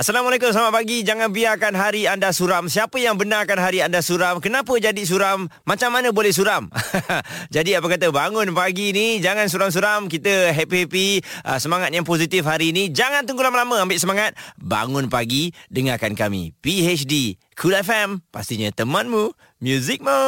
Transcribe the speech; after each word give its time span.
Assalamualaikum, 0.00 0.48
selamat 0.48 0.72
pagi. 0.72 1.04
Jangan 1.04 1.28
biarkan 1.28 1.76
hari 1.76 2.08
anda 2.08 2.32
suram. 2.32 2.72
Siapa 2.72 2.96
yang 2.96 3.20
benarkan 3.20 3.60
hari 3.60 3.84
anda 3.84 4.00
suram? 4.00 4.40
Kenapa 4.40 4.72
jadi 4.80 5.04
suram? 5.04 5.52
Macam 5.68 5.92
mana 5.92 6.08
boleh 6.08 6.32
suram? 6.32 6.72
jadi 7.54 7.84
apa 7.84 7.92
kata 7.92 8.08
bangun 8.08 8.56
pagi 8.56 8.96
ni 8.96 9.20
jangan 9.20 9.44
suram-suram. 9.52 10.08
Kita 10.08 10.56
happy-happy, 10.56 11.20
uh, 11.44 11.60
semangat 11.60 11.92
yang 11.92 12.08
positif 12.08 12.48
hari 12.48 12.72
ni. 12.72 12.88
Jangan 12.88 13.28
tunggu 13.28 13.44
lama-lama 13.44 13.84
ambil 13.84 14.00
semangat. 14.00 14.32
Bangun 14.56 15.12
pagi 15.12 15.52
dengarkan 15.68 16.16
kami. 16.16 16.56
PHD 16.64 17.36
Cool 17.54 17.78
FM, 17.78 18.18
pastinya 18.34 18.66
temanmu, 18.74 19.30
muzikmu. 19.64 20.20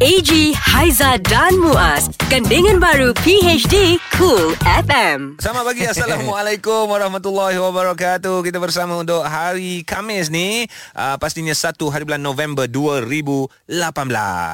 AG 0.00 0.30
Haiza 0.54 1.18
dan 1.26 1.58
Muaz, 1.58 2.08
gandingan 2.30 2.78
baru 2.78 3.10
PHD 3.18 3.98
Cool 4.14 4.54
FM. 4.64 5.36
Selamat 5.42 5.64
pagi 5.72 5.84
Assalamualaikum 5.84 6.88
warahmatullahi 6.88 7.56
wabarakatuh 7.56 8.44
Kita 8.44 8.60
bersama 8.60 9.00
untuk 9.00 9.24
hari 9.24 9.80
Kamis 9.84 10.28
ni 10.28 10.68
uh, 10.92 11.16
Pastinya 11.16 11.56
1 11.56 11.72
hari 11.88 12.04
bulan 12.04 12.20
November 12.20 12.68
2018 12.68 13.72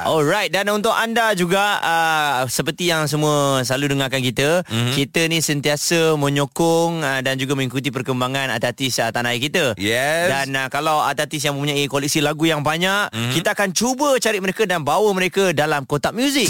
Alright 0.07 0.55
Dan 0.55 0.71
untuk 0.71 0.95
anda 0.95 1.35
juga 1.35 1.83
uh, 1.83 2.47
Seperti 2.47 2.95
yang 2.95 3.11
semua 3.11 3.67
selalu 3.67 3.99
dengarkan 3.99 4.23
kita 4.23 4.63
mm-hmm. 4.63 4.95
Kita 4.95 5.21
ni 5.27 5.43
sentiasa 5.43 6.15
menyokong 6.15 7.03
uh, 7.03 7.21
Dan 7.27 7.43
juga 7.43 7.59
mengikuti 7.59 7.91
perkembangan 7.91 8.55
artis 8.55 9.03
uh, 9.03 9.11
tanah 9.11 9.35
air 9.35 9.43
kita 9.43 9.75
Yes. 9.75 10.31
Dan 10.31 10.55
uh, 10.55 10.71
kalau 10.71 11.03
artis 11.03 11.43
yang 11.43 11.59
mempunyai 11.59 11.91
koleksi 11.91 12.23
lagu 12.23 12.47
yang 12.47 12.63
banyak 12.63 13.11
mm-hmm. 13.11 13.35
Kita 13.35 13.59
akan 13.59 13.75
cuba 13.75 14.06
cari 14.23 14.39
mereka 14.39 14.63
dan 14.63 14.87
bawa 14.87 15.11
mereka 15.11 15.51
dalam 15.51 15.83
kotak 15.83 16.15
muzik 16.15 16.47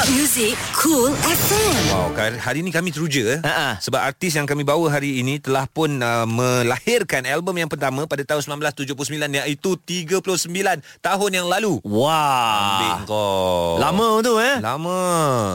Kotak 0.00 0.16
Muzik 0.16 0.56
Cool 0.80 1.12
FM. 1.28 1.76
Wow, 1.92 2.16
hari 2.16 2.64
ini 2.64 2.72
kami 2.72 2.88
teruja 2.88 3.36
eh. 3.36 3.40
Ha-ha. 3.44 3.76
Sebab 3.84 4.00
artis 4.00 4.32
yang 4.32 4.48
kami 4.48 4.64
bawa 4.64 4.88
hari 4.88 5.20
ini 5.20 5.36
telah 5.36 5.68
pun 5.68 5.92
uh, 6.00 6.24
melahirkan 6.24 7.28
album 7.28 7.60
yang 7.60 7.68
pertama 7.68 8.08
pada 8.08 8.24
tahun 8.24 8.64
1979 8.64 8.96
iaitu 9.44 9.76
39 9.76 10.24
tahun 11.04 11.30
yang 11.36 11.44
lalu. 11.52 11.84
Wah 11.84 13.04
kau. 13.04 13.76
Lama 13.76 14.24
tu 14.24 14.40
eh 14.40 14.56
Lama. 14.64 15.00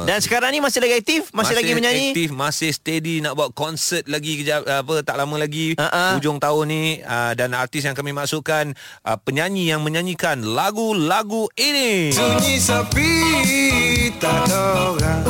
Dan 0.06 0.22
sekarang 0.22 0.54
ni 0.54 0.62
masih 0.62 0.78
lagi 0.78 1.02
aktif? 1.02 1.34
Masih, 1.34 1.38
masih 1.42 1.56
lagi 1.58 1.72
menyanyi? 1.74 2.06
aktif, 2.14 2.30
masih 2.30 2.70
steady 2.70 3.26
nak 3.26 3.34
buat 3.34 3.50
konsert 3.58 4.06
lagi 4.06 4.46
kejap 4.46 4.62
apa 4.62 5.02
tak 5.02 5.18
lama 5.18 5.42
lagi 5.42 5.74
Ha-ha. 5.74 6.22
hujung 6.22 6.38
tahun 6.38 6.66
ni 6.70 6.84
uh, 7.02 7.34
dan 7.34 7.50
artis 7.58 7.82
yang 7.82 7.98
kami 7.98 8.14
masukkan 8.14 8.78
uh, 9.10 9.18
penyanyi 9.26 9.74
yang 9.74 9.82
menyanyikan 9.82 10.46
lagu-lagu 10.46 11.50
ini. 11.58 12.14
Sunyi 12.14 12.62
sepi 12.62 13.16
ada 14.24 14.62
orang 14.88 15.22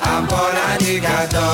Apa 0.00 0.40
nak 0.52 0.72
dikata 0.80 1.48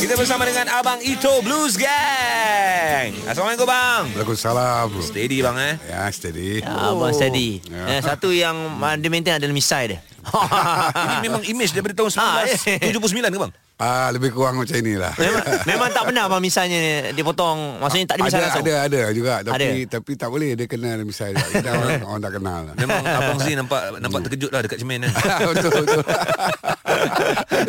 Kita 0.00 0.16
bersama 0.16 0.48
dengan 0.48 0.64
Abang 0.72 0.96
Ito 0.98 1.44
Blues 1.44 1.76
Gang. 1.76 3.12
Assalamualaikum 3.28 3.68
bang. 3.68 4.04
Waalaikumsalam 4.16 4.88
bro. 4.88 5.02
Steady 5.04 5.44
bang 5.44 5.56
eh. 5.60 5.74
Ya 5.86 6.08
steady 6.08 6.64
Ah, 6.64 6.96
Abang 6.96 7.12
steady. 7.12 7.60
Ya. 7.68 7.84
Eh, 7.94 8.00
satu 8.00 8.32
yang 8.32 8.56
dia 8.96 9.10
maintain 9.12 9.36
adalah 9.36 9.52
misai 9.52 9.92
dia. 9.92 10.00
Ini 11.20 11.28
memang 11.28 11.44
image 11.44 11.76
daripada 11.76 11.94
tahun 11.94 12.10
Ah, 12.16 12.48
1979 12.48 13.28
ke 13.28 13.38
bang? 13.38 13.52
Ah, 13.80 14.08
Lebih 14.12 14.30
kurang 14.36 14.60
macam 14.60 14.76
inilah. 14.76 15.12
Memang, 15.16 15.44
memang 15.70 15.88
tak 15.90 16.04
benar 16.12 16.22
abang 16.28 16.42
misalnya 16.44 17.10
dia 17.10 17.24
potong. 17.24 17.80
Maksudnya 17.80 18.06
tak 18.12 18.16
ada 18.20 18.24
ada, 18.28 18.38
langsung. 18.44 18.64
ada 18.64 18.74
ada 18.84 19.00
juga. 19.16 19.34
Tapi 19.40 19.56
Ada. 19.56 19.66
tapi 19.98 20.10
tak 20.20 20.28
boleh 20.28 20.50
dia 20.52 20.66
kenal 20.68 21.00
misalnya 21.02 21.40
kita 21.48 21.70
orang, 21.72 22.00
orang 22.12 22.20
tak 22.20 22.32
kenal. 22.36 22.62
Memang 22.76 23.02
Abang 23.18 23.38
Z 23.40 23.46
nampak 23.56 23.80
nampak 23.98 24.20
terkejut 24.28 24.50
lah 24.52 24.60
dekat 24.60 24.78
cermin 24.78 25.00
kan. 25.08 25.12
betul 25.50 25.72
betul. 25.72 26.02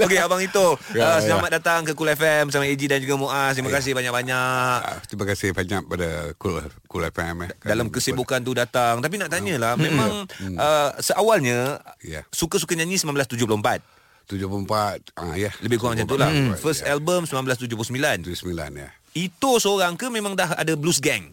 Okey 0.04 0.20
Abang 0.20 0.42
Ito. 0.44 0.76
Ya, 0.92 1.16
uh, 1.16 1.20
Selamat 1.24 1.50
datang 1.62 1.88
ke 1.88 1.96
Cool 1.96 2.12
FM 2.12 2.52
Bersama 2.52 2.68
AG 2.68 2.82
dan 2.86 3.00
juga 3.00 3.16
Muaz. 3.16 3.56
Terima 3.56 3.72
kasih 3.72 3.92
banyak-banyak. 3.96 4.80
Ah, 4.84 5.00
terima 5.08 5.26
kasih 5.26 5.56
banyak 5.56 5.82
pada 5.88 6.10
Cool 6.36 6.60
Cool 6.92 7.04
FM 7.08 7.48
eh. 7.48 7.50
dalam 7.64 7.88
kesibukan 7.88 8.44
tu 8.44 8.52
datang. 8.52 9.00
Tapi 9.00 9.16
nak 9.16 9.32
tanyalah 9.32 9.80
Memang 9.80 10.28
uh, 10.60 10.90
Seawalnya 11.00 11.80
Ya. 12.02 12.26
Suka-suka 12.34 12.74
nyanyi 12.74 12.98
1974 12.98 14.01
74 14.28 15.16
ah 15.16 15.34
ya 15.34 15.52
Lebih 15.60 15.78
kurang 15.78 15.96
macam 15.96 16.08
tu 16.08 16.16
lah 16.16 16.30
Hmm. 16.30 16.54
First 16.56 16.82
ya. 16.82 16.92
album 16.92 17.24
1979 17.24 18.26
79 18.26 18.28
ya 18.74 18.90
Itu 19.14 19.58
seorang 19.58 19.94
ke 19.94 20.08
Memang 20.08 20.34
dah 20.34 20.54
ada 20.54 20.74
blues 20.74 20.98
gang 20.98 21.32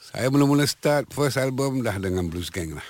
Saya 0.00 0.26
mula-mula 0.26 0.64
start 0.64 1.06
first 1.08 1.38
album 1.38 1.80
dah 1.80 1.94
dengan 1.94 2.26
Blues 2.26 2.50
Gang 2.50 2.74
lah. 2.74 2.82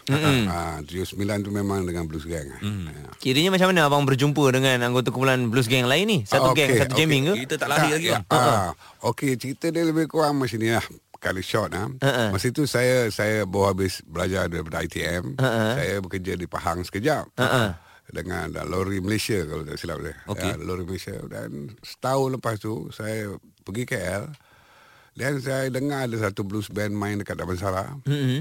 Ah, 0.48 0.80
79 0.80 1.20
tu 1.42 1.53
memang 1.53 1.84
dengan 1.84 2.09
Blues 2.09 2.25
Gang. 2.25 2.48
lah. 2.48 2.60
Ya. 2.64 3.12
Kiranya 3.20 3.53
macam 3.53 3.69
mana 3.69 3.84
abang 3.84 4.03
berjumpa 4.03 4.41
dengan 4.48 4.80
anggota 4.80 5.12
kumpulan 5.12 5.36
blues 5.47 5.69
gang 5.69 5.84
lain 5.84 6.09
ni? 6.09 6.19
Satu 6.25 6.48
Ah, 6.48 6.56
gang, 6.56 6.72
okey, 6.72 6.80
satu 6.80 6.97
okey. 6.97 6.98
jamming 6.98 7.22
ke? 7.28 7.34
Kita 7.44 7.54
tak 7.59 7.69
lari 7.69 7.88
lagi 7.92 8.09
bang 8.09 8.25
Ah, 8.26 8.72
okey, 9.04 9.36
cerita 9.36 9.69
dia 9.69 9.84
lebih 9.84 10.09
kurang 10.09 10.41
macam 10.41 10.56
ni 10.56 10.72
lah. 10.72 10.80
Kali 11.12 11.44
short 11.44 11.76
ah. 11.76 11.92
Ha-ha. 12.00 12.32
Masa 12.32 12.48
itu 12.48 12.64
saya 12.64 13.12
saya 13.12 13.44
baru 13.44 13.69
habis 13.69 14.00
belajar 14.03 14.48
daripada 14.48 14.80
ITM. 14.80 15.36
Ha-ha. 15.36 15.76
Saya 15.76 15.94
bekerja 16.00 16.32
di 16.32 16.48
Pahang 16.48 16.80
sekejap. 16.80 17.36
Ha-ha. 17.36 17.76
Dengan 18.10 18.50
uh, 18.53 18.66
lori 18.66 18.98
Malaysia 18.98 19.41
kalau 19.47 19.62
tak 19.62 19.78
silap 19.78 20.03
saya. 20.03 20.16
Okey. 20.26 20.50
Ya, 20.50 20.54
lori 20.59 20.84
Malaysia 20.84 21.16
dan 21.31 21.75
setahun 21.81 22.28
lepas 22.37 22.59
tu 22.59 22.91
saya 22.91 23.38
pergi 23.62 23.87
KL 23.87 24.25
dan 25.15 25.32
saya 25.43 25.71
dengar 25.71 26.06
ada 26.06 26.16
satu 26.19 26.47
blues 26.47 26.71
band 26.71 26.94
main 26.94 27.19
dekat 27.19 27.38
Damansara. 27.38 27.87
Mm-hmm. 28.06 28.41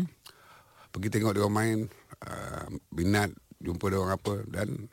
Pergi 0.90 1.07
tengok 1.13 1.38
dia 1.38 1.50
main 1.50 1.85
uh, 2.25 2.66
minat 2.94 3.30
jumpa 3.59 3.85
dia 3.91 4.00
orang 4.00 4.16
apa 4.16 4.35
dan 4.47 4.90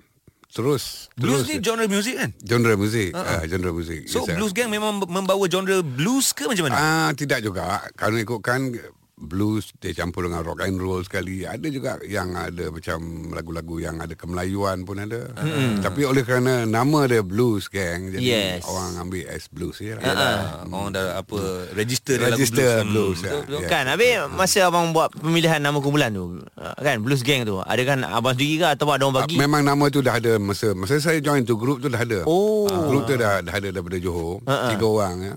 terus 0.47 1.13
Blues 1.19 1.45
terus 1.45 1.53
ni 1.53 1.57
genre 1.61 1.85
music 1.91 2.15
kan 2.17 2.31
genre 2.41 2.75
muzik 2.79 3.11
uh, 3.13 3.45
genre 3.45 3.71
muzik 3.77 4.09
So 4.09 4.25
Yes, 4.25 4.33
ah. 4.33 4.37
blues 4.39 4.53
gang 4.57 4.71
memang 4.73 5.05
membawa 5.05 5.45
genre 5.51 5.85
blues 5.85 6.33
ke 6.33 6.49
macam 6.49 6.71
mana? 6.71 6.77
Ah 6.79 7.11
tidak 7.13 7.45
juga. 7.45 7.83
Kalau 7.99 8.17
ikutkan 8.17 8.73
blues 9.19 9.73
dia 9.77 9.93
campur 9.93 10.25
dengan 10.25 10.45
rock 10.45 10.61
and 10.61 10.77
roll 10.77 11.01
sekali. 11.01 11.43
Ada 11.43 11.67
juga 11.67 11.97
yang 12.03 12.33
ada 12.33 12.69
macam 12.69 12.99
lagu-lagu 13.31 13.77
yang 13.79 13.97
ada 13.97 14.13
kemelayuan 14.13 14.85
pun 14.85 15.01
ada. 15.01 15.33
Mm. 15.35 15.81
Tapi 15.81 16.05
oleh 16.05 16.21
kerana 16.21 16.63
nama 16.63 17.05
dia 17.05 17.21
blues 17.21 17.67
gang 17.67 18.13
jadi 18.13 18.21
Yes. 18.21 18.63
orang 18.63 19.01
ambil 19.01 19.25
as 19.27 19.49
blues 19.49 19.77
je 19.79 19.93
lah. 19.93 20.05
Yalah, 20.05 20.37
orang 20.67 20.91
dah 20.93 21.07
apa 21.17 21.39
register 21.73 22.15
dia 22.15 22.29
lagu 22.29 22.37
Register 22.37 22.71
blues. 22.83 22.93
blues. 22.93 23.19
Hmm. 23.19 23.27
ya. 23.27 23.35
Betul, 23.41 23.55
Ya. 23.57 23.69
Kan 23.69 23.85
Habis 23.87 24.11
masa 24.31 24.59
abang 24.65 24.93
buat 24.93 25.09
pemilihan 25.11 25.57
nama 25.57 25.79
kumpulan 25.79 26.11
tu 26.11 26.25
uh, 26.53 26.77
Kan 26.77 27.01
blues 27.01 27.23
gang 27.23 27.43
tu 27.43 27.57
Ada 27.59 27.83
kan 27.83 27.99
abang 28.03 28.37
sendiri 28.37 28.61
ke 28.61 28.67
Atau 28.69 28.85
ada 28.87 29.01
orang 29.01 29.17
Ah, 29.17 29.25
bagi 29.25 29.37
Memang 29.39 29.63
nama 29.63 29.85
tu 29.89 30.05
dah 30.05 30.13
ada 30.13 30.37
masa 30.37 30.77
masa 30.77 30.99
saya 30.99 31.19
join 31.19 31.41
tu 31.43 31.57
grup 31.57 31.79
tu 31.79 31.89
dah 31.89 31.99
ada. 31.99 32.21
Oh. 32.27 32.67
Ah, 32.67 32.85
grup 32.85 33.07
tu 33.07 33.15
dah 33.15 33.41
dah 33.41 33.55
ada 33.55 33.71
daripada 33.71 33.97
Johor. 33.97 34.43
Ha-ha. 34.45 34.69
Tiga 34.69 34.85
orang 34.85 35.15
ya. 35.23 35.35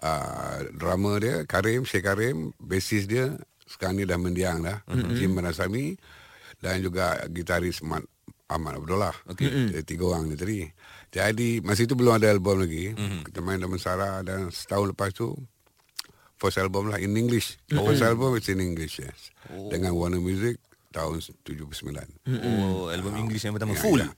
Ah, 0.00 0.58
drummer 0.72 1.16
dia 1.16 1.34
Karim, 1.44 1.84
Sheikh 1.84 2.02
Karim, 2.02 2.50
bassist 2.58 3.06
dia 3.06 3.11
sekarang 3.64 3.98
ni 3.98 4.04
dah 4.04 4.16
mendiang 4.16 4.60
dah. 4.60 4.84
Jim 5.16 5.32
Manasami 5.32 5.96
dan 6.58 6.78
juga 6.78 7.18
gitaris 7.26 7.80
Mat 7.82 8.04
Ahmad 8.46 8.76
Abdullah. 8.78 9.14
Okey. 9.32 9.80
Tiga 9.82 10.12
orang 10.12 10.28
ni 10.28 10.36
tadi. 10.36 10.60
Jadi 11.08 11.60
masa 11.60 11.82
itu 11.82 11.92
belum 11.92 12.16
ada 12.16 12.28
album 12.28 12.60
lagi. 12.60 12.92
Kita 13.24 13.40
main 13.40 13.56
dalam 13.56 13.76
Sara 13.76 14.20
dan 14.20 14.48
setahun 14.48 14.92
lepas 14.92 15.12
tu 15.12 15.32
first 16.36 16.58
album 16.58 16.88
lah 16.88 16.98
in 16.98 17.12
English. 17.14 17.56
First 17.66 18.02
album 18.02 18.36
is 18.36 18.48
in 18.48 18.60
English 18.60 19.00
yes. 19.00 19.32
Dengan 19.48 19.96
Warner 19.96 20.20
Music 20.20 20.60
tahun 20.92 21.24
79. 21.44 21.72
Oh, 22.44 22.92
album 22.92 23.16
English 23.16 23.40
yang 23.42 23.56
pertama 23.56 23.72
Ya, 23.72 23.80
full. 23.80 24.00
ya. 24.04 24.12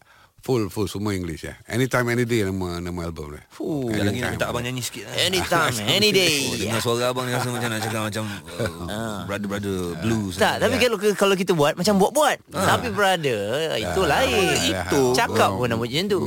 Full 0.45 0.69
full 0.69 0.85
semua 0.85 1.17
English 1.17 1.49
ya. 1.49 1.57
Anytime 1.65 2.05
any 2.13 2.29
day 2.29 2.45
nama 2.45 2.77
nama 2.77 3.09
album 3.09 3.33
dia. 3.33 3.41
Fuh. 3.49 3.89
Lagi 3.89 4.21
nak 4.21 4.37
minta 4.37 4.47
abang 4.53 4.61
nyanyi 4.61 4.85
sikit 4.85 5.09
lah. 5.09 5.17
Anytime 5.17 5.73
Any 5.97 6.13
day 6.13 6.37
Oh, 6.53 6.57
dengar 6.61 6.81
suara 6.85 7.17
abang 7.17 7.25
ni 7.25 7.33
rasa 7.33 7.49
macam 7.49 7.69
nak 7.73 7.81
cakap 7.81 8.03
macam 8.13 8.25
uh, 8.61 9.25
brother-brother 9.25 9.97
blues. 10.05 10.37
Tak, 10.37 10.61
tapi 10.61 10.77
kalau 10.77 11.01
kalau 11.17 11.33
kita 11.33 11.57
buat 11.57 11.81
macam 11.81 11.97
buat-buat. 11.97 12.45
Tapi 12.53 12.93
brother, 12.93 13.73
itu 13.81 14.01
lain. 14.05 14.57
Ah. 14.77 14.85
Itu 14.85 15.17
cakap 15.17 15.57
pun 15.57 15.65
nama 15.65 15.81
macam 15.81 16.05
tu. 16.13 16.21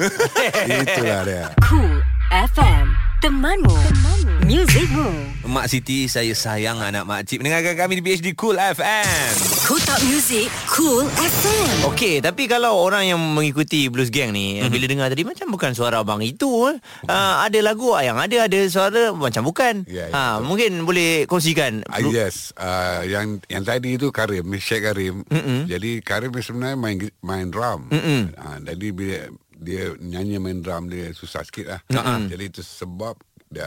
Itulah 0.80 1.20
dia. 1.28 1.44
Cool 1.68 2.00
FM, 2.32 2.86
temanmu, 3.20 3.76
temanmu, 3.92 4.19
muzikmu. 4.50 5.06
Mak 5.46 5.70
Siti, 5.70 6.10
saya 6.10 6.34
sayang 6.34 6.82
anak 6.82 7.06
Mak 7.06 7.22
Cip. 7.22 7.38
Mendengarkan 7.38 7.78
kami 7.78 7.98
di 7.98 8.02
PhD 8.02 8.34
Cool 8.34 8.58
FM. 8.58 9.30
Kotak 9.62 10.02
Muzik 10.10 10.50
Cool 10.66 11.06
FM. 11.06 11.86
Okey, 11.94 12.18
tapi 12.18 12.50
kalau 12.50 12.74
orang 12.82 13.06
yang 13.06 13.20
mengikuti 13.22 13.86
Blues 13.86 14.10
Gang 14.10 14.34
ni 14.34 14.58
mm-hmm. 14.58 14.70
bila 14.74 14.84
dengar 14.90 15.06
tadi 15.06 15.22
macam 15.22 15.46
bukan 15.54 15.70
suara 15.70 16.02
abang 16.02 16.18
itu 16.18 16.66
eh. 16.66 16.82
Uh, 17.06 17.34
ada 17.46 17.58
lagu 17.62 17.94
yang 18.02 18.18
ada 18.18 18.50
ada 18.50 18.60
suara 18.66 19.14
macam 19.14 19.46
bukan. 19.46 19.86
Ya, 19.86 20.10
ya, 20.10 20.14
ha, 20.14 20.22
betul. 20.38 20.46
mungkin 20.50 20.70
boleh 20.82 21.10
kongsikan. 21.30 21.86
Ah, 21.86 22.02
yes, 22.02 22.50
uh, 22.58 23.06
yang 23.06 23.38
yang 23.46 23.62
tadi 23.62 23.94
itu 23.94 24.10
Karim, 24.10 24.50
Sheikh 24.58 24.82
Karim. 24.82 25.22
Mm-mm. 25.30 25.70
Jadi 25.70 26.02
Karim 26.02 26.34
ni 26.34 26.42
sebenarnya 26.42 26.74
main 26.74 26.98
main 27.22 27.46
drum. 27.54 27.86
Mm-mm. 27.94 28.34
Uh, 28.34 28.58
jadi 28.66 28.86
bila 28.90 29.18
dia 29.60 29.92
nyanyi 30.00 30.40
main 30.40 30.58
drum 30.64 30.88
dia 30.88 31.12
susah 31.12 31.44
sikit 31.46 31.66
lah. 31.68 31.80
Ha-ha. 31.92 32.26
Jadi 32.26 32.44
itu 32.48 32.62
sebab 32.64 33.14
dia 33.50 33.66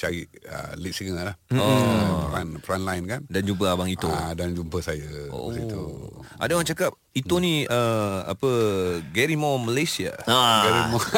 cari 0.00 0.24
uh, 0.48 0.72
lead 0.80 0.96
singer 0.96 1.12
lah. 1.20 1.36
Oh. 1.52 2.32
Front, 2.32 2.50
front 2.64 2.84
line 2.88 3.04
kan. 3.04 3.20
Dan 3.28 3.44
jumpa 3.44 3.76
abang 3.76 3.92
itu. 3.92 4.08
Ah, 4.08 4.32
dan 4.32 4.56
jumpa 4.56 4.80
saya 4.80 5.28
oh. 5.28 5.52
situ. 5.52 6.08
Ada 6.40 6.56
orang 6.56 6.64
cakap 6.64 6.96
itu 7.12 7.36
ni 7.36 7.68
uh, 7.68 8.24
apa 8.24 8.48
Gary 9.12 9.36
Moore 9.36 9.60
Malaysia. 9.60 10.16
Ah. 10.24 10.64
Very 10.64 10.82
mo- 10.88 11.04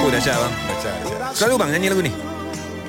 Oh 0.00 0.08
dahsyat 0.08 0.40
bang. 0.40 0.54
Baca, 0.56 0.90
baca. 1.04 1.36
Selalu 1.36 1.54
bang 1.60 1.70
nyanyi 1.76 1.88
lagu 1.92 2.00
ni. 2.00 2.12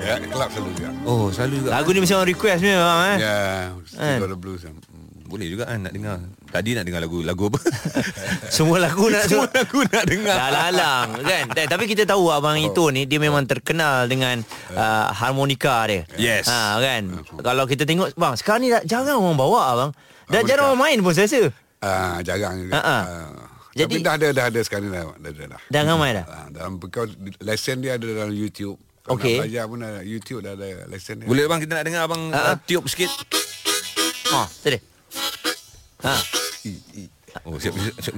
Ya, 0.02 0.16
kelab 0.18 0.50
selalu 0.56 0.72
juga. 0.80 0.90
Oh 1.04 1.28
selalu 1.36 1.54
juga. 1.60 1.70
Lagu 1.76 1.90
ni 1.92 2.00
mesti 2.00 2.16
orang 2.16 2.30
request 2.32 2.60
punya 2.64 2.80
bang 2.80 3.00
eh. 3.04 3.18
Ya, 3.20 3.38
Kan? 3.76 4.18
still 4.24 4.32
the 4.32 4.40
blues. 4.40 4.64
Hmm. 4.64 5.11
Boleh 5.32 5.48
juga 5.48 5.64
kan 5.64 5.80
nak 5.80 5.96
dengar. 5.96 6.20
Tadi 6.46 6.76
nak 6.76 6.84
dengar 6.84 7.00
lagu 7.00 7.24
lagu 7.24 7.48
apa? 7.48 7.60
Semua 8.52 8.78
lagu 8.78 9.08
nak 9.08 9.24
Semua 9.32 9.48
lagu 9.48 9.80
nak 9.82 10.04
dengar. 10.04 10.36
Dah 10.36 10.50
lalang 10.52 11.10
kan 11.24 11.46
Eh, 11.56 11.66
Tapi 11.66 11.88
kita 11.88 12.04
tahu 12.04 12.28
abang 12.28 12.60
itu 12.60 12.92
ni 12.92 13.08
Dia 13.08 13.16
memang 13.18 13.48
terkenal 13.48 14.06
dengan 14.06 14.44
uh, 14.70 15.08
Harmonika 15.10 15.88
dia 15.88 16.04
Yes. 16.14 16.46
ha, 16.46 16.76
kan 16.78 17.08
Kalau 17.38 17.64
kita 17.64 17.88
tengok 17.88 18.12
Bang 18.14 18.36
sekarang 18.36 18.60
ni 18.60 18.70
dah 18.70 18.84
jarang 18.84 19.18
orang 19.18 19.40
bawa 19.40 19.60
abang 19.70 19.92
Dah 19.92 20.04
Harmonika. 20.36 20.44
jarang 20.46 20.66
orang 20.70 20.82
main 20.82 20.98
pun 21.00 21.14
saya 21.14 21.26
rasa 21.26 21.42
Ah, 21.80 22.20
jarang 22.22 22.60
juga. 22.60 22.76
Ha. 22.76 22.84
Ah. 22.86 23.02
Jadi- 23.74 23.98
Tapi 23.98 24.06
dah 24.06 24.14
ada 24.14 24.28
dah 24.30 24.46
ada 24.46 24.60
sekarang 24.62 24.92
dah. 24.92 25.16
Dah 25.16 25.32
ada 25.32 25.44
dah. 25.48 25.62
Dah 25.66 25.82
ramai 25.82 26.10
dah 26.12 26.26
Ah, 26.26 26.46
dalam 26.52 26.76
because 26.76 27.10
lesson 27.40 27.80
dia 27.80 27.96
ada 27.96 28.04
dalam 28.06 28.30
YouTube. 28.30 28.76
Kalau 29.02 29.18
Okey. 29.18 29.34
nak 29.34 29.48
belajar 29.48 29.64
pun 29.66 29.80
ada 29.82 30.00
YouTube 30.04 30.40
dah 30.42 30.54
ada 30.54 30.68
lesson 30.86 31.16
dia. 31.18 31.26
Boleh 31.26 31.48
bang 31.48 31.58
kita 31.58 31.72
nak 31.74 31.86
dengar 31.88 32.02
abang 32.04 32.22
Ha, 32.28 32.38
ha. 32.38 32.52
uh, 32.52 32.58
tiup 32.60 32.84
sikit. 32.86 33.10
Ha, 34.28 34.46
tadi. 34.62 34.91
Ha. 36.04 36.16
Oh 37.46 37.58
siap 37.58 37.76
siap. 37.78 37.96
siap. 38.02 38.16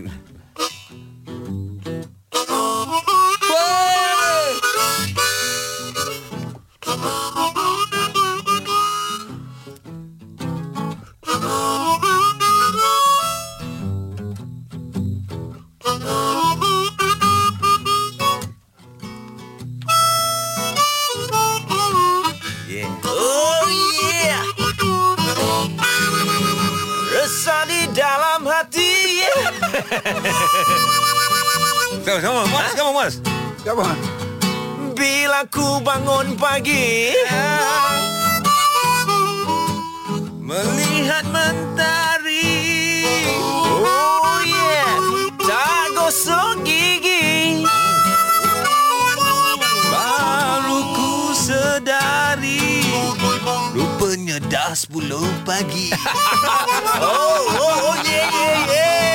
Sama 32.14 32.46
sama 32.46 32.46
Mas, 32.46 32.72
sama 32.78 32.92
Mas. 32.94 33.14
Siapa? 33.66 33.90
Bila 34.94 35.50
ku 35.50 35.82
bangun 35.82 36.38
pagi. 36.38 37.10
Melihat 40.38 41.26
mentari. 41.34 42.54
Oh 43.82 44.38
yeah. 44.46 44.94
Tak 45.42 45.98
gosok 45.98 46.62
gigi. 46.62 47.66
Baru 49.90 50.86
ku 50.94 51.34
sedari 51.34 52.86
Rupanya 53.74 54.38
dah 54.54 54.78
10 54.78 55.10
pagi 55.46 55.90
Oh, 57.02 57.42
oh, 57.58 57.78
oh 57.90 57.96
yeah, 58.06 58.30
yeah, 58.30 58.58
yeah. 58.70 59.13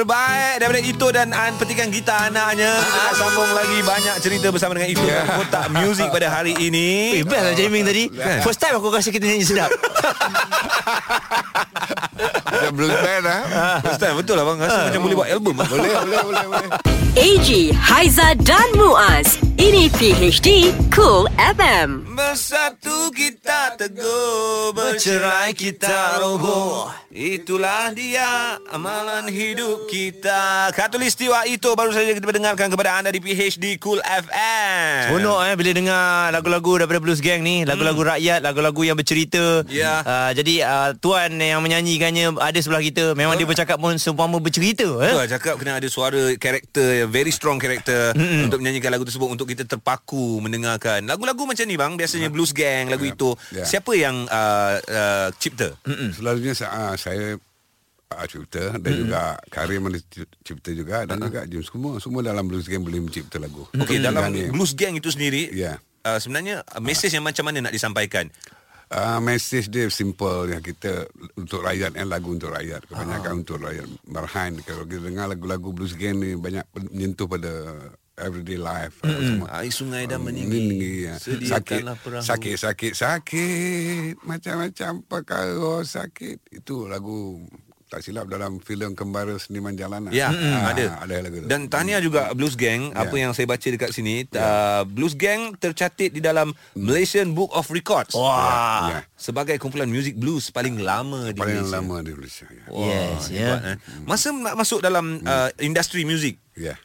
Terbaik 0.00 0.64
daripada 0.64 0.80
Ito 0.80 1.06
dan 1.12 1.28
An 1.36 1.52
Petikan 1.60 1.92
gitar 1.92 2.32
anaknya 2.32 2.72
Kita 2.72 3.00
nak 3.04 3.14
sambung 3.20 3.52
lagi 3.52 3.84
Banyak 3.84 4.16
cerita 4.24 4.48
bersama 4.48 4.80
dengan 4.80 4.96
Ito 4.96 5.04
yeah. 5.04 5.28
Kotak 5.36 5.68
muzik 5.76 6.08
pada 6.08 6.32
hari 6.32 6.56
ini 6.56 7.20
Eh, 7.20 7.24
best 7.28 7.44
lah 7.44 7.52
jamming 7.52 7.84
tadi. 7.84 8.08
First 8.40 8.64
time 8.64 8.80
aku 8.80 8.88
rasa 8.88 9.12
kita 9.12 9.28
nyanyi 9.28 9.44
sedap. 9.44 9.68
Macam 12.50 12.72
blues 12.74 12.94
band 12.94 13.24
ah. 13.26 13.78
First 13.80 14.00
time 14.02 14.16
betul 14.18 14.34
lah 14.34 14.44
bang 14.44 14.58
Rasa 14.66 14.80
macam 14.90 15.00
boleh 15.06 15.16
buat 15.16 15.28
album 15.30 15.54
Boleh, 15.56 15.92
boleh, 15.94 16.18
boleh, 16.26 16.44
boleh. 16.50 16.68
AG, 17.10 17.74
Haiza 17.74 18.38
dan 18.38 18.70
Muaz. 18.78 19.34
Ini 19.58 19.90
PHD 19.98 20.70
Cool 20.94 21.26
FM. 21.36 22.14
Bersatu 22.14 23.10
kita 23.10 23.74
teguh 23.74 24.70
Bercerai 24.72 25.50
kita 25.52 26.22
roboh 26.22 26.88
Itulah 27.10 27.90
dia 27.92 28.56
Amalan 28.70 29.26
hidup 29.26 29.90
kita 29.90 30.70
Katulistiwa 30.70 31.42
itu 31.50 31.74
Baru 31.74 31.90
saja 31.90 32.14
kita 32.14 32.30
dengarkan 32.30 32.70
kepada 32.70 33.02
anda 33.02 33.10
Di 33.10 33.18
PHD 33.18 33.82
Cool 33.82 33.98
FM 34.00 35.10
Seronok 35.10 35.38
eh 35.44 35.54
bila 35.58 35.70
dengar 35.74 36.30
lagu-lagu 36.30 36.72
daripada 36.80 37.00
Blues 37.02 37.20
Gang 37.20 37.44
ni, 37.44 37.68
lagu-lagu 37.68 38.00
rakyat, 38.00 38.40
lagu-lagu 38.40 38.80
yang 38.80 38.96
bercerita. 38.96 39.66
Ya. 39.68 40.00
Uh, 40.00 40.30
jadi 40.32 40.54
uh, 40.64 40.90
tuan 40.96 41.36
yang 41.36 41.60
menyanyikannya 41.60 42.32
ada 42.40 42.56
sebelah 42.56 42.80
kita. 42.80 43.12
Memang 43.12 43.36
dia 43.36 43.44
bercakap 43.44 43.76
pun 43.76 43.94
seumpama 43.94 44.40
bercerita 44.40 44.88
eh. 44.98 45.12
Betul 45.12 45.20
lah 45.20 45.28
cakap 45.28 45.54
kena 45.56 45.76
ada 45.76 45.86
suara 45.86 46.32
karakter 46.34 47.04
very 47.06 47.28
strong 47.28 47.56
karakter 47.56 48.16
mm-hmm. 48.16 48.48
untuk 48.48 48.58
menyanyikan 48.58 48.90
lagu 48.90 49.04
tersebut 49.04 49.28
untuk 49.28 49.46
kita 49.46 49.62
terpaku 49.62 50.40
mendengarkan. 50.40 51.04
Lagu-lagu 51.04 51.44
macam 51.44 51.62
ni 51.62 51.76
bang 51.76 51.92
biasanya 51.94 52.32
blues 52.32 52.50
gang 52.50 52.88
lagu 52.88 53.04
Ya. 53.04 53.12
itu. 53.12 53.30
Ya. 53.52 53.64
Siapa 53.64 53.92
yang 53.92 54.24
uh, 54.24 54.74
uh, 54.80 55.28
cipta? 55.36 55.76
Selalunya 56.10 56.56
saya, 56.56 56.96
saya 56.96 57.36
uh, 58.10 58.26
cipta 58.26 58.80
dan 58.80 58.92
juga 58.96 59.36
Karim 59.48 59.86
ada 59.86 60.00
ci- 60.00 60.32
cipta 60.40 60.70
juga 60.72 61.04
dan 61.04 61.20
juga 61.20 61.44
Jim 61.44 61.60
semua 61.60 62.00
semua 62.00 62.24
dalam 62.24 62.48
blues 62.48 62.64
game 62.64 62.80
boleh 62.80 63.04
mencipta 63.04 63.36
lagu. 63.36 63.68
Okey 63.70 64.00
dalam 64.00 64.32
Dan, 64.32 64.34
eh, 64.34 64.50
blues 64.50 64.72
gang 64.72 64.96
itu 64.96 65.12
sendiri 65.12 65.52
Ya. 65.52 65.76
uh, 66.02 66.16
sebenarnya 66.16 66.64
uh, 66.64 66.80
mesej 66.80 67.12
yang 67.12 67.22
macam 67.22 67.44
mana 67.44 67.68
nak 67.68 67.74
disampaikan? 67.74 68.32
Uh, 68.90 69.22
message 69.22 69.70
dia 69.70 69.86
simple 69.86 70.50
yang 70.50 70.58
kita 70.58 71.06
untuk 71.38 71.62
rakyat 71.62 71.94
yang 71.94 72.10
lagu 72.10 72.34
untuk 72.34 72.50
rakyat 72.50 72.82
kebanyakan 72.90 73.30
Ah. 73.30 73.38
untuk 73.38 73.62
rakyat 73.62 73.86
marhain 74.02 74.58
kalau 74.66 74.82
kita 74.82 75.06
dengar 75.06 75.30
lagu-lagu 75.30 75.70
blues 75.70 75.94
game 75.94 76.18
ni 76.18 76.34
banyak 76.34 76.66
menyentuh 76.74 77.30
pada 77.30 77.70
everyday 78.18 78.58
life 78.58 78.98
mm 79.06 79.22
semua 79.22 79.48
Air 79.62 79.70
sungai 79.70 80.10
dan 80.10 80.18
meninggi 80.26 80.50
meninggi. 80.50 80.94
ya. 81.06 81.14
sakit 81.22 81.86
perahu. 82.02 82.18
sakit 82.18 82.56
sakit 82.58 82.92
sakit 82.98 84.12
macam-macam 84.26 84.92
perkara 85.06 85.86
sakit 85.86 86.50
itu 86.50 86.90
lagu 86.90 87.46
tak 87.90 88.00
silap 88.00 88.24
dalam 88.24 88.56
filem 88.56 88.94
Kembara 88.94 89.34
Seniman 89.34 89.74
Jalanan 89.74 90.08
Ya, 90.08 90.30
mm, 90.30 90.38
Ah, 90.54 90.70
ada. 90.70 90.84
ada 91.02 91.14
lagu 91.20 91.42
tu 91.42 91.46
Dan 91.46 91.66
tahniah 91.66 91.98
juga 91.98 92.30
Blues 92.30 92.54
Gang 92.54 92.88
Ya. 92.88 93.02
apa 93.02 93.14
yang 93.14 93.34
saya 93.34 93.44
baca 93.44 93.66
dekat 93.66 93.90
sini 93.90 94.30
uh, 94.32 94.86
Blues 94.86 95.12
Gang 95.12 95.52
tercatat 95.54 96.08
di 96.08 96.18
dalam 96.18 96.54
Malaysian 96.72 97.30
Book 97.30 97.50
of 97.50 97.66
Records. 97.68 98.14
Wah. 98.14 98.88
ya. 98.88 99.00
Sebagai 99.12 99.58
kumpulan 99.58 99.84
muzik 99.84 100.14
blues 100.14 100.48
paling 100.48 100.78
lama 100.78 101.28
di 101.28 101.36
paling 101.36 101.60
Malaysia. 101.60 101.74
lama 101.76 101.96
di 101.98 102.12
Malaysia 102.12 102.46
ya. 102.46 102.64
Wah, 102.68 102.86
Yes, 102.86 103.22
hebat, 103.28 103.60
ya. 103.60 103.68
eh. 103.68 103.76
Masa 104.02 104.30
nak 104.30 104.54
masuk 104.54 104.78
dalam 104.78 105.18
uh, 105.20 105.50
industri 105.58 106.02
muzik, 106.02 106.38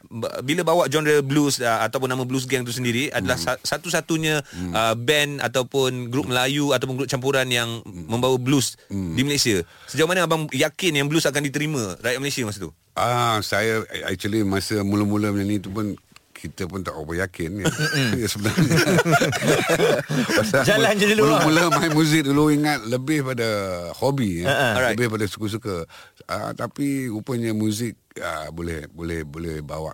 Ba- 0.08 0.40
bila 0.40 0.62
bawa 0.62 0.88
genre 0.88 1.20
blues 1.20 1.58
uh, 1.58 1.84
ataupun 1.84 2.08
nama 2.08 2.24
blues 2.24 2.44
gang 2.44 2.62
tu 2.62 2.70
sendiri 2.70 3.08
adalah 3.10 3.36
sa- 3.36 3.60
satu-satunya 3.60 4.40
uh, 4.72 4.94
band 4.94 5.38
ataupun 5.38 6.08
grup 6.08 6.26
Melayu 6.26 6.72
ataupun 6.72 6.96
grup 6.96 7.08
campuran 7.08 7.44
yang 7.46 7.80
membawa 7.84 8.34
blues 8.36 8.80
di 8.88 9.20
Malaysia. 9.20 9.60
Sejauh 9.84 10.06
mana 10.06 10.24
abang 10.24 10.48
yakin 10.48 10.92
yang 10.94 11.06
blues 11.06 11.24
akan 11.24 11.42
diterima 11.42 11.94
rakyat 11.98 12.16
Malaysia 12.16 12.42
masa 12.42 12.64
tu? 12.64 12.72
Ah, 12.92 13.38
saya 13.40 13.84
actually 14.04 14.40
masa 14.40 14.80
mula-mula 14.80 15.28
menyanyi 15.28 15.60
tu 15.60 15.68
pun 15.68 15.92
kita 16.32 16.64
pun 16.64 16.80
tak 16.80 16.92
apa 16.92 17.12
yakin 17.18 17.60
ya. 17.60 17.66
ya 18.20 18.26
sebenarnya. 18.26 18.76
Jalan 20.68 20.92
je 20.94 21.06
dulu 21.12 21.22
lah. 21.26 21.42
Mula-mula 21.42 21.80
main 21.80 21.92
muzik 21.92 22.22
dulu 22.22 22.48
ingat 22.48 22.84
lebih 22.84 23.24
pada 23.24 23.48
hobi 23.96 24.44
ya. 24.44 24.76
Alright. 24.76 24.96
Lebih 24.96 25.16
pada 25.16 25.24
suka-suka. 25.26 25.88
Ah, 26.24 26.52
tapi 26.52 27.08
rupanya 27.08 27.52
muzik 27.52 27.96
ah, 28.20 28.48
boleh 28.50 28.86
boleh 28.88 29.22
boleh 29.22 29.60
bawa 29.60 29.92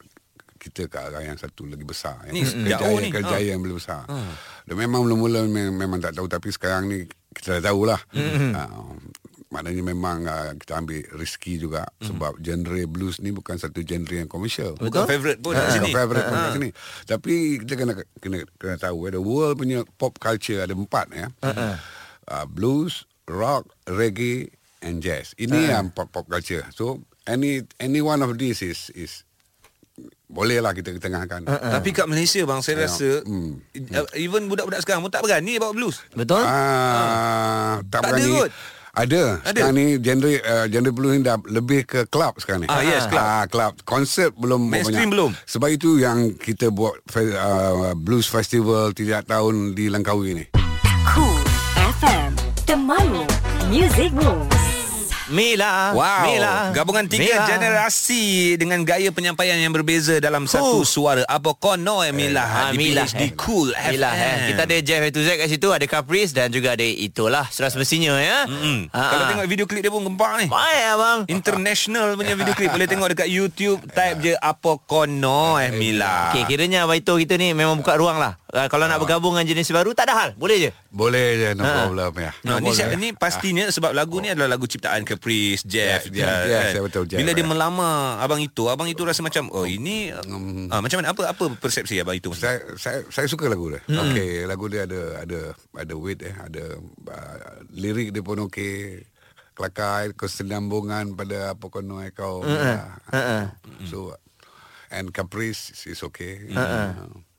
kita 0.57 0.87
ke 0.87 0.95
arah 0.95 1.26
yang 1.26 1.35
satu 1.35 1.67
lagi 1.67 1.83
besar 1.83 2.23
ya. 2.23 2.31
Ni 2.31 2.47
jauh 2.71 2.99
ni. 2.99 3.11
Kerjaya 3.11 3.50
yang 3.50 3.61
lebih 3.61 3.83
besar. 3.83 4.07
Dan 4.62 4.79
memang 4.79 5.02
mula-mula 5.02 5.43
memang, 5.43 5.75
memang 5.75 5.99
tak 5.99 6.14
tahu 6.14 6.31
tapi 6.31 6.55
sekarang 6.55 6.87
ni 6.87 7.02
kita 7.35 7.59
dah 7.59 7.75
tahulah. 7.75 7.99
Ah, 8.55 8.71
maknanya 9.50 9.83
memang 9.85 10.25
uh, 10.25 10.55
kita 10.57 10.81
ambil 10.81 11.02
rezeki 11.12 11.61
juga 11.61 11.85
sebab 11.99 12.41
genre 12.41 12.79
blues 12.88 13.19
ni 13.19 13.35
bukan 13.35 13.59
satu 13.59 13.83
genre 13.83 14.14
yang 14.14 14.31
komersial. 14.31 14.79
Bukan 14.79 15.02
favourite 15.05 15.43
pun 15.43 15.52
Ah, 15.52 15.67
kat 15.67 15.76
sini. 15.76 15.83
bukan 15.83 15.99
favourite 15.99 16.25
pun 16.25 16.37
kat 16.38 16.52
sini. 16.55 16.69
Tapi 17.05 17.33
kita 17.61 17.75
kena 17.75 17.93
kena 18.23 18.37
kena 18.57 18.76
tahu 18.79 18.97
eh, 19.05 19.12
the 19.12 19.21
world 19.21 19.59
punya 19.59 19.83
pop 19.99 20.14
culture 20.17 20.62
ada 20.62 20.73
empat 20.73 21.07
ya. 21.11 21.26
Uh, 21.43 22.47
blues, 22.47 23.02
rock, 23.26 23.67
reggae 23.85 24.47
and 24.79 25.02
jazz. 25.02 25.35
Ini 25.35 25.75
yang 25.75 25.91
pop 25.91 26.09
pop 26.09 26.31
culture. 26.31 26.62
So 26.71 27.02
any 27.25 27.50
any 27.76 28.00
one 28.00 28.21
of 28.21 28.35
these 28.35 28.61
is 28.61 28.91
is 28.93 29.23
bolehlah 30.26 30.73
kita 30.73 30.93
ketengahkan. 30.93 31.45
Ha. 31.45 31.76
Tapi 31.76 31.93
kat 31.93 32.07
Malaysia 32.07 32.41
bang 32.43 32.61
saya 32.61 32.75
Ya. 32.75 32.83
rasa 32.87 33.09
uh, 33.21 34.09
even 34.14 34.47
budak-budak 34.47 34.81
sekarang 34.81 35.00
pun 35.00 35.11
tak 35.11 35.21
berani 35.21 35.57
bawa 35.57 35.71
blues. 35.71 36.00
Betul? 36.11 36.41
Ah, 36.41 37.85
tak, 37.85 38.00
Tak 38.00 38.11
ada 38.11 38.17
berani. 38.17 38.33
kot. 38.38 38.50
Ada. 38.93 39.41
Ada? 39.43 39.52
Sekarang 39.55 39.75
ni 39.75 39.87
genre 39.99 40.33
uh, 40.35 40.67
genre 40.67 40.91
blues 40.91 41.12
ni 41.14 41.23
dah 41.23 41.37
lebih 41.47 41.81
ke 41.83 42.05
club 42.07 42.37
sekarang 42.38 42.64
ni. 42.64 42.69
Ah, 42.69 42.81
yes, 42.81 43.05
club. 43.07 43.21
Ah, 43.21 43.45
club. 43.47 43.73
Konsert 43.83 44.33
belum 44.35 44.61
Mainstream 44.62 45.09
banyak. 45.09 45.12
belum? 45.12 45.31
Sebab 45.47 45.69
itu 45.71 45.97
yang 45.97 46.33
kita 46.35 46.69
buat 46.69 47.00
fe- 47.05 47.33
uh, 47.33 47.93
blues 47.95 48.25
festival 48.25 48.93
tiap 48.93 49.25
tahun 49.26 49.73
di 49.73 49.88
Langkawi 49.88 50.33
ni. 50.35 50.45
Cool 51.07 51.41
FM 52.00 52.33
Temanmu 52.64 53.25
Music 53.67 54.12
Moves 54.12 54.72
Mila. 55.33 55.91
Wow. 55.91 56.23
Mila. 56.25 56.53
Gabungan 56.71 57.05
tiga 57.07 57.25
Mila. 57.35 57.45
generasi 57.49 58.25
dengan 58.55 58.81
gaya 58.83 59.09
penyampaian 59.09 59.57
yang 59.57 59.73
berbeza 59.73 60.17
dalam 60.19 60.45
satu 60.45 60.62
Huh. 60.79 60.85
suara. 60.85 61.23
Apa 61.25 61.53
kono 61.53 62.01
eh 62.01 62.12
Mila? 62.12 62.71
Di 62.71 62.77
Mila, 62.77 63.03
PhD 63.03 63.23
eh. 63.23 63.31
Cool 63.35 63.73
Mila, 63.73 64.09
FM. 64.09 64.21
eh. 64.21 64.47
Kita 64.47 64.62
ada 64.62 64.77
Jeff 64.79 65.03
to 65.09 65.21
Z 65.21 65.29
kat 65.35 65.49
situ, 65.49 65.69
ada 65.69 65.83
Caprice 65.83 66.31
dan 66.31 66.49
juga 66.49 66.73
ada 66.73 66.85
itulah 66.85 67.49
surat 67.49 67.69
semestinya 67.69 68.15
ya. 68.15 68.45
Mm-mm. 68.45 68.93
Ah, 68.93 69.09
Kalau 69.11 69.25
tengok 69.27 69.47
video 69.47 69.65
klip 69.65 69.81
dia 69.81 69.91
pun 69.91 70.05
gempak 70.05 70.33
ni. 70.37 70.47
Baik 70.47 70.83
abang. 70.93 71.19
International 71.27 72.12
punya 72.15 72.35
video 72.35 72.53
klip 72.53 72.69
Boleh 72.69 72.85
tengok 72.85 73.09
dekat 73.11 73.27
YouTube 73.27 73.81
Type 73.87 74.19
je 74.21 74.35
Apa 74.35 74.77
kono 74.79 75.57
eh 75.57 75.71
Mila 75.71 76.31
Okey, 76.31 76.45
kiranya 76.45 76.85
Abang 76.85 76.95
Ito 76.95 77.17
kita 77.17 77.35
ni 77.35 77.51
memang 77.51 77.79
buka 77.79 77.97
ruang 77.97 78.17
lah. 78.17 78.37
Uh, 78.53 78.69
kalau 78.69 78.85
nak 78.85 79.01
bergabung 79.01 79.33
dengan 79.33 79.49
jenis 79.49 79.73
baru, 79.73 79.97
tak 79.97 80.13
ada 80.13 80.15
hal. 80.15 80.31
Boleh 80.37 80.61
je. 80.61 80.71
Boleh 80.93 81.41
je 81.41 81.49
no 81.57 81.65
Ha. 81.65 81.89
problem 81.89 82.13
ya. 82.21 82.37
No, 82.45 82.61
ni, 82.61 82.69
problem. 82.69 82.77
siap, 82.77 83.01
ni 83.01 83.09
pastinya 83.17 83.65
sebab 83.65 83.97
lagu 83.97 84.21
ni 84.21 84.29
adalah 84.29 84.45
lagu 84.53 84.69
ciptaan 84.69 85.09
Caprice, 85.09 85.65
Jeff, 85.65 86.13
Ya, 86.13 86.21
Jeff, 86.21 86.37
ya, 86.45 86.61
kan? 86.61 86.73
ya, 86.77 86.81
betul, 86.85 87.05
Jeff, 87.09 87.17
Bila 87.17 87.33
dia 87.33 87.49
melamar 87.49 88.21
abang 88.21 88.45
itu, 88.45 88.69
abang 88.69 88.93
itu 88.93 89.01
rasa 89.03 89.25
macam 89.25 89.49
oh 89.49 89.65
ini 89.65 90.13
ah, 90.69 90.85
macam 90.85 91.01
mana 91.01 91.17
apa 91.17 91.33
apa 91.33 91.45
persepsi 91.57 91.97
abang 91.97 92.13
itu? 92.13 92.29
Saya 92.37 92.61
saya 92.77 93.01
saya 93.09 93.25
suka 93.25 93.49
lagu 93.49 93.73
dia. 93.73 93.81
Hmm. 93.89 94.13
Okey, 94.13 94.45
lagu 94.45 94.69
dia 94.69 94.85
ada 94.85 95.25
ada 95.25 95.41
ada 95.57 95.95
weight 95.97 96.21
eh, 96.21 96.37
ada 96.37 96.77
uh, 97.09 97.57
lirik 97.73 98.13
dia 98.13 98.21
pun 98.21 98.37
okey. 98.53 99.01
Kelakar 99.57 100.13
kesenambungan 100.13 101.17
pada 101.17 101.57
apa 101.57 101.65
kono 101.69 102.05
eh 102.05 102.13
kau. 102.13 102.45
Uh, 102.45 102.85
Uh-uh. 103.09 103.43
So 103.89 104.13
and 104.93 105.09
Caprice 105.09 105.73
is 105.89 106.05
okay. 106.05 106.53
Uh-uh. 106.53 107.32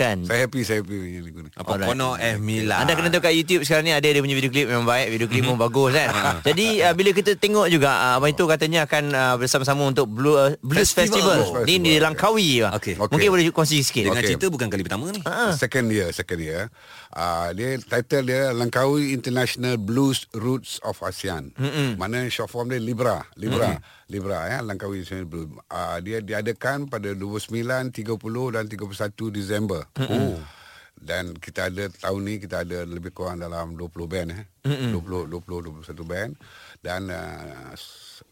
Kan? 0.00 0.24
Saya 0.24 0.48
happy 0.48 0.64
saya 0.64 0.80
happy 0.80 0.96
dengan 0.96 1.22
lagu 1.28 1.40
ni. 1.44 1.50
Apa 1.52 1.76
Alright. 1.76 1.88
kono 1.92 2.16
eh 2.16 2.40
Mila. 2.40 2.80
Anda 2.80 2.96
kena 2.96 3.12
tengok 3.12 3.28
kat 3.28 3.36
YouTube 3.36 3.68
sekarang 3.68 3.84
ni 3.84 3.92
ada 3.92 4.08
dia 4.08 4.24
punya 4.24 4.32
video 4.32 4.48
klip 4.48 4.64
memang 4.72 4.88
baik, 4.88 5.06
video 5.12 5.28
klip 5.28 5.44
pun 5.44 5.60
bagus 5.60 5.92
kan. 5.92 6.08
Jadi 6.48 6.66
uh, 6.80 6.94
bila 6.96 7.10
kita 7.12 7.36
tengok 7.36 7.68
juga 7.68 7.90
uh, 7.92 8.16
Abang 8.16 8.32
itu 8.32 8.48
katanya 8.48 8.88
akan 8.88 9.04
uh, 9.12 9.34
bersama-sama 9.36 9.84
untuk 9.84 10.08
Blue, 10.08 10.40
uh, 10.40 10.56
Blues 10.64 10.96
Festival. 10.96 11.44
Festival. 11.44 11.60
Blues 11.60 11.68
Ni 11.68 11.76
di 11.76 12.00
Festival, 12.00 12.00
Langkawi. 12.08 12.50
Bang. 12.64 12.72
Okey. 12.80 12.94
Okey. 12.96 13.12
Mungkin 13.12 13.28
boleh 13.28 13.44
kongsi 13.52 13.76
sikit. 13.84 14.08
Dengan 14.08 14.24
Okey. 14.24 14.30
cerita 14.32 14.46
bukan 14.48 14.68
kali 14.72 14.82
pertama 14.88 15.04
ni. 15.12 15.20
Ah. 15.28 15.52
Second 15.52 15.92
year, 15.92 16.08
second 16.16 16.40
year. 16.40 16.72
Uh, 17.12 17.52
dia 17.52 17.76
title 17.84 18.24
dia 18.24 18.56
Langkawi 18.56 19.12
International 19.12 19.76
Blues 19.76 20.24
Roots 20.32 20.80
of 20.80 20.96
ASEAN. 21.04 21.52
Mm-hmm. 21.60 22.00
Mana 22.00 22.24
short 22.32 22.48
form 22.48 22.72
dia 22.72 22.80
Libra, 22.80 23.28
Libra, 23.36 23.76
mm-hmm. 23.76 23.99
Libra 24.10 24.50
ya, 24.50 24.58
Langkawi 24.60 25.06
International 25.06 25.30
Blues. 25.30 25.48
Uh, 25.70 25.98
dia 26.02 26.18
diadakan 26.18 26.90
pada 26.90 27.14
29, 27.14 27.94
30 27.94 27.94
dan 28.50 28.64
31 28.66 29.30
Disember. 29.30 29.86
Mm-hmm. 29.94 30.18
Oh. 30.18 30.42
Dan 31.00 31.32
kita 31.38 31.72
ada 31.72 31.88
tahun 31.88 32.20
ni 32.28 32.34
kita 32.42 32.66
ada 32.66 32.84
lebih 32.84 33.16
kurang 33.16 33.40
dalam 33.40 33.72
20 33.78 33.88
band 34.10 34.28
eh. 34.36 34.44
Mm-hmm. 34.66 34.90
20 35.00 35.32
20 35.32 35.80
21 35.86 36.12
band 36.12 36.30
dan 36.84 37.08
uh, 37.08 37.72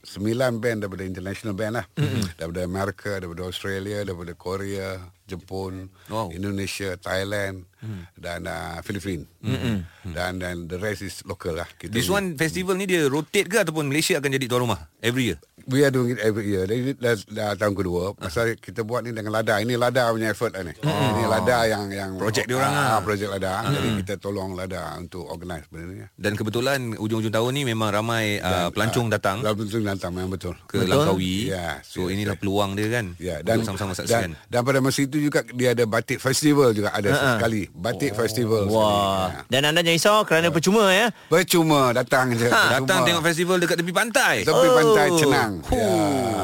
9 0.04 0.60
band 0.60 0.84
daripada 0.84 1.06
international 1.06 1.54
band 1.54 1.74
lah. 1.80 1.86
Mm-hmm. 1.96 2.36
Daripada 2.36 2.60
Amerika, 2.66 3.10
daripada 3.16 3.42
Australia, 3.46 4.04
daripada 4.04 4.34
Korea, 4.34 4.98
Jepun, 5.28 5.92
Wow. 6.08 6.32
Indonesia, 6.32 6.96
Thailand 6.96 7.68
mm. 7.84 8.02
dan 8.16 8.48
uh, 8.48 8.80
Filipina. 8.80 9.28
Mm-hmm. 9.44 9.76
Dan 10.16 10.40
dan 10.40 10.54
the 10.64 10.80
rest 10.80 11.04
is 11.04 11.20
local 11.28 11.52
lah. 11.52 11.68
Kita 11.76 11.92
This 11.92 12.08
one 12.08 12.34
festival 12.40 12.74
ni 12.80 12.88
dia 12.88 13.04
rotate 13.06 13.46
ke 13.46 13.60
ataupun 13.60 13.92
Malaysia 13.92 14.16
akan 14.16 14.32
jadi 14.32 14.48
tuan 14.48 14.64
rumah 14.64 14.88
every 15.04 15.30
year? 15.30 15.38
we 15.68 15.84
are 15.84 15.92
doing 15.92 16.16
it 16.16 16.20
every 16.24 16.48
year. 16.48 16.64
Dah, 16.96 17.14
dah 17.28 17.50
tahun 17.54 17.76
kedua. 17.76 18.16
Pasal 18.16 18.56
kita 18.56 18.82
buat 18.82 19.04
ni 19.04 19.12
dengan 19.12 19.36
Lada. 19.36 19.60
Ini 19.60 19.76
Lada 19.76 20.08
punya 20.10 20.32
effort 20.32 20.56
lah 20.56 20.64
ni. 20.64 20.72
Ini 20.80 21.24
Lada 21.28 21.58
yang 21.68 21.84
yang 21.92 22.10
Projek 22.16 22.48
dia 22.48 22.56
orang 22.56 22.72
ah, 22.72 22.98
lah. 22.98 23.00
projek 23.04 23.28
Lada. 23.28 23.68
Jadi 23.68 23.88
kita 24.02 24.14
tolong 24.16 24.56
Lada 24.56 24.96
untuk 24.96 25.28
organize 25.28 25.68
benda 25.68 25.84
ni. 25.92 25.96
Dan 26.16 26.32
kebetulan 26.34 26.96
ujung-ujung 26.96 27.30
tahun 27.30 27.50
ni 27.52 27.62
memang 27.68 27.92
ramai 27.92 28.40
uh, 28.40 28.72
pelancong 28.72 29.12
datang 29.12 29.44
Dalam 29.44 29.60
betul 29.60 29.84
datang 29.84 30.12
memang 30.16 30.32
betul. 30.32 30.56
ke 30.64 30.80
Langkawi. 30.88 31.52
Ya, 31.52 31.84
So 31.84 32.08
ya, 32.08 32.16
inilah 32.16 32.36
ya. 32.36 32.40
peluang 32.40 32.70
dia 32.74 32.88
kan. 32.88 33.06
Ya 33.20 33.36
dan 33.44 33.60
Untuk 33.62 33.76
sama-sama 33.76 33.92
saksikan. 33.92 34.32
dan, 34.34 34.48
dan 34.48 34.60
pada 34.64 34.80
masa 34.80 35.04
itu 35.04 35.17
juga 35.20 35.44
dia 35.52 35.74
ada 35.74 35.84
batik 35.84 36.18
festival 36.18 36.72
juga 36.72 36.94
ada 36.94 37.10
sekali. 37.36 37.66
Batik 37.70 38.14
festival 38.14 38.66
sekali. 38.66 38.78
Wah. 38.78 39.26
Ya. 39.28 39.40
Dan 39.50 39.60
anda 39.70 39.80
jangan 39.82 39.96
risau 39.98 40.18
kerana 40.24 40.48
percuma 40.48 40.90
ya. 40.90 41.10
Percuma 41.28 41.92
datang 41.92 42.32
je. 42.34 42.48
Datang 42.48 42.86
Percuma. 42.86 43.06
tengok 43.06 43.22
festival 43.26 43.56
dekat 43.58 43.76
tepi 43.82 43.92
pantai. 43.92 44.34
Tepi 44.46 44.68
pantai 44.72 45.06
Oh. 45.08 45.18
Cenang. 45.18 45.52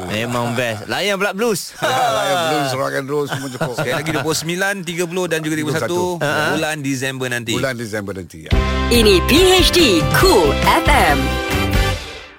Memang 0.09 0.55
best. 0.57 0.87
Layan 0.87 1.15
pula 1.19 1.31
blues. 1.33 1.73
Ya. 1.79 1.89
Layan 1.91 2.37
blues, 2.49 2.69
rock 2.75 2.93
and 2.97 3.07
roll 3.07 3.25
semua 3.25 3.49
cukup. 3.51 3.75
Sekali 3.77 3.93
lagi 3.93 4.11
29, 4.11 4.83
30 4.83 5.31
dan 5.31 5.39
juga 5.41 5.55
31 5.55 5.85
31. 6.19 6.53
bulan 6.55 6.75
Disember 6.81 7.27
nanti. 7.29 7.53
Bulan 7.53 7.73
Disember 7.77 8.13
nanti. 8.15 8.39
Ya. 8.47 8.51
Ini 8.89 9.21
PHD 9.25 10.01
Cool 10.17 10.53
FM 10.65 11.54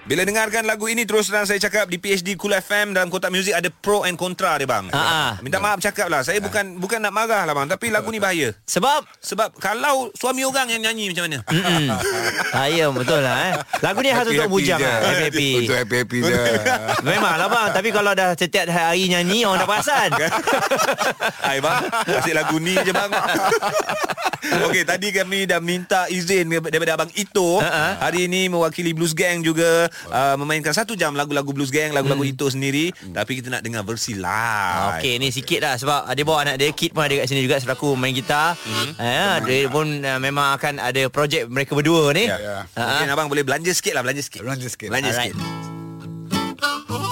Bila 0.07 0.23
dengarkan 0.23 0.63
lagu 0.71 0.87
ini 0.87 1.03
terus 1.03 1.27
terang 1.27 1.51
saya 1.51 1.59
cakap 1.59 1.91
di 1.91 1.99
PhD 1.99 2.39
Cool 2.39 2.55
FM 2.55 2.95
dalam 2.95 3.11
kotak 3.11 3.27
muzik 3.27 3.51
ada 3.51 3.67
pro 3.75 4.07
and 4.07 4.15
kontra 4.15 4.55
dia 4.55 4.63
bang. 4.63 4.87
Ah, 4.95 5.03
ah. 5.03 5.33
Minta 5.43 5.59
maaf 5.59 5.83
cakap 5.83 6.07
lah. 6.07 6.23
Saya 6.23 6.39
bukan 6.39 6.79
bukan 6.79 7.03
nak 7.03 7.11
marah 7.11 7.43
lah 7.43 7.51
bang. 7.51 7.67
Tapi 7.67 7.91
lagu 7.91 8.15
ni 8.15 8.23
bahaya. 8.23 8.55
Sebab 8.71 9.03
Sebab 9.19 9.59
kalau 9.59 10.15
suami 10.15 10.47
orang 10.47 10.71
yang 10.71 10.87
nyanyi 10.87 11.11
macam 11.11 11.27
mana? 11.27 11.39
Saya 12.55 12.87
betul 12.95 13.19
lah 13.19 13.37
eh. 13.51 13.53
Lagu 13.83 13.99
ni 13.99 14.11
khas 14.15 14.27
untuk 14.31 14.47
bujang 14.47 14.79
je. 14.79 14.87
lah. 14.87 14.99
Happy-happy. 15.11 15.51
Untuk 15.67 15.75
happy-happy 15.75 16.19
je. 16.23 16.35
Memanglah 17.03 17.49
bang 17.51 17.69
Tapi 17.75 17.89
kalau 17.91 18.13
dah 18.15 18.29
setiap 18.39 18.71
hari 18.71 19.11
nyanyi 19.11 19.43
Orang 19.43 19.59
dah 19.59 19.67
perasan 19.67 20.11
Hai 21.47 21.59
bang 21.59 21.83
Asyik 22.07 22.35
lagu 22.39 22.57
ni 22.63 22.79
je 22.79 22.95
bang 22.95 23.11
Okey 24.71 24.87
tadi 24.87 25.11
kami 25.11 25.51
dah 25.51 25.59
minta 25.59 26.07
izin 26.07 26.47
daripada 26.71 26.95
Abang 26.95 27.11
Ito 27.19 27.59
Ha-ha. 27.59 28.07
Hari 28.07 28.31
ini 28.31 28.47
mewakili 28.47 28.95
Blues 28.95 29.11
Gang 29.11 29.43
juga 29.43 29.91
uh, 30.07 30.35
Memainkan 30.37 30.71
satu 30.71 30.93
jam 30.93 31.13
lagu-lagu 31.13 31.49
Blues 31.49 31.69
Gang 31.69 31.91
Lagu-lagu 31.91 32.23
Ito 32.23 32.47
sendiri 32.47 32.89
Tapi 32.93 33.33
kita 33.37 33.49
nak 33.49 33.61
dengar 33.61 33.83
versi 33.83 34.13
live 34.13 34.97
Okey 34.97 35.17
ni 35.17 35.29
sikit 35.29 35.61
lah 35.61 35.75
Sebab 35.77 36.11
dia 36.11 36.23
bawa 36.23 36.39
anak 36.43 36.57
dia 36.57 36.71
Kid 36.71 36.91
pun 36.91 37.03
ada 37.03 37.15
kat 37.15 37.27
sini 37.27 37.41
juga 37.41 37.57
Selaku 37.57 37.95
main 37.95 38.13
gitar 38.13 38.59
Mhm. 38.59 38.91
eh, 38.97 39.37
Dia 39.43 39.69
pun 39.69 39.87
uh, 39.99 40.19
memang 40.19 40.55
akan 40.55 40.79
ada 40.79 41.03
projek 41.07 41.47
mereka 41.47 41.73
berdua 41.73 42.11
ni 42.11 42.27
Ya. 42.27 42.37
Ya. 42.37 42.57
Ha-ha. 42.69 42.85
Mungkin 42.93 43.09
abang 43.09 43.27
boleh 43.27 43.43
belanja 43.43 43.71
sikit 43.71 43.93
lah 43.93 44.03
Belanja 44.03 44.21
sikit 44.21 44.41
Belanja 44.41 44.67
sikit. 44.67 44.89
Belanja 44.89 45.11
Alright. 45.11 45.33
sikit 45.33 47.06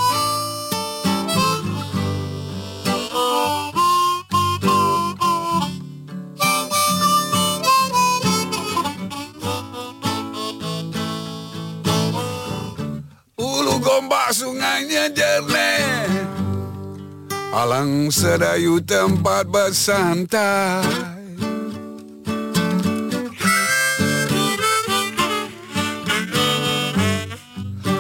Ulu 13.95 14.11
gombak 14.11 14.35
sungainya 14.35 15.07
jernih 15.07 16.27
Alang 17.55 18.11
sedayu 18.11 18.83
tempat 18.83 19.47
bersantai. 19.47 20.83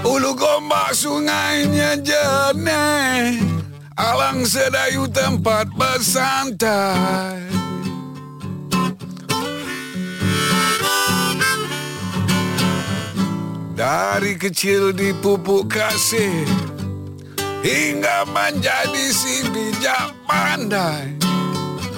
Ulu 0.02 0.34
gombak 0.34 0.98
sungainya 0.98 1.94
jernih 2.02 3.38
Alang 3.94 4.42
sedayu 4.50 5.06
tempat 5.06 5.70
bersantai 5.78 7.63
Dari 13.94 14.34
kecil 14.34 14.90
dipupuk 14.90 15.70
kasih 15.70 16.42
Hingga 17.62 18.26
menjadi 18.26 19.06
si 19.14 19.46
bijak 19.54 20.10
pandai. 20.26 21.14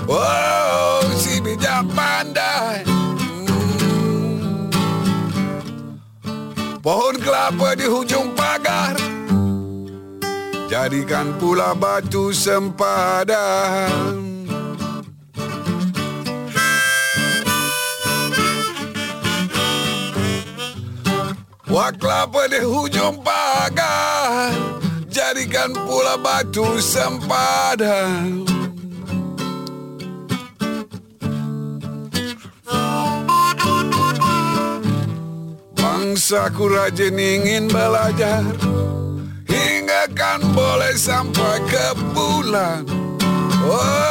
Oh, 0.05 1.01
si 1.17 1.41
bijak 1.41 1.89
pandai. 1.97 2.85
Hmm. 2.85 4.69
Pohon 6.85 7.17
kelapa 7.17 7.73
di 7.81 7.89
hujung 7.89 8.37
pagar. 8.37 9.01
Jadikan 10.69 11.41
pula 11.41 11.73
batu 11.73 12.29
sempadan 12.29 14.26
Wak 21.77 22.01
kelapa 22.01 22.49
di 22.49 22.65
hujung 22.65 23.21
pagar. 23.21 24.49
Jadikan 25.13 25.77
pula 25.77 26.17
batu 26.17 26.81
sempadan 26.81 28.45
Bangsaku 35.77 36.65
rajin 36.73 37.21
ingin 37.21 37.69
belajar. 37.69 38.41
Hingga 39.45 40.17
kan 40.17 40.41
boleh 40.57 40.97
sampai 40.97 41.61
ke 41.69 41.93
bulan. 42.17 42.89
Oh 43.69 44.06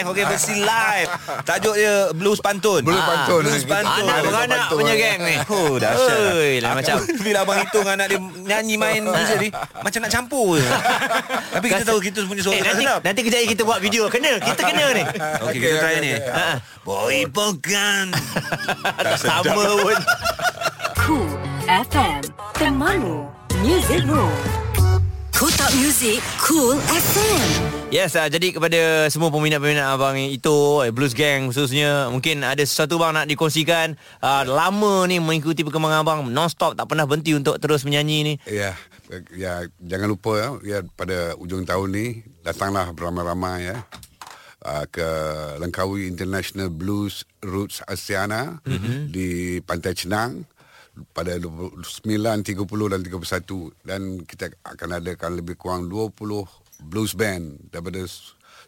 live 0.00 0.08
Okey 0.10 0.24
versi 0.24 0.54
live. 0.56 1.08
Tajuk 1.44 1.74
dia 1.76 1.94
Blues 2.10 2.40
Pantun. 2.40 2.80
Blues 2.80 3.04
Pantun. 3.04 3.42
Blues 3.44 3.64
Pantun. 3.64 4.00
Anak 4.02 4.16
Ada 4.16 4.24
beranak 4.24 4.58
pantun, 4.58 4.76
punya 4.80 4.94
geng 4.96 5.20
ni. 5.20 5.36
Oh 5.46 5.72
dahsyat. 5.76 6.60
Lah 6.64 6.72
macam. 6.72 6.96
Bila 7.24 7.38
abang 7.44 7.58
hitung 7.60 7.86
anak 7.86 8.06
dia 8.08 8.18
Nyanyi 8.20 8.74
main 8.74 9.02
muzik 9.06 9.36
ni 9.38 9.48
Macam 9.52 10.00
nak 10.00 10.10
campur 10.10 10.56
je. 10.56 10.64
Tapi 11.54 11.66
kita 11.68 11.84
tahu 11.84 11.98
Kita 12.00 12.18
punya 12.24 12.40
suara 12.40 12.56
Eh, 12.56 12.60
tak 12.60 12.72
nanti, 12.72 12.84
sedap. 12.84 13.00
nanti 13.04 13.20
kejap 13.22 13.40
kita 13.46 13.62
buat 13.62 13.78
video. 13.78 14.02
Kena, 14.08 14.32
kita 14.40 14.60
kena 14.64 14.86
ni. 14.92 15.04
Okey 15.44 15.58
kita 15.60 15.74
try 15.78 15.94
ni. 16.00 16.10
Boy 16.80 17.28
bukan 17.28 18.04
tak 18.96 19.18
sama 19.20 19.52
pun. 19.76 19.98
Cool 20.96 21.28
FM 21.68 22.20
Temanmu. 22.56 23.28
Music 23.60 24.00
Room 24.08 24.32
Kotak 25.40 25.72
Music 25.80 26.20
Cool 26.44 26.76
FM 26.84 27.48
Yes, 27.88 28.12
uh, 28.12 28.28
jadi 28.28 28.52
kepada 28.52 29.08
semua 29.08 29.32
peminat-peminat 29.32 29.96
abang 29.96 30.12
itu 30.20 30.84
eh, 30.84 30.92
Blues 30.92 31.16
Gang 31.16 31.48
khususnya 31.48 32.12
mungkin 32.12 32.44
ada 32.44 32.60
sesuatu 32.60 33.00
bang 33.00 33.16
nak 33.16 33.24
dikongsikan 33.24 33.96
uh, 34.20 34.44
lama 34.44 35.08
ni 35.08 35.16
mengikuti 35.16 35.64
perkembangan 35.64 36.04
abang 36.04 36.20
non-stop 36.28 36.76
tak 36.76 36.84
pernah 36.92 37.08
berhenti 37.08 37.32
untuk 37.32 37.56
terus 37.56 37.88
menyanyi 37.88 38.16
ni. 38.20 38.34
Ya, 38.52 38.76
ya 39.32 39.64
jangan 39.80 40.12
lupa 40.12 40.36
ya, 40.36 40.48
ya 40.60 40.78
pada 40.92 41.32
ujung 41.40 41.64
tahun 41.64 41.88
ni 41.88 42.20
datanglah 42.44 42.92
beramai-ramai 42.92 43.64
ya 43.64 43.80
uh, 44.68 44.84
ke 44.92 45.08
Langkawi 45.56 46.04
International 46.04 46.68
Blues 46.68 47.24
Roots 47.40 47.80
Asiana 47.88 48.60
mm-hmm. 48.68 49.08
di 49.08 49.56
Pantai 49.64 49.96
Cenang 49.96 50.44
pada 51.12 51.36
9, 51.36 51.82
30 51.84 52.92
dan 52.92 53.00
31 53.00 53.86
dan 53.86 54.00
kita 54.24 54.52
akan 54.62 54.88
adakan 55.02 55.30
lebih 55.38 55.56
kurang 55.56 55.88
20 55.88 56.16
blues 56.80 57.12
band 57.12 57.70
daripada 57.72 58.04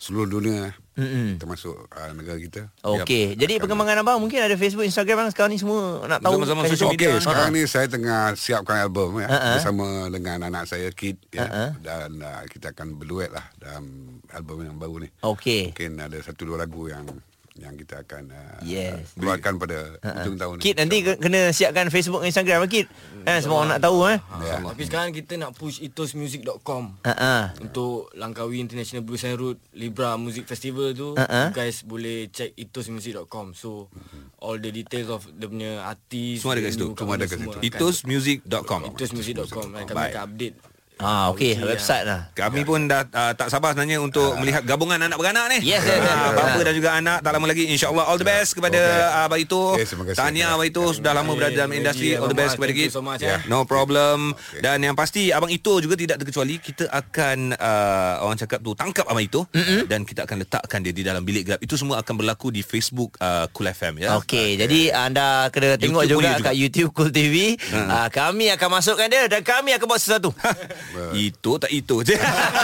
seluruh 0.02 0.26
dunia 0.26 0.74
mm-hmm. 0.98 1.38
termasuk 1.38 1.86
uh, 1.94 2.10
negara 2.10 2.34
kita. 2.42 2.66
Okey, 2.82 3.38
jadi 3.38 3.62
perkembangan 3.62 4.02
abang 4.02 4.18
mungkin 4.18 4.42
ada 4.42 4.58
Facebook, 4.58 4.82
Instagram 4.82 5.22
bang 5.22 5.30
sekarang 5.30 5.54
ni 5.54 5.62
semua 5.62 6.02
nak 6.10 6.18
tahu. 6.18 6.42
Social 6.66 6.90
media. 6.90 7.14
Okey, 7.14 7.22
sekarang 7.22 7.48
ni 7.54 7.62
saya 7.70 7.86
tengah 7.86 8.34
siapkan 8.34 8.82
album 8.82 9.22
ya 9.22 9.30
uh-huh. 9.30 9.54
bersama 9.62 9.86
dengan 10.10 10.50
anak 10.50 10.66
saya 10.66 10.90
Kid 10.90 11.22
ya 11.30 11.46
Ha-ha. 11.46 11.66
dan 11.78 12.18
uh, 12.18 12.42
kita 12.50 12.74
akan 12.74 12.98
berduet 12.98 13.30
lah 13.30 13.46
dalam 13.62 14.18
album 14.34 14.66
yang 14.66 14.74
baru 14.74 15.06
ni. 15.06 15.08
Okey. 15.22 15.70
Mungkin 15.70 16.02
ada 16.02 16.18
satu 16.18 16.50
dua 16.50 16.66
lagu 16.66 16.90
yang 16.90 17.06
yang 17.52 17.76
kita 17.76 18.00
akan 18.00 18.32
uh, 18.32 18.56
Yes. 18.64 19.12
keluarkan 19.12 19.60
pada 19.60 20.00
ujung 20.24 20.40
tahun 20.40 20.54
ni. 20.56 20.62
Kit 20.62 20.74
nanti 20.74 21.04
ke- 21.04 21.20
kena 21.20 21.52
siapkan 21.52 21.92
Facebook 21.92 22.20
dan 22.20 22.32
Instagram 22.32 22.64
Kit. 22.64 22.88
Eh 23.22 23.38
semua 23.38 23.60
orang 23.60 23.76
nak 23.76 23.82
tahu 23.82 24.08
eh. 24.08 24.18
Ya. 24.40 24.56
Tapi 24.58 24.82
sekarang 24.82 25.12
kita 25.12 25.36
nak 25.36 25.52
push 25.52 25.78
itosmusic.com 25.78 27.04
Ha 27.04 27.12
ah. 27.12 27.44
Untuk 27.58 28.08
Langkawi 28.14 28.58
International 28.58 29.04
Blues 29.04 29.22
and 29.22 29.36
Root 29.36 29.60
Libra 29.72 30.16
Music 30.16 30.44
Festival 30.44 30.90
tu 30.92 31.12
Uh-uh. 31.12 31.52
You 31.52 31.54
guys 31.54 31.84
boleh 31.84 32.26
check 32.28 32.56
itosmusic.com 32.56 33.52
So 33.52 33.92
All 34.38 34.56
the 34.56 34.72
details 34.72 35.06
of 35.06 35.28
Dia 35.28 35.46
punya 35.46 35.72
artis 35.84 36.40
Semua 36.40 36.56
ada 36.56 36.62
kat 36.62 36.72
situ. 36.72 36.88
Semua 36.96 37.14
ada 37.14 37.26
kat 37.26 37.38
situ. 37.38 37.58
Itosmusic.com 37.62 38.80
Itosmusic.com 38.90 39.66
kami 39.76 40.02
akan 40.08 40.22
update 40.24 40.56
Ah 41.02 41.34
okey, 41.34 41.58
Okey, 41.58 41.66
website 41.66 42.06
lah. 42.06 42.30
Kami 42.32 42.62
pun 42.62 42.86
dah 42.86 43.02
uh, 43.10 43.32
tak 43.34 43.50
sabar 43.50 43.74
sebenarnya 43.74 43.98
untuk 43.98 44.38
melihat 44.38 44.62
gabungan 44.62 44.96
anak 45.02 45.18
beranak 45.18 45.50
ni. 45.50 45.58
Yes, 45.66 45.82
yes, 45.82 45.98
yes. 45.98 46.14
Ah, 46.14 46.30
bapa 46.30 46.60
dan 46.62 46.74
juga 46.78 46.90
anak 46.94 47.18
tak 47.20 47.30
lama 47.34 47.46
lagi 47.50 47.64
insya-Allah 47.68 48.04
all 48.06 48.18
the 48.18 48.26
best 48.26 48.54
kepada 48.54 48.78
okay. 48.78 49.22
Abah 49.26 49.38
itu. 49.42 49.60
Kasih. 49.82 49.96
Tahniah 50.14 50.54
Abah 50.54 50.66
itu 50.66 50.82
sudah 50.94 51.12
lama 51.12 51.34
berada 51.34 51.54
dalam 51.54 51.74
industri. 51.74 52.14
All 52.14 52.30
the 52.30 52.38
best 52.38 52.54
kepada 52.54 52.72
kita. 52.72 52.94
so 52.94 53.02
much, 53.02 53.20
Ya. 53.20 53.38
eh. 53.38 53.50
No 53.50 53.66
problem. 53.66 54.32
Dan 54.62 54.82
yang 54.82 54.94
pasti 54.94 55.34
abang 55.34 55.50
itu 55.50 55.82
juga 55.82 55.98
tidak 55.98 56.22
terkecuali 56.22 56.62
kita 56.62 56.86
akan 56.86 57.58
uh, 57.58 58.22
orang 58.22 58.38
cakap 58.38 58.62
tu 58.62 58.72
tangkap 58.78 59.04
abang 59.10 59.26
itu 59.26 59.42
mm-hmm. 59.50 59.90
dan 59.90 60.06
kita 60.06 60.24
akan 60.24 60.46
letakkan 60.46 60.78
dia 60.86 60.94
di 60.94 61.02
dalam 61.02 61.26
bilik 61.26 61.50
gelap. 61.50 61.60
Itu 61.60 61.74
semua 61.74 61.98
akan 61.98 62.14
berlaku 62.14 62.54
di 62.54 62.62
Facebook 62.62 63.18
uh, 63.18 63.50
Cool 63.50 63.70
FM 63.74 63.98
ya. 63.98 64.14
Okey, 64.22 64.54
jadi 64.60 64.94
anda 64.94 65.50
kena 65.50 65.74
tengok 65.80 66.06
YouTube 66.06 66.22
juga, 66.22 66.46
kat 66.46 66.54
YouTube 66.54 66.90
Cool 66.94 67.10
TV. 67.10 67.58
Ah, 67.72 68.06
kami 68.12 68.52
akan 68.52 68.68
masukkan 68.78 69.08
dia 69.10 69.26
dan 69.26 69.42
kami 69.42 69.74
akan 69.74 69.86
buat 69.88 70.00
sesuatu. 70.00 70.30
itu 71.16 71.52
tak 71.58 71.70
itu 71.72 71.96
je. 72.04 72.16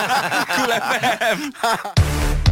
cool 0.56 0.70
FM. 0.72 1.38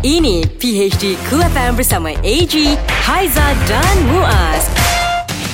Ini 0.06 0.46
PHD 0.60 1.18
Cool 1.26 1.42
FM 1.42 1.72
bersama 1.74 2.14
AG, 2.22 2.54
Haiza 3.02 3.48
dan 3.66 3.96
Muaz 4.06 4.95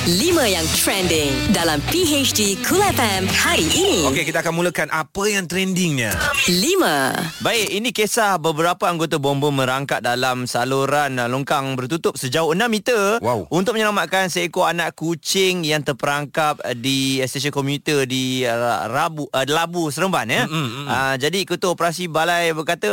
5 0.02 0.18
yang 0.50 0.66
trending 0.82 1.30
dalam 1.54 1.78
PHD 1.86 2.58
Cool 2.66 2.82
FM 2.82 3.22
hari 3.38 3.70
ini 3.70 4.02
Okey, 4.10 4.26
kita 4.26 4.42
akan 4.42 4.58
mulakan 4.58 4.90
apa 4.90 5.30
yang 5.30 5.46
trendingnya. 5.46 6.10
5 6.50 7.38
Baik, 7.38 7.68
ini 7.70 7.94
kisah 7.94 8.34
beberapa 8.42 8.90
anggota 8.90 9.22
bomba 9.22 9.54
merangkak 9.54 10.02
dalam 10.02 10.50
saluran 10.50 11.22
longkang 11.30 11.78
bertutup 11.78 12.18
sejauh 12.18 12.50
6 12.50 12.66
meter 12.66 13.22
Wow. 13.22 13.46
untuk 13.54 13.78
menyelamatkan 13.78 14.26
seekor 14.26 14.66
anak 14.74 14.98
kucing 14.98 15.62
yang 15.62 15.86
terperangkap 15.86 16.58
di 16.82 17.22
stesen 17.30 17.54
komuter 17.54 18.02
di 18.02 18.42
uh, 18.42 18.90
Rabu 18.90 19.30
uh, 19.30 19.46
Labu 19.46 19.86
Seremban 19.94 20.26
ya. 20.26 20.50
Mm, 20.50 20.66
mm, 20.82 20.86
uh, 20.90 21.14
jadi 21.14 21.46
ketua 21.46 21.78
operasi 21.78 22.10
balai 22.10 22.50
berkata 22.50 22.90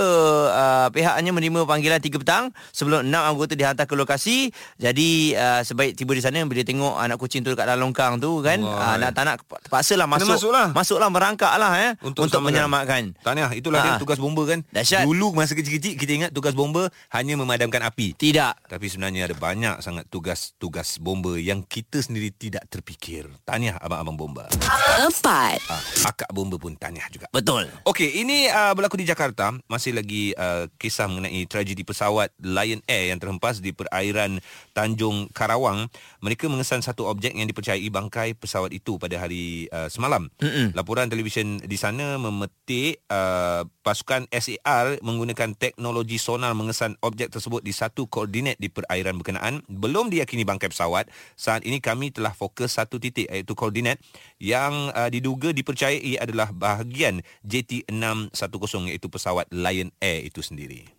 uh, 0.53 0.87
pihaknya 0.93 1.33
menerima 1.33 1.65
panggilan 1.65 1.97
3 1.97 2.21
petang 2.21 2.53
sebelum 2.69 3.01
6 3.01 3.17
anggota 3.17 3.57
dihantar 3.57 3.89
ke 3.89 3.97
lokasi. 3.97 4.53
Jadi 4.77 5.33
uh, 5.33 5.65
sebaik 5.65 5.97
tiba 5.97 6.13
di 6.13 6.21
sana 6.21 6.45
bila 6.45 6.61
tengok 6.61 6.98
anak 6.99 7.15
kucing 7.15 7.41
tu 7.41 7.49
dekat 7.49 7.65
dalam 7.65 7.88
longkang 7.88 8.19
tu 8.19 8.39
kan 8.39 8.59
uh, 8.59 8.95
nak 8.95 9.12
tak 9.12 9.23
nak 9.23 9.35
terpaksalah 9.41 10.05
masuk 10.05 10.27
masuklah. 10.29 10.67
masuklah 10.71 11.07
merangkak 11.07 11.53
lah 11.55 11.71
ya 11.73 11.89
Untuk 11.99 12.27
untuk, 12.27 12.43
menyelamatkan. 12.43 13.15
Tahniah, 13.19 13.49
itulah 13.51 13.79
Ah. 13.79 13.85
dia 13.85 13.93
tugas 13.97 14.17
bomba 14.17 14.43
kan. 14.43 14.59
Dahsyat. 14.69 15.07
Dulu 15.07 15.31
masa 15.31 15.53
kecil-kecil 15.53 15.95
kita 15.95 16.12
ingat 16.12 16.31
tugas 16.31 16.51
bomba 16.51 16.91
hanya 17.09 17.33
memadamkan 17.33 17.79
api. 17.81 18.13
Tidak. 18.13 18.67
Tapi 18.67 18.85
sebenarnya 18.85 19.25
ada 19.25 19.35
banyak 19.35 19.79
sangat 19.79 20.05
tugas-tugas 20.09 20.99
bomba 20.99 21.35
yang 21.35 21.63
kita 21.63 21.99
sendiri 21.99 22.29
tidak 22.29 22.67
terfikir. 22.67 23.25
Tahniah 23.43 23.79
abang-abang 23.79 24.19
bomba. 24.19 24.43
4 24.51 25.63
Ah, 25.65 25.81
akak 26.05 26.29
bomba 26.29 26.55
pun 26.55 26.73
tahniah 26.73 27.07
juga. 27.09 27.29
Betul. 27.29 27.71
Okey, 27.83 28.19
ini 28.19 28.45
uh, 28.45 28.73
berlaku 28.73 28.97
di 28.97 29.05
Jakarta. 29.05 29.55
Masih 29.65 29.93
lagi 29.93 30.33
uh, 30.33 30.67
kisah 30.75 31.07
mengenai 31.07 31.45
tragedi 31.45 31.81
pesawat 31.81 32.29
Lion 32.38 32.83
Air 32.85 33.09
yang 33.09 33.19
terhempas 33.19 33.57
di 33.57 33.71
perairan 33.71 34.43
Tanjung 34.71 35.31
Karawang. 35.31 35.88
Mereka 36.19 36.45
mengesan 36.45 36.81
satu 36.89 37.06
objek 37.06 37.38
yang 37.38 37.45
dipercayai 37.45 37.86
bangkai 37.93 38.34
pesawat 38.34 38.73
itu 38.73 38.97
pada 38.97 39.21
hari 39.21 39.69
uh, 39.69 39.86
semalam. 39.88 40.25
Mm-mm. 40.41 40.73
Laporan 40.73 41.06
televisyen 41.06 41.62
di 41.62 41.78
sana 41.78 42.17
memetik 42.17 43.06
uh, 43.13 43.62
pasukan 43.86 44.25
SAR 44.34 44.97
menggunakan 45.06 45.54
teknologi 45.54 46.17
sonar 46.17 46.58
mengesan 46.58 46.97
objek 47.06 47.30
tersebut 47.30 47.62
di 47.62 47.69
satu 47.69 48.10
koordinat 48.10 48.58
di 48.58 48.73
perairan 48.73 49.21
berkenaan. 49.21 49.62
Belum 49.69 50.10
diyakini 50.10 50.41
bangkai 50.43 50.73
pesawat. 50.73 51.06
Saat 51.38 51.62
ini 51.69 51.78
kami 51.78 52.10
telah 52.10 52.34
fokus 52.34 52.82
satu 52.82 52.97
titik 52.97 53.30
iaitu 53.30 53.54
koordinat 53.54 54.02
yang 54.41 54.89
uh, 54.97 55.13
diduga 55.13 55.54
dipercayai 55.54 56.17
adalah 56.17 56.49
bahagian 56.49 57.21
JT610 57.45 58.89
iaitu 58.89 59.08
pesawat 59.08 59.45
Lion 59.54 59.93
Air 60.02 60.25
itu 60.25 60.41
sendiri. 60.41 60.89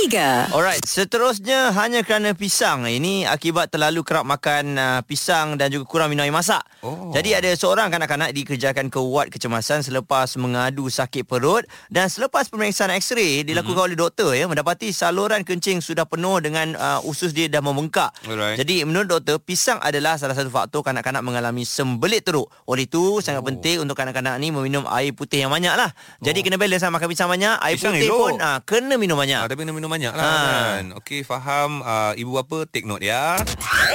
3 0.00 0.08
Tiga. 0.10 0.48
Alright, 0.56 0.80
seterusnya 0.80 1.76
hanya 1.76 2.00
kerana 2.00 2.32
pisang. 2.32 2.88
Ini 2.88 3.28
akibat 3.28 3.68
terlalu 3.68 4.00
kerap 4.00 4.24
makan 4.24 4.80
uh, 4.80 5.00
pisang 5.04 5.60
dan 5.60 5.68
juga 5.68 5.84
kurang 5.84 6.08
minum 6.08 6.24
air 6.24 6.32
masak. 6.32 6.64
Oh. 6.80 7.12
Jadi 7.12 7.36
ada 7.36 7.52
seorang 7.52 7.92
kanak-kanak 7.92 8.32
dikerjakan 8.32 8.88
ke 8.88 8.96
ward 8.96 9.28
kecemasan 9.28 9.84
selepas 9.84 10.40
mengadu 10.40 10.88
sakit 10.88 11.28
perut 11.28 11.68
dan 11.92 12.08
selepas 12.08 12.48
pemeriksaan 12.48 12.96
X-ray 12.96 13.44
dilakukan 13.44 13.76
mm-hmm. 13.76 13.92
oleh 13.92 13.96
doktor 14.00 14.32
ya 14.32 14.48
mendapati 14.48 14.88
saluran 14.88 15.44
kencing 15.44 15.84
sudah 15.84 16.08
penuh 16.08 16.40
dengan 16.40 16.72
uh, 16.80 17.04
usus 17.04 17.36
dia 17.36 17.52
dah 17.52 17.60
membengkak. 17.60 18.08
Alright. 18.24 18.56
Jadi 18.56 18.80
menurut 18.88 19.20
doktor 19.20 19.36
pisang 19.36 19.84
adalah 19.84 20.16
salah 20.16 20.32
satu 20.32 20.48
faktor 20.48 20.80
kanak-kanak 20.80 21.20
mengalami 21.20 21.68
sembelit 21.68 22.24
teruk. 22.24 22.48
Oleh 22.64 22.88
itu 22.88 23.20
sangat 23.20 23.44
Oh. 23.44 23.48
penting 23.52 23.84
untuk 23.84 24.00
kanak-kanak 24.00 24.36
ni 24.40 24.48
meminum 24.48 24.88
air 24.88 25.12
putih 25.12 25.44
yang 25.44 25.52
banyak 25.52 25.76
lah. 25.76 25.92
Jadi 26.24 26.40
kena 26.40 26.56
balance 26.56 26.84
lah 26.84 26.92
makan 26.92 27.08
pisang 27.08 27.28
banyak, 27.28 27.56
air 27.60 27.76
Pisang 27.76 27.96
putih 27.96 28.08
elok. 28.08 28.20
pun 28.20 28.32
uh, 28.40 28.58
kena 28.64 28.94
minum 28.96 29.16
banyak. 29.16 29.40
Ah, 29.40 29.48
tapi 29.48 29.64
minum 29.64 29.89
banyak 29.90 30.12
lah 30.14 30.22
Ah. 30.22 30.38
kan. 30.78 30.84
Okey, 30.96 31.20
faham. 31.20 31.82
Uh, 31.82 32.14
ibu 32.14 32.30
bapa 32.32 32.64
take 32.64 32.86
note 32.86 33.02
ya. 33.02 33.36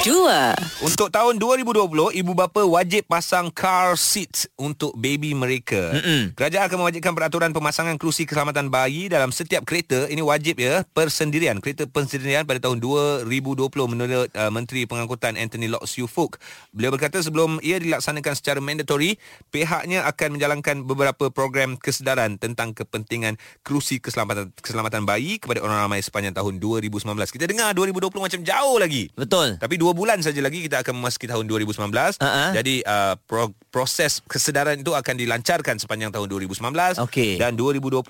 Dua. 0.03 0.51
Untuk 0.79 1.07
tahun 1.07 1.39
2020, 1.39 1.87
ibu 2.13 2.31
bapa 2.31 2.61
wajib 2.61 3.07
pasang 3.07 3.49
car 3.49 3.95
seat 3.95 4.51
untuk 4.55 4.91
baby 4.93 5.31
mereka. 5.31 5.95
Mm-mm. 5.95 6.35
Kerajaan 6.35 6.67
akan 6.67 6.77
mewajibkan 6.77 7.13
peraturan 7.13 7.49
pemasangan 7.49 7.95
kerusi 7.95 8.23
keselamatan 8.23 8.67
bayi 8.67 9.07
dalam 9.07 9.31
setiap 9.31 9.63
kereta. 9.63 10.05
Ini 10.05 10.19
wajib 10.19 10.59
ya, 10.59 10.83
persendirian. 10.85 11.57
Kereta 11.57 11.87
persendirian 11.87 12.43
pada 12.43 12.59
tahun 12.59 12.83
2020 12.83 13.55
menurut 13.87 14.27
uh, 14.29 14.51
Menteri 14.51 14.83
Pengangkutan 14.83 15.35
Anthony 15.35 15.65
Lok 15.65 15.85
Siu 15.85 16.05
Fook. 16.05 16.37
Beliau 16.69 16.91
berkata 16.91 17.17
sebelum 17.17 17.57
ia 17.61 17.79
dilaksanakan 17.79 18.33
secara 18.35 18.59
mandatory, 18.59 19.15
pihaknya 19.49 20.03
akan 20.05 20.35
menjalankan 20.35 20.83
beberapa 20.83 21.31
program 21.31 21.77
kesedaran 21.77 22.35
tentang 22.35 22.73
kepentingan 22.73 23.37
kerusi 23.61 23.97
keselamatan 23.97 24.51
keselamatan 24.57 25.05
bayi 25.05 25.37
kepada 25.37 25.61
orang 25.61 25.84
ramai 25.85 26.01
sepanjang 26.01 26.33
tahun 26.33 26.57
2019. 26.57 27.05
Kita 27.29 27.45
dengar 27.45 27.71
2020 27.77 28.09
macam 28.17 28.41
jauh 28.41 28.77
lagi. 28.81 29.13
Betul. 29.13 29.61
Tapi 29.61 29.75
dua 29.77 29.93
bulan 29.93 30.19
saja 30.25 30.41
lagi 30.41 30.65
kita 30.65 30.81
akan 30.81 30.97
memasuki 30.97 31.29
tahun 31.29 31.45
2019. 31.45 32.17
Ha-ha. 32.19 32.57
Jadi 32.57 32.81
uh, 32.81 33.13
pro- 33.29 33.53
proses 33.69 34.25
kesedaran 34.25 34.81
itu 34.81 34.91
akan 34.91 35.15
dilancarkan 35.15 35.77
sepanjang 35.77 36.09
tahun 36.09 36.25
2019 36.27 37.05
Okey. 37.05 37.37
dan 37.37 37.53
2020 37.53 38.01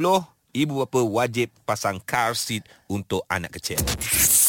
ibu 0.56 0.74
bapa 0.88 1.00
wajib 1.04 1.52
pasang 1.68 2.00
car 2.08 2.32
seat 2.34 2.64
untuk 2.88 3.28
anak 3.28 3.60
kecil. 3.60 3.78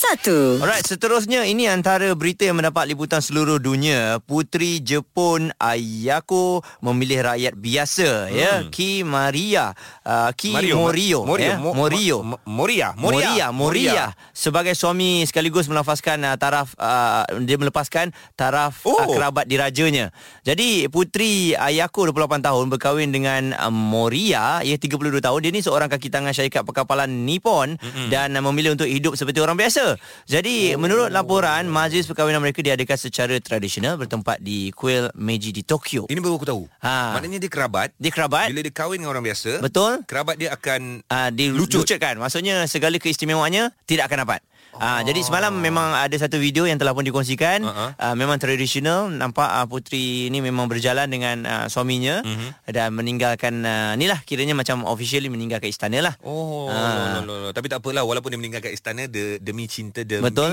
Satu. 0.06 0.62
Alright, 0.62 0.86
seterusnya 0.86 1.42
ini 1.50 1.66
antara 1.66 2.14
berita 2.14 2.46
yang 2.46 2.62
mendapat 2.62 2.86
liputan 2.86 3.18
seluruh 3.18 3.58
dunia. 3.58 4.22
Puteri 4.22 4.78
Jepun 4.78 5.50
Ayako 5.58 6.62
memilih 6.78 7.26
rakyat 7.26 7.58
biasa 7.58 8.30
hmm. 8.30 8.38
ya, 8.38 8.52
Ki 8.70 9.02
Maria, 9.02 9.74
uh, 10.06 10.30
Ki 10.30 10.54
Morio, 10.54 11.26
Morio, 11.26 11.50
ya, 11.50 11.58
Mo- 11.58 11.74
Morio. 11.74 12.16
Mo- 12.22 12.38
Moria, 12.46 12.94
Moria, 12.94 13.50
Moria. 13.50 14.14
Sebagai 14.30 14.78
suami 14.78 15.26
sekaligus 15.26 15.66
melafazkan 15.66 16.22
uh, 16.22 16.38
taraf 16.38 16.78
uh, 16.78 17.26
dia 17.42 17.58
melepaskan 17.58 18.14
taraf 18.38 18.86
Oh. 18.86 18.94
uh, 18.94 19.10
kerabat 19.10 19.50
dirajanya. 19.50 20.14
Jadi 20.46 20.86
puteri 20.86 21.58
Ayako 21.58 22.14
28 22.14 22.46
tahun 22.46 22.64
berkahwin 22.70 23.10
dengan 23.10 23.58
uh, 23.58 23.74
Moria, 23.74 24.62
ia 24.62 24.78
32 24.78 25.18
tahun. 25.18 25.38
Dia 25.42 25.50
ni 25.50 25.66
seorang 25.66 25.90
kaki 25.90 26.14
tangan 26.14 26.30
syarikat 26.30 26.62
perkapalan 26.62 27.26
Nippon 27.26 27.74
mm-hmm. 27.74 28.06
dan 28.06 28.38
uh, 28.38 28.42
memilih 28.46 28.78
untuk 28.78 28.86
hidup 28.86 29.18
seperti 29.18 29.42
orang 29.42 29.58
biasa. 29.58 29.95
Jadi 30.24 30.74
oh. 30.74 30.80
menurut 30.80 31.08
laporan 31.12 31.66
majlis 31.66 32.06
perkahwinan 32.08 32.40
mereka 32.40 32.64
diadakan 32.64 32.98
secara 32.98 33.34
tradisional 33.42 33.96
bertempat 34.00 34.40
di 34.40 34.70
Kuil 34.72 35.10
Meiji 35.16 35.50
di 35.52 35.62
Tokyo. 35.62 36.06
Ini 36.06 36.18
baru 36.20 36.38
aku 36.38 36.46
tahu. 36.48 36.62
Ha. 36.82 37.16
Maknanya 37.18 37.38
dia 37.42 37.50
kerabat. 37.50 37.92
Dia 37.96 38.12
kerabat 38.12 38.48
Bila 38.52 38.60
dia 38.62 38.74
kahwin 38.74 39.00
dengan 39.02 39.12
orang 39.12 39.24
biasa, 39.24 39.62
Betul. 39.62 40.04
kerabat 40.08 40.36
dia 40.40 40.52
akan 40.54 41.04
uh, 41.06 41.30
dilucutkan. 41.32 42.18
Maksudnya 42.18 42.64
segala 42.70 42.96
keistimewaannya 42.96 43.72
tidak 43.84 44.08
akan 44.10 44.26
dapat. 44.26 44.40
Ah, 44.78 45.00
jadi 45.00 45.20
semalam 45.20 45.52
memang 45.52 45.92
ada 45.92 46.12
satu 46.14 46.36
video 46.36 46.62
yang 46.62 46.76
telah 46.76 46.92
pun 46.92 47.00
dikongsikan. 47.00 47.60
Uh-uh. 47.60 47.90
Uh, 47.96 48.14
memang 48.14 48.36
tradisional 48.36 49.08
nampak 49.08 49.46
uh, 49.46 49.64
puteri 49.64 50.28
ni 50.28 50.38
memang 50.38 50.66
berjalan 50.66 51.06
dengan 51.06 51.36
uh, 51.42 51.66
suaminya 51.66 52.20
Mhm. 52.20 52.48
dan 52.68 52.88
meninggalkan 52.90 53.54
uh, 53.60 53.92
ni 53.94 54.04
lah 54.04 54.20
kiranya 54.20 54.52
macam 54.52 54.84
officially 54.84 55.26
meninggalkan 55.26 55.66
istana 55.66 56.00
lah. 56.02 56.14
Oh, 56.20 56.68
Ah. 56.68 57.18
no, 57.18 57.24
no, 57.24 57.34
no. 57.38 57.48
tapi 57.50 57.66
tak 57.66 57.80
apalah 57.80 58.02
walaupun 58.02 58.28
dia 58.28 58.38
meninggalkan 58.38 58.70
istana 58.70 59.06
de, 59.06 59.38
demi 59.38 59.64
cinta 59.66 60.02
demi 60.02 60.20
Betul. 60.22 60.52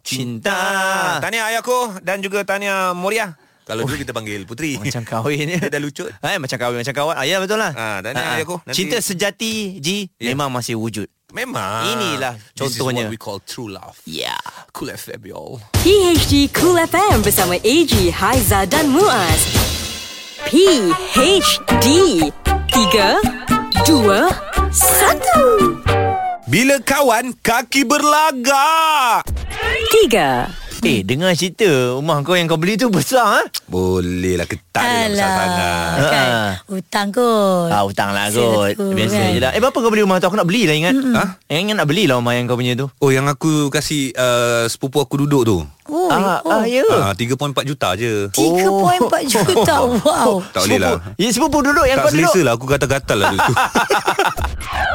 cinta. 0.00 0.52
Cinta. 0.52 0.58
Tahniah 1.20 1.48
ayahku 1.50 2.00
dan 2.00 2.20
juga 2.20 2.42
tahniah 2.42 2.92
Moria. 2.92 3.32
Kalau 3.64 3.82
dulu 3.82 3.96
kita 3.96 4.12
panggil 4.12 4.44
puteri. 4.44 4.76
Macam 4.82 5.02
kahwin 5.02 5.48
Dia 5.50 5.66
dah 5.66 5.80
lucut. 5.80 6.12
Eh, 6.12 6.36
macam 6.36 6.56
kahwin 6.56 6.78
macam 6.80 6.94
kawan. 6.94 7.14
Ah, 7.16 7.24
ya 7.24 7.40
betul 7.40 7.56
lah. 7.56 7.72
Ah, 7.72 7.98
dan 7.98 8.12
Ah, 8.12 8.20
ah. 8.20 8.36
ayahku, 8.36 8.60
nanti- 8.60 8.76
Cinta 8.76 9.00
sejati 9.00 9.80
Ji 9.80 10.12
Ya. 10.16 10.30
memang 10.30 10.52
masih 10.52 10.76
wujud. 10.76 11.08
Memang. 11.32 11.82
Inilah 11.90 12.38
This 12.54 12.76
contohnya. 12.76 13.02
is 13.02 13.10
what 13.10 13.10
we 13.10 13.18
call 13.18 13.40
true 13.40 13.66
love. 13.66 13.98
Ya. 14.04 14.30
Yeah. 14.30 14.40
Cool 14.70 14.88
FM, 14.88 15.24
y'all. 15.26 15.58
PHD 15.80 16.46
Cool 16.52 16.78
FM 16.78 17.20
bersama 17.20 17.56
AG, 17.56 17.90
Haiza 18.12 18.62
dan 18.64 18.86
Muaz. 18.86 19.40
PHD 20.44 21.86
3 22.70 23.18
2 23.82 24.28
1 24.70 26.46
Bila 26.46 26.76
kawan, 26.80 27.34
kaki 27.36 27.82
berlagak. 27.82 29.26
3 30.06 30.46
Eh, 30.84 31.00
dengar 31.00 31.32
cerita 31.32 31.64
rumah 31.92 32.20
kau 32.20 32.32
yang 32.32 32.44
kau 32.44 32.54
beli 32.54 32.76
tu 32.76 32.86
besar 32.86 33.40
ah. 33.40 33.44
Boleh 33.64 34.36
lah, 34.36 34.44
ketat 34.44 34.84
dia 34.84 35.08
besar 35.08 35.32
sangat. 35.32 35.96
kan 36.04 36.28
Ah. 36.28 36.52
Hutang 36.66 37.08
kot 37.08 37.68
Ah, 37.68 37.82
hutang 37.82 38.10
lah 38.10 38.28
kot. 38.28 38.76
Biasa 38.76 38.92
Biasa 38.92 39.16
kan? 39.18 39.32
je 39.32 39.40
lah. 39.40 39.50
Eh, 39.50 39.60
berapa 39.60 39.72
kau 39.74 39.88
beli 39.88 40.04
rumah 40.04 40.20
tu? 40.20 40.28
Aku 40.28 40.36
nak 40.36 40.44
beli 40.44 40.68
lah 40.68 40.74
ingat. 40.74 40.92
Ha? 40.92 41.24
Eh, 41.46 41.56
ingat 41.58 41.76
nak 41.78 41.88
beli 41.88 42.04
lah 42.04 42.20
rumah 42.20 42.32
yang 42.32 42.44
kau 42.44 42.54
punya 42.54 42.72
tu. 42.74 42.86
Oh, 42.98 43.08
yang 43.08 43.24
aku 43.24 43.68
kasih 43.68 44.12
uh, 44.12 44.64
sepupu 44.66 45.00
aku 45.00 45.18
duduk 45.18 45.42
tu. 45.42 45.56
Oh, 45.84 46.08
ah, 46.08 46.40
oh. 46.40 46.60
ah, 46.60 46.64
ya. 46.64 46.84
Ah, 46.90 47.12
3.4 47.12 47.32
juta 47.64 47.92
je. 47.94 48.28
3.4 48.30 49.04
juta 49.24 49.76
Wow 50.00 50.40
Tak 50.46 50.64
boleh 50.64 50.78
lah. 50.78 50.96
Ya, 51.16 51.28
sepupu 51.28 51.60
duduk 51.60 51.84
yang 51.84 51.96
Tak 51.98 52.04
kau 52.04 52.12
duduk. 52.12 52.28
selesa 52.28 52.40
lah 52.40 52.52
Aku 52.56 52.64
gatal-gatal 52.64 53.18
lah 53.18 53.30
tu. 53.34 53.54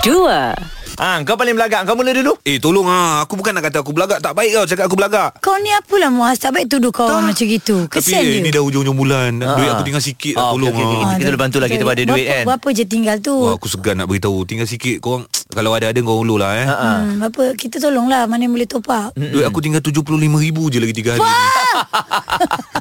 2 0.10 0.88
Ah, 0.99 1.15
kau 1.23 1.33
paling 1.33 1.55
belagak. 1.55 1.88
Kau 1.88 1.95
mula 1.95 2.12
dulu. 2.12 2.35
Eh 2.43 2.59
tolong 2.59 2.83
ah, 2.85 3.23
Aku 3.23 3.33
bukan 3.33 3.51
nak 3.51 3.63
kata 3.63 3.79
aku 3.79 3.91
belagak 3.91 4.19
Tak 4.19 4.33
baik 4.33 4.51
kau 4.53 4.65
cakap 4.65 4.85
aku 4.85 4.95
belagak 4.95 5.29
Kau 5.39 5.55
ni 5.55 5.71
apalah 5.71 6.09
Muaz 6.09 6.35
Tak 6.38 6.51
baik 6.51 6.67
tuduh 6.67 6.89
kau 6.89 7.05
orang 7.05 7.31
macam 7.31 7.45
gitu 7.45 7.85
Tapi 7.85 7.95
Kesian 7.95 8.19
eh, 8.19 8.29
ini 8.33 8.39
dia 8.45 8.59
dah 8.59 8.62
hujung-hujung 8.62 8.97
bulan 8.97 9.31
Ah. 9.39 9.55
Duit 9.55 9.69
aku 9.69 9.83
tinggal 9.83 10.03
sikit 10.03 10.35
Ah, 10.35 10.41
lah 10.41 10.51
Tolong 10.51 10.69
okey, 10.69 10.81
okey, 10.81 10.91
ah. 10.91 10.99
okey. 10.99 11.15
kita 11.15 11.29
boleh 11.29 11.39
bantu 11.39 11.57
lah, 11.57 11.67
kita 11.69 11.83
ada 11.85 12.03
duit 12.05 12.25
kan? 12.25 12.43
Berapa 12.45 12.67
je 12.69 12.83
tinggal 12.83 13.17
tu 13.19 13.35
Wah, 13.38 13.53
aku 13.55 13.67
segan 13.67 13.95
nak 13.95 14.07
beritahu 14.07 14.38
Tinggal 14.43 14.67
sikit 14.67 14.97
korang 14.99 15.23
Kalau 15.49 15.73
ada-ada 15.73 15.97
kau 16.05 16.21
ulur 16.21 16.38
lah 16.38 16.53
eh 16.62 16.69
hmm, 16.69 17.25
Berapa 17.25 17.57
Kita 17.57 17.81
tolonglah 17.81 18.29
Mana 18.29 18.45
yang 18.45 18.53
boleh 18.53 18.69
top 18.69 18.85
up. 18.93 19.17
Duit 19.17 19.41
aku 19.41 19.65
tinggal 19.65 19.81
RM75,000 19.81 20.57
je 20.69 20.77
lagi 20.77 20.93
3 20.93 21.09
hari. 21.17 21.21
Ni. 21.25 21.47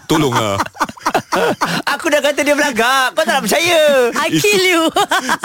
Tolong 0.04 0.34
lah 0.36 0.60
Aku 1.96 2.12
dah 2.12 2.20
kata 2.20 2.44
dia 2.44 2.52
belagak. 2.52 3.16
Kau 3.16 3.22
tak 3.24 3.40
nak 3.40 3.42
percaya. 3.46 4.10
I 4.20 4.28
kill 4.36 4.64
you. 4.68 4.82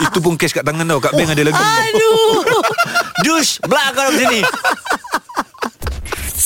Itu 0.04 0.18
pun 0.20 0.34
cash 0.34 0.52
kat 0.52 0.66
tangan 0.66 0.84
tau 0.84 0.98
Kat 1.00 1.14
bank 1.14 1.32
ada 1.32 1.42
lagi. 1.48 1.56
Aduh. 1.56 2.44
Dush, 3.24 3.62
belak 3.62 3.94
kau 3.94 4.10
sini. 4.12 4.42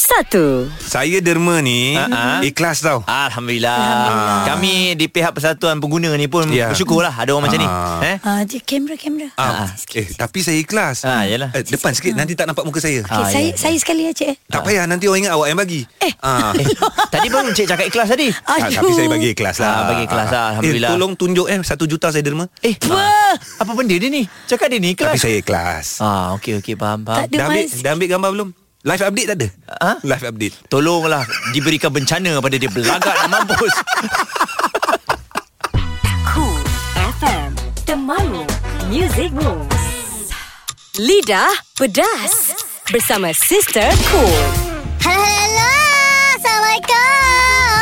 1 0.09 0.33
Saya 0.81 1.21
derma 1.21 1.61
ni 1.61 1.92
Ah, 1.92 2.09
ah. 2.09 2.38
Ikhlas 2.40 2.81
tau 2.81 3.05
Alhamdulillah. 3.05 3.77
Alhamdulillah. 3.77 4.44
Kami 4.47 4.73
di 4.94 5.07
pihak 5.07 5.31
Persatuan 5.31 5.79
Pengguna 5.79 6.11
ni 6.12 6.27
pun 6.27 6.49
Ya. 6.49 6.73
bersyukurlah 6.73 7.12
ada 7.12 7.29
orang 7.29 7.47
macam 7.47 7.61
ni. 7.61 7.68
Ah. 7.68 8.01
Eh? 8.01 8.16
Ah, 8.21 8.40
dia 8.42 8.59
kamera 8.59 8.97
kamera. 8.97 9.29
Ah, 9.35 9.68
eh, 9.68 10.07
tapi 10.11 10.40
saya 10.40 10.57
ikhlas. 10.57 11.05
Ah, 11.05 11.23
yalah. 11.23 11.53
Eh, 11.53 11.61
depan 11.62 11.92
sikit 11.92 12.14
nanti 12.14 12.33
tak 12.33 12.49
nampak 12.49 12.64
muka 12.64 12.81
saya. 12.81 13.05
Okay, 13.05 13.14
Ah, 13.14 13.29
saya 13.29 13.49
ya. 13.49 13.57
saya 13.59 13.77
sekali 13.77 14.03
aja 14.05 14.25
eh. 14.27 14.37
Tak 14.49 14.64
payah 14.64 14.85
nanti 14.85 15.05
orang 15.07 15.21
ingat 15.23 15.35
awak 15.35 15.47
yang 15.47 15.59
bagi. 15.59 15.81
Eh. 16.01 16.12
Ah. 16.18 16.51
Eh, 16.59 16.66
tadi 17.11 17.29
baru 17.29 17.49
Encik 17.49 17.66
cakap 17.66 17.87
ikhlas 17.87 18.09
tadi. 18.09 18.29
Ah, 18.42 18.57
tapi 18.64 18.92
saya 18.92 19.09
bagi 19.09 19.29
ikhlas 19.31 19.57
lah. 19.59 19.68
Ah, 19.68 19.83
bagi 19.87 20.03
ikhlas 20.05 20.29
lah, 20.29 20.44
Alhamdulillah. 20.51 20.88
Eh, 20.88 20.92
tolong 20.94 21.12
tunjuk 21.14 21.47
eh 21.47 21.59
satu 21.62 21.85
juta 21.85 22.09
saya 22.09 22.25
derma. 22.25 22.49
Eh, 22.61 22.75
apa 23.59 23.71
benda 23.71 23.92
dia 23.92 24.09
ni? 24.09 24.25
Cakap 24.47 24.66
dia 24.68 24.79
ni 24.79 24.92
ikhlas. 24.92 25.14
Tapi 25.14 25.21
saya 25.21 25.37
ikhlas. 25.38 25.87
Ah, 26.01 26.33
okey 26.35 26.59
okey 26.59 26.75
faham 26.75 27.05
faham. 27.05 27.29
Dah 27.29 27.47
ambil, 27.47 27.64
dah 27.68 27.90
ambil 27.92 28.09
gambar 28.09 28.31
belum? 28.33 28.49
Live 28.86 29.02
update 29.02 29.26
tak 29.26 29.36
ada? 29.42 29.48
Ha? 29.82 29.92
Live 30.06 30.22
update. 30.22 30.54
Tolonglah 30.70 31.26
diberikan 31.50 31.90
bencana 31.90 32.38
pada 32.38 32.54
dia 32.54 32.70
belagak 32.70 33.10
nak 33.26 33.26
mampus. 33.26 33.74
Cool 36.30 36.62
FM 37.18 37.50
Temanmu 37.82 38.46
Music 38.86 39.34
Moves 39.34 40.30
Lidah 40.94 41.50
Pedas 41.74 42.54
Bersama 42.94 43.34
Sister 43.34 43.90
Cool 44.14 44.44
Hello, 45.02 45.26
hello. 45.26 45.68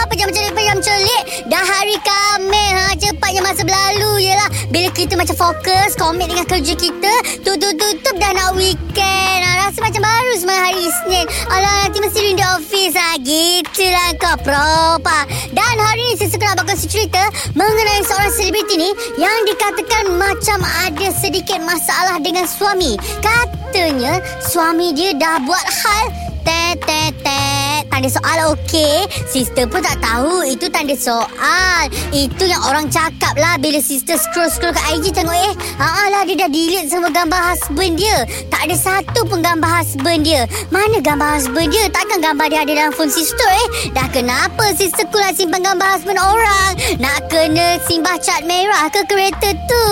Pejam 0.09 0.29
celik, 0.31 0.53
pejam 0.55 0.79
celik. 0.83 1.23
Dah 1.51 1.62
hari 1.62 1.97
Khamis. 2.03 2.71
Ha, 2.77 2.83
cepatnya 2.97 3.40
masa 3.42 3.62
berlalu 3.66 4.27
je 4.27 4.35
lah. 4.35 4.51
Bila 4.71 4.88
kita 4.95 5.14
macam 5.19 5.37
fokus, 5.37 5.95
komit 5.99 6.31
dengan 6.31 6.47
kerja 6.47 6.75
kita, 6.75 7.12
tutup-tutup 7.42 8.14
dah 8.19 8.33
nak 8.35 8.51
weekend. 8.55 9.40
Ha, 9.42 9.69
rasa 9.69 9.79
macam 9.83 10.03
baru 10.03 10.33
semalam 10.38 10.62
hari 10.66 10.81
Isnin. 10.87 11.27
Alah, 11.51 11.75
nanti 11.87 11.99
mesti 12.03 12.19
rindu 12.23 12.45
office 12.57 12.95
lah. 12.95 13.14
Gitulah 13.21 14.11
kau 14.23 14.37
propa. 14.42 15.19
Dan 15.53 15.75
hari 15.83 16.03
ni 16.11 16.14
saya 16.19 16.31
suka 16.31 16.45
nak 16.51 16.59
bakal 16.62 16.77
cerita 16.79 17.23
mengenai 17.59 18.01
seorang 18.07 18.33
selebriti 18.33 18.75
ni 18.79 18.90
yang 19.19 19.37
dikatakan 19.45 20.14
macam 20.14 20.62
ada 20.87 21.09
sedikit 21.14 21.59
masalah 21.66 22.23
dengan 22.23 22.47
suami. 22.47 22.95
Kata 23.21 23.57
Ceritanya 23.77 24.25
suami 24.40 24.97
dia 24.97 25.12
dah 25.12 25.37
buat 25.45 25.61
hal 25.61 26.26
tet 26.46 26.78
tet 26.87 27.12
tet. 27.26 27.82
Tanda 27.90 28.09
soal 28.12 28.54
okey. 28.54 29.09
Sister 29.26 29.66
pun 29.66 29.82
tak 29.82 29.98
tahu. 29.98 30.46
Itu 30.46 30.70
tanda 30.70 30.94
soal. 30.94 31.90
Itu 32.14 32.46
yang 32.46 32.62
orang 32.68 32.87
cakap 32.92 33.35
lah. 33.35 33.59
Bila 33.59 33.82
sister 33.82 34.14
scroll 34.20 34.52
scroll 34.52 34.70
ke 34.70 34.82
IG 34.94 35.16
tengok 35.16 35.32
eh 35.32 35.54
haa 35.80 36.04
lah 36.12 36.22
dia 36.28 36.44
dah 36.44 36.50
delete 36.52 36.92
semua 36.92 37.11
gambar 37.11 37.40
husband 37.52 37.96
dia. 37.98 38.28
Tak 38.52 38.68
ada 38.68 38.76
satu 38.76 39.24
pun 39.24 39.40
gambar 39.40 39.80
husband 39.80 40.28
dia. 40.28 40.44
Mana 40.68 41.00
gambar 41.00 41.40
husband 41.40 41.72
dia? 41.72 41.88
Takkan 41.88 42.20
gambar 42.20 42.46
dia 42.52 42.61
ada 42.62 42.72
dalam 42.76 42.92
phone 42.92 43.11
sister 43.11 43.48
eh? 43.64 43.66
Dah 43.96 44.06
kenapa 44.12 44.76
sister 44.76 45.09
ku 45.09 45.16
nak 45.16 45.32
simpan 45.35 45.64
gambar 45.64 45.88
husband 45.96 46.20
orang? 46.20 46.70
Nak 47.00 47.32
kena 47.32 47.80
simbah 47.88 48.20
cat 48.20 48.44
merah 48.44 48.92
ke 48.92 49.00
kereta 49.09 49.56
tu? 49.56 49.87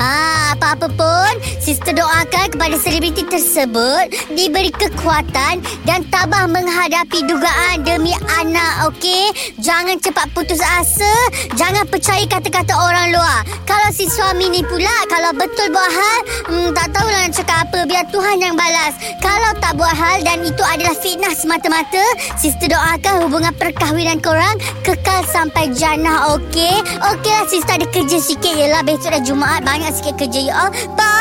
Ha 0.00 0.56
apa-apa 0.56 0.88
pun 0.96 1.32
sister 1.60 1.92
doakan 1.92 2.48
kepada 2.48 2.80
selebriti 2.80 3.28
tersebut. 3.28 4.32
Diberi 4.32 4.72
kekuatan 4.72 5.60
dan 5.84 5.91
tabah 6.08 6.48
menghadapi 6.48 7.28
dugaan 7.28 7.84
demi 7.84 8.16
anak 8.40 8.88
okey? 8.88 9.28
Jangan 9.60 10.00
cepat 10.00 10.32
putus 10.32 10.64
asa. 10.64 11.12
Jangan 11.60 11.84
percaya 11.84 12.24
kata-kata 12.24 12.72
orang 12.72 13.12
luar. 13.12 13.44
Kalau 13.68 13.92
si 13.92 14.08
suami 14.08 14.48
ni 14.48 14.64
pula 14.64 14.96
kalau 15.12 15.36
betul 15.36 15.68
buat 15.68 15.90
hal 15.92 16.20
hmm, 16.48 16.68
tak 16.72 16.88
tahulah 16.96 17.20
nak 17.28 17.32
cakap 17.36 17.56
apa. 17.68 17.78
Biar 17.84 18.04
Tuhan 18.08 18.40
yang 18.40 18.56
balas. 18.56 18.96
Kalau 19.20 19.52
tak 19.60 19.76
buat 19.76 19.92
hal 19.92 20.24
dan 20.24 20.40
itu 20.40 20.64
adalah 20.64 20.96
fitnah 20.96 21.36
semata-mata 21.36 22.04
sister 22.40 22.72
doakan 22.72 23.28
hubungan 23.28 23.52
perkahwinan 23.60 24.16
korang 24.24 24.56
kekal 24.80 25.20
sampai 25.28 25.68
jannah 25.76 26.32
okey? 26.40 26.80
Okeylah 27.12 27.44
sister 27.52 27.76
ada 27.76 27.86
kerja 27.92 28.16
sikit. 28.16 28.54
Yelah 28.56 28.80
besok 28.80 29.12
dah 29.12 29.20
Jumaat. 29.20 29.60
Banyak 29.68 29.92
sikit 29.92 30.16
kerja 30.16 30.40
ya 30.40 30.54
all. 30.56 30.72
Bye! 30.96 31.12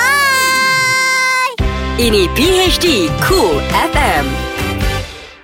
Ini 2.01 2.25
PHD 2.33 3.13
Cool 3.27 3.61
FM. 3.93 4.50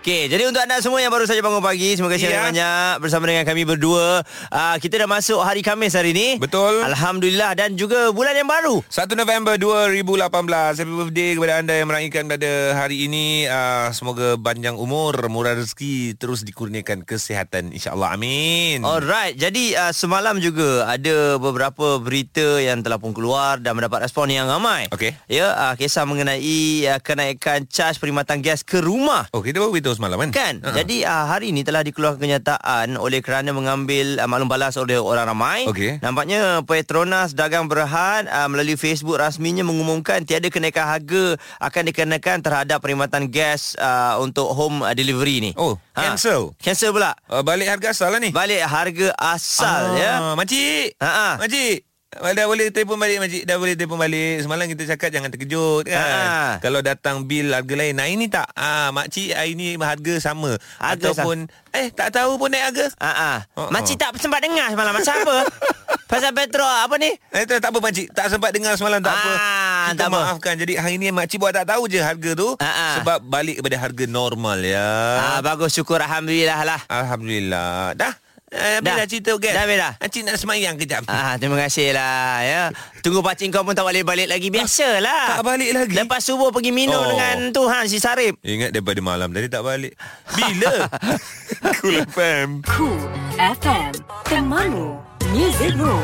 Okey, 0.07 0.31
jadi 0.31 0.47
untuk 0.47 0.63
anda 0.63 0.79
semua 0.79 1.03
yang 1.03 1.11
baru 1.11 1.27
saja 1.27 1.43
bangun 1.43 1.59
pagi, 1.59 1.91
terima 1.99 2.07
kasih 2.07 2.31
Ya. 2.31 2.47
banyak 2.47 3.03
bersama 3.03 3.27
dengan 3.27 3.43
kami 3.43 3.67
berdua. 3.67 4.23
Uh, 4.47 4.79
kita 4.79 5.03
dah 5.03 5.09
masuk 5.11 5.35
hari 5.43 5.59
Khamis 5.59 5.99
hari 5.99 6.15
ini. 6.15 6.39
Betul. 6.39 6.79
Alhamdulillah 6.79 7.51
dan 7.59 7.75
juga 7.75 8.15
bulan 8.15 8.31
yang 8.31 8.47
baru. 8.47 8.79
1 8.87 9.03
November 9.19 9.59
2018 9.59 10.79
Happy 10.79 10.93
birthday 10.95 11.35
kepada 11.35 11.59
anda 11.59 11.75
yang 11.75 11.91
meraihkan 11.91 12.23
pada 12.23 12.51
hari 12.79 13.03
ini 13.03 13.51
uh, 13.51 13.91
Semoga 13.91 14.39
panjang 14.39 14.79
umur 14.79 15.11
Murah 15.27 15.59
rezeki 15.59 16.15
Terus 16.15 16.47
dikurniakan 16.47 17.03
kesihatan 17.03 17.75
InsyaAllah 17.75 18.15
amin 18.15 18.87
Alright, 18.87 19.35
jadi 19.35 19.75
uh, 19.75 19.91
semalam 19.91 20.39
juga 20.39 20.87
ada 20.87 21.35
beberapa 21.35 21.99
berita 21.99 22.63
yang 22.63 22.79
telah 22.79 22.95
pun 22.95 23.11
keluar 23.11 23.59
dan 23.59 23.75
mendapat 23.75 24.07
respon 24.07 24.31
yang 24.31 24.47
ramai. 24.47 24.87
Okey. 24.87 25.19
Ya, 25.27 25.51
uh, 25.51 25.75
kisah 25.75 26.07
mengenai 26.07 26.87
uh, 26.95 26.99
kenaikan 27.03 27.67
caj 27.67 27.99
perkhidmatan 27.99 28.39
gas 28.39 28.63
ke 28.63 28.79
rumah. 28.79 29.27
Oh 29.35 29.43
kita 29.43 29.59
baru 29.59 29.75
beritahu 29.75 29.96
semalam 29.97 30.21
kan? 30.21 30.29
Kan. 30.29 30.53
Uh-huh. 30.61 30.75
Jadi 30.77 31.01
uh, 31.01 31.25
hari 31.25 31.49
ini 31.49 31.65
telah 31.65 31.81
dikeluarkan 31.81 32.21
kenyataan 32.21 32.95
Oleh 33.01 33.25
kerana 33.25 33.49
mengambil 33.51 34.21
uh, 34.21 34.29
maklum 34.29 34.45
balas 34.45 34.77
oleh 34.77 35.01
orang 35.01 35.33
ramai. 35.33 35.65
Okey. 35.65 35.97
Nampaknya 36.05 36.61
Petronas 36.61 37.33
Dagang 37.33 37.65
Berhad 37.65 38.29
uh, 38.29 38.45
Melalui 38.45 38.77
Facebook 38.77 39.17
rasminya 39.17 39.65
mengumumkan 39.65 40.21
Tiada 40.23 40.53
kenaikan 40.53 40.85
harga 40.85 41.35
Akan 41.57 41.89
dikenakan 41.89 42.45
terhadap 42.45 42.77
perkhidmatan 42.79 43.33
gas 43.33 43.73
uh, 43.81 44.21
Untuk 44.21 44.53
home 44.53 44.85
uh, 44.85 44.93
delivery 44.93 45.41
ni. 45.41 45.51
Oh, 45.57 45.81
cancel? 45.97 46.53
Cancel 46.61 46.93
pula. 46.93 47.17
Uh, 47.25 47.41
Balik 47.41 47.73
harga 47.73 47.91
asal 47.91 48.13
lah 48.13 48.21
ni? 48.21 48.29
Balik 48.29 48.61
harga 48.61 49.09
asal 49.17 49.97
ah, 49.97 49.99
ya. 49.99 50.13
Makcik. 50.37 50.95
Ha-ha. 51.01 51.41
Makcik 51.41 51.87
Dah 52.07 52.47
boleh 52.47 52.71
telefon 52.71 52.95
balik 52.95 53.19
makcik 53.19 53.43
Dah 53.43 53.59
boleh 53.59 53.75
telefon 53.75 53.99
balik. 53.99 54.39
Semalam 54.39 54.63
kita 54.71 54.95
cakap 54.95 55.11
Jangan 55.11 55.27
terkejut 55.27 55.91
kan? 55.91 55.99
Ha. 55.99 56.63
Kalau 56.63 56.79
datang 56.79 57.27
bil 57.27 57.51
harga 57.51 57.75
lain 57.75 57.99
Nah 57.99 58.07
ini 58.07 58.31
tak. 58.31 58.47
Ah, 58.55 58.95
Makcik 58.95 59.35
hari 59.35 59.59
ni 59.59 59.75
harga 59.75 60.15
sama. 60.23 60.55
Harga 60.79 61.11
Ataupun 61.11 61.51
Eh 61.75 61.91
tak 61.91 62.15
tahu 62.15 62.39
pun 62.39 62.47
naik 62.47 62.71
harga? 62.71 62.85
Ah, 62.95 63.11
ah. 63.11 63.37
Oh, 63.59 63.67
Makcik 63.75 63.99
oh. 63.99 64.07
tak 64.07 64.23
sempat 64.23 64.39
dengar 64.39 64.71
semalam. 64.71 64.95
Macam 64.95 65.13
apa? 65.19 65.37
Pasal 66.11 66.31
petrol 66.31 66.71
apa 66.71 66.95
ni? 66.95 67.11
Eh 67.35 67.43
tak, 67.43 67.59
tak 67.59 67.75
apa 67.75 67.79
makcik 67.83 68.07
Tak 68.15 68.31
sempat 68.31 68.55
dengar 68.55 68.79
semalam 68.79 69.03
Tak 69.03 69.11
apa. 69.11 69.31
Ah, 69.35 69.85
Kita 69.91 69.99
tak 69.99 70.07
apa. 70.07 70.19
maafkan. 70.23 70.53
Jadi 70.55 70.73
hari 70.79 70.95
ni 70.95 71.11
makcik 71.11 71.43
buat 71.43 71.51
tak 71.51 71.67
tahu 71.67 71.91
je 71.91 71.99
harga 71.99 72.31
tu 72.39 72.55
Ah, 72.63 72.71
ah. 72.71 72.93
Sebab 73.03 73.19
balik 73.27 73.59
kepada 73.59 73.75
harga 73.75 74.05
normal 74.07 74.63
ya. 74.63 74.87
Ah, 75.19 75.39
bagus. 75.43 75.75
Syukur. 75.75 75.99
Alhamdulillah 75.99 76.63
lah. 76.63 76.79
Alhamdulillah. 76.87 77.99
Dah 77.99 78.15
Eh, 78.47 78.79
habis 78.79 78.87
Dah. 78.87 78.95
dah 78.95 79.07
cerita 79.07 79.33
kan? 79.35 79.51
Dah 79.51 79.63
habis 79.63 79.75
dah? 79.75 79.93
Makcik 79.99 80.21
nak 80.23 80.35
semayang 80.37 80.75
kejap 80.75 81.03
Ah, 81.05 81.35
terima 81.35 81.59
kasih 81.59 81.91
lah 81.91 82.39
ya. 82.39 82.61
Tunggu 83.03 83.19
pakcik 83.19 83.51
kau 83.51 83.61
pun 83.61 83.71
tak 83.71 83.83
balik-balik 83.83 84.23
lagi 84.25 84.47
Biasalah 84.47 85.35
Tak 85.35 85.43
balik 85.43 85.69
lagi? 85.73 85.91
Lepas 85.93 86.23
subuh 86.23 86.47
pergi 86.49 86.71
minum 86.71 86.95
Oh. 86.95 87.11
dengan 87.11 87.51
tu 87.51 87.67
Han 87.67 87.85
si 87.85 87.99
Sarip 87.99 88.39
Ingat 88.41 88.71
daripada 88.71 88.99
malam 88.99 89.29
tadi 89.29 89.47
tak 89.47 89.61
balik 89.61 89.99
Bila? 90.31 90.87
cool 91.77 91.95
FM 92.07 92.63
Cool 92.63 93.03
FM. 93.37 93.91
Temanmu. 94.23 94.95
Music 95.29 95.75
Room. 95.75 95.99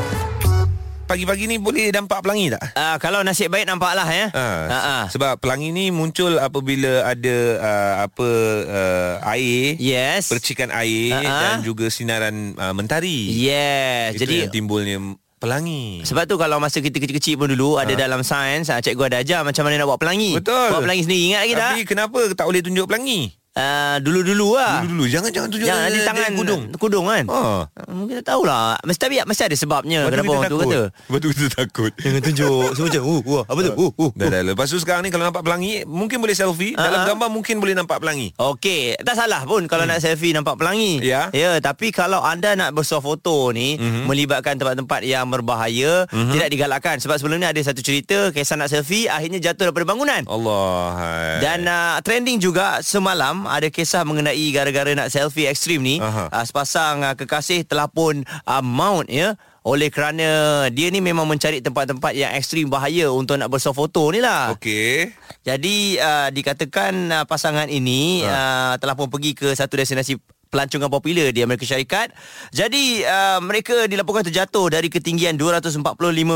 Pagi-pagi 1.04 1.46
ni 1.46 1.60
boleh 1.60 1.92
nampak 1.92 2.20
pelangi 2.20 2.48
tak? 2.50 2.64
Ah, 2.74 2.96
Kalau 2.96 3.22
nasib 3.22 3.52
baik 3.52 3.68
nampak 3.68 3.92
lah 3.92 4.08
ya 4.08 4.32
Ha, 4.32 4.46
Ah, 4.66 4.74
ah. 4.74 5.04
Sebab 5.08 5.36
pelangi 5.38 5.70
ni 5.70 5.90
muncul 5.90 6.40
apabila 6.40 7.04
ada 7.04 7.38
uh, 7.60 7.94
apa 8.02 8.30
uh, 8.64 9.14
air, 9.30 9.76
Yes 9.78 10.28
percikan 10.28 10.72
air 10.72 11.12
Ha, 11.12 11.20
ha. 11.22 11.38
dan 11.38 11.56
juga 11.62 11.88
sinaran 11.88 12.56
uh, 12.56 12.72
mentari. 12.72 13.30
Yes 13.30 14.16
Itu 14.16 14.24
Jadi 14.24 14.36
yang 14.42 14.54
timbulnya 14.54 14.98
pelangi. 15.38 16.00
sebab 16.02 16.24
tu 16.24 16.40
kalau 16.40 16.56
masa 16.58 16.80
kita 16.80 16.96
kecil-kecil 16.96 17.36
pun 17.36 17.52
dulu 17.52 17.76
Ada 17.76 18.00
dalam 18.00 18.24
sains 18.24 18.72
Cikgu 18.72 19.04
ada 19.06 19.20
ajar 19.20 19.44
macam 19.44 19.68
mana 19.68 19.76
nak 19.76 19.88
buat 19.90 20.00
pelangi 20.00 20.32
Betul. 20.34 20.72
Buat 20.72 20.82
pelangi 20.82 21.04
sendiri 21.04 21.24
Ingat 21.30 21.42
lagi 21.42 21.54
tak? 21.54 21.68
Tapi 21.70 21.82
kenapa 21.84 22.20
tak 22.32 22.46
boleh 22.48 22.62
tunjuk 22.64 22.88
pelangi? 22.88 23.22
Ah, 23.54 24.02
Dulu-dulu 24.02 24.58
lah 24.58 24.82
Dulu-dulu 24.82 25.06
jangan 25.06 25.30
jangan 25.30 25.46
tunjuk 25.48 25.68
Jangan 25.68 25.88
di 25.88 25.94
dia 25.96 26.06
tangan 26.06 26.32
kudung. 26.34 26.62
Kudung 26.74 27.06
kan 27.06 27.24
Ha. 27.24 27.42
Ah, 27.64 27.86
Mungkin 27.88 28.20
tak 28.20 28.34
tahulah 28.34 28.82
Mesti 28.82 29.00
tapi 29.00 29.16
mesti 29.20 29.44
ada 29.44 29.54
sebabnya 29.54 30.00
Lepas 30.02 30.10
tu 30.10 30.18
Kenapa 30.18 30.32
orang 30.34 30.44
tu 30.44 30.58
kata 30.60 30.82
Lepas 30.90 31.20
tu 31.20 31.28
kita 31.30 31.46
takut. 31.56 31.92
Jangan 31.96 32.22
tunjuk 32.24 32.66
Semua 32.74 32.88
macam 32.90 33.04
uh, 33.06 33.22
uh, 33.24 33.44
Apa 33.46 33.60
tu 33.62 33.72
uh, 33.76 33.92
uh, 33.96 34.12
Dah, 34.16 34.28
dah. 34.28 34.42
Lepas 34.44 34.68
tu 34.68 34.78
sekarang 34.78 35.02
ni 35.02 35.10
kalau 35.10 35.24
nampak 35.24 35.42
pelangi 35.42 35.86
Mungkin 35.86 36.18
boleh 36.18 36.34
selfie 36.34 36.74
Ha, 36.74 36.82
Dalam 36.82 37.00
gambar 37.08 37.30
mungkin 37.30 37.56
boleh 37.58 37.74
nampak 37.74 37.98
pelangi 38.00 38.34
Okey, 38.36 38.98
tak 39.00 39.14
salah 39.14 39.44
pun 39.44 39.66
kalau 39.66 39.86
nak 39.86 40.00
selfie 40.00 40.34
nampak 40.34 40.58
pelangi. 40.58 40.98
Hmm. 40.98 41.06
Ya. 41.06 41.22
Ya, 41.32 41.52
tapi 41.60 41.90
kalau 41.90 42.20
anda 42.20 42.54
nak 42.54 42.74
bersuah 42.74 43.00
foto 43.00 43.52
ni 43.52 43.76
Mhm. 43.76 44.06
melibatkan 44.06 44.56
tempat-tempat 44.56 45.02
yang 45.02 45.28
berbahaya, 45.28 46.06
tidak 46.10 46.48
digalakkan 46.48 46.98
sebab 46.98 47.16
sebelum 47.16 47.38
ni 47.38 47.46
ada 47.46 47.60
satu 47.60 47.80
cerita 47.80 48.30
kisah 48.30 48.56
nak 48.56 48.68
selfie 48.68 49.06
akhirnya 49.06 49.40
jatuh 49.40 49.70
daripada 49.70 49.86
bangunan. 49.86 50.24
Allah 50.24 50.74
hai. 50.94 51.32
Dan 51.40 51.60
uh, 51.64 51.98
trending 52.00 52.38
juga 52.38 52.80
semalam 52.80 53.43
ada 53.48 53.68
kisah 53.72 54.04
mengenai 54.08 54.48
gara-gara 54.54 54.92
nak 54.94 55.12
selfie 55.14 55.48
ekstrim 55.48 55.84
ni, 55.84 56.00
Aha. 56.00 56.30
uh, 56.32 56.44
sepasang 56.46 57.04
uh, 57.04 57.14
kekasih 57.16 57.64
telah 57.64 57.88
pun 57.88 58.24
uh, 58.46 58.64
mount 58.64 59.08
ya 59.10 59.36
oleh 59.64 59.88
kerana 59.88 60.28
dia 60.76 60.92
ni 60.92 61.00
memang 61.00 61.24
mencari 61.24 61.64
tempat-tempat 61.64 62.12
yang 62.12 62.36
ekstrim 62.36 62.68
bahaya 62.68 63.08
untuk 63.08 63.40
nak 63.40 63.48
bersuah 63.48 63.72
foto 63.72 64.12
ni 64.12 64.20
lah. 64.20 64.52
Okey 64.60 65.16
Jadi 65.48 65.96
uh, 66.00 66.28
dikatakan 66.36 66.92
uh, 67.12 67.24
pasangan 67.24 67.72
ini 67.72 68.28
uh, 68.28 68.76
telah 68.76 68.96
pun 68.96 69.08
pergi 69.08 69.32
ke 69.32 69.56
satu 69.56 69.80
destinasi 69.80 70.20
pelancongan 70.54 70.86
popular 70.88 71.34
di 71.34 71.42
Amerika 71.42 71.66
Syarikat. 71.66 72.14
Jadi 72.50 73.02
uh, 73.02 73.42
mereka 73.42 73.90
dilaporkan 73.90 74.22
terjatuh 74.24 74.70
dari 74.70 74.86
ketinggian 74.88 75.34
245 75.34 75.82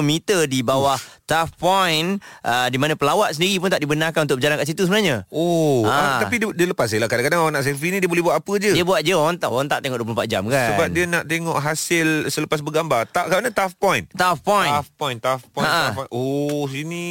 meter 0.02 0.40
di 0.44 0.60
bawah 0.60 0.98
Tough 1.24 1.54
Point 1.54 2.18
uh, 2.42 2.66
di 2.66 2.76
mana 2.76 2.96
pelawat 2.96 3.38
sendiri 3.38 3.60
pun 3.60 3.70
tak 3.70 3.78
dibenarkan 3.78 4.26
untuk 4.26 4.42
berjalan 4.42 4.58
kat 4.58 4.68
situ 4.68 4.82
sebenarnya. 4.84 5.30
Oh, 5.30 5.86
Ah. 5.86 6.18
ah. 6.18 6.20
tapi 6.20 6.40
dia, 6.40 6.50
dia 6.50 6.66
lepas 6.66 6.88
je 6.88 6.98
lah. 6.98 7.06
Kadang-kadang 7.06 7.40
orang 7.40 7.54
nak 7.54 7.64
selfie 7.64 7.92
ni 7.92 8.00
dia 8.00 8.08
boleh 8.08 8.24
buat 8.24 8.36
apa 8.36 8.54
je. 8.58 8.74
Dia 8.74 8.82
buat 8.82 9.04
je 9.04 9.14
orang 9.14 9.38
tak 9.38 9.50
orang 9.50 9.68
tak 9.68 9.84
tengok 9.84 10.02
24 10.02 10.26
jam 10.26 10.44
kan. 10.48 10.74
Sebab 10.74 10.88
dia 10.90 11.04
nak 11.06 11.24
tengok 11.24 11.54
hasil 11.56 12.08
selepas 12.28 12.60
bergambar. 12.60 13.06
Tak 13.06 13.28
kat 13.28 13.38
mana 13.38 13.52
tough 13.52 13.76
point. 13.76 14.08
Tough 14.10 14.40
Point. 14.40 14.72
Tough 14.72 14.90
point, 14.96 15.20
tough 15.20 15.44
point, 15.52 15.68
Ha. 15.68 15.78
tough 15.84 15.96
point. 16.00 16.10
Oh, 16.10 16.64
sini. 16.66 17.06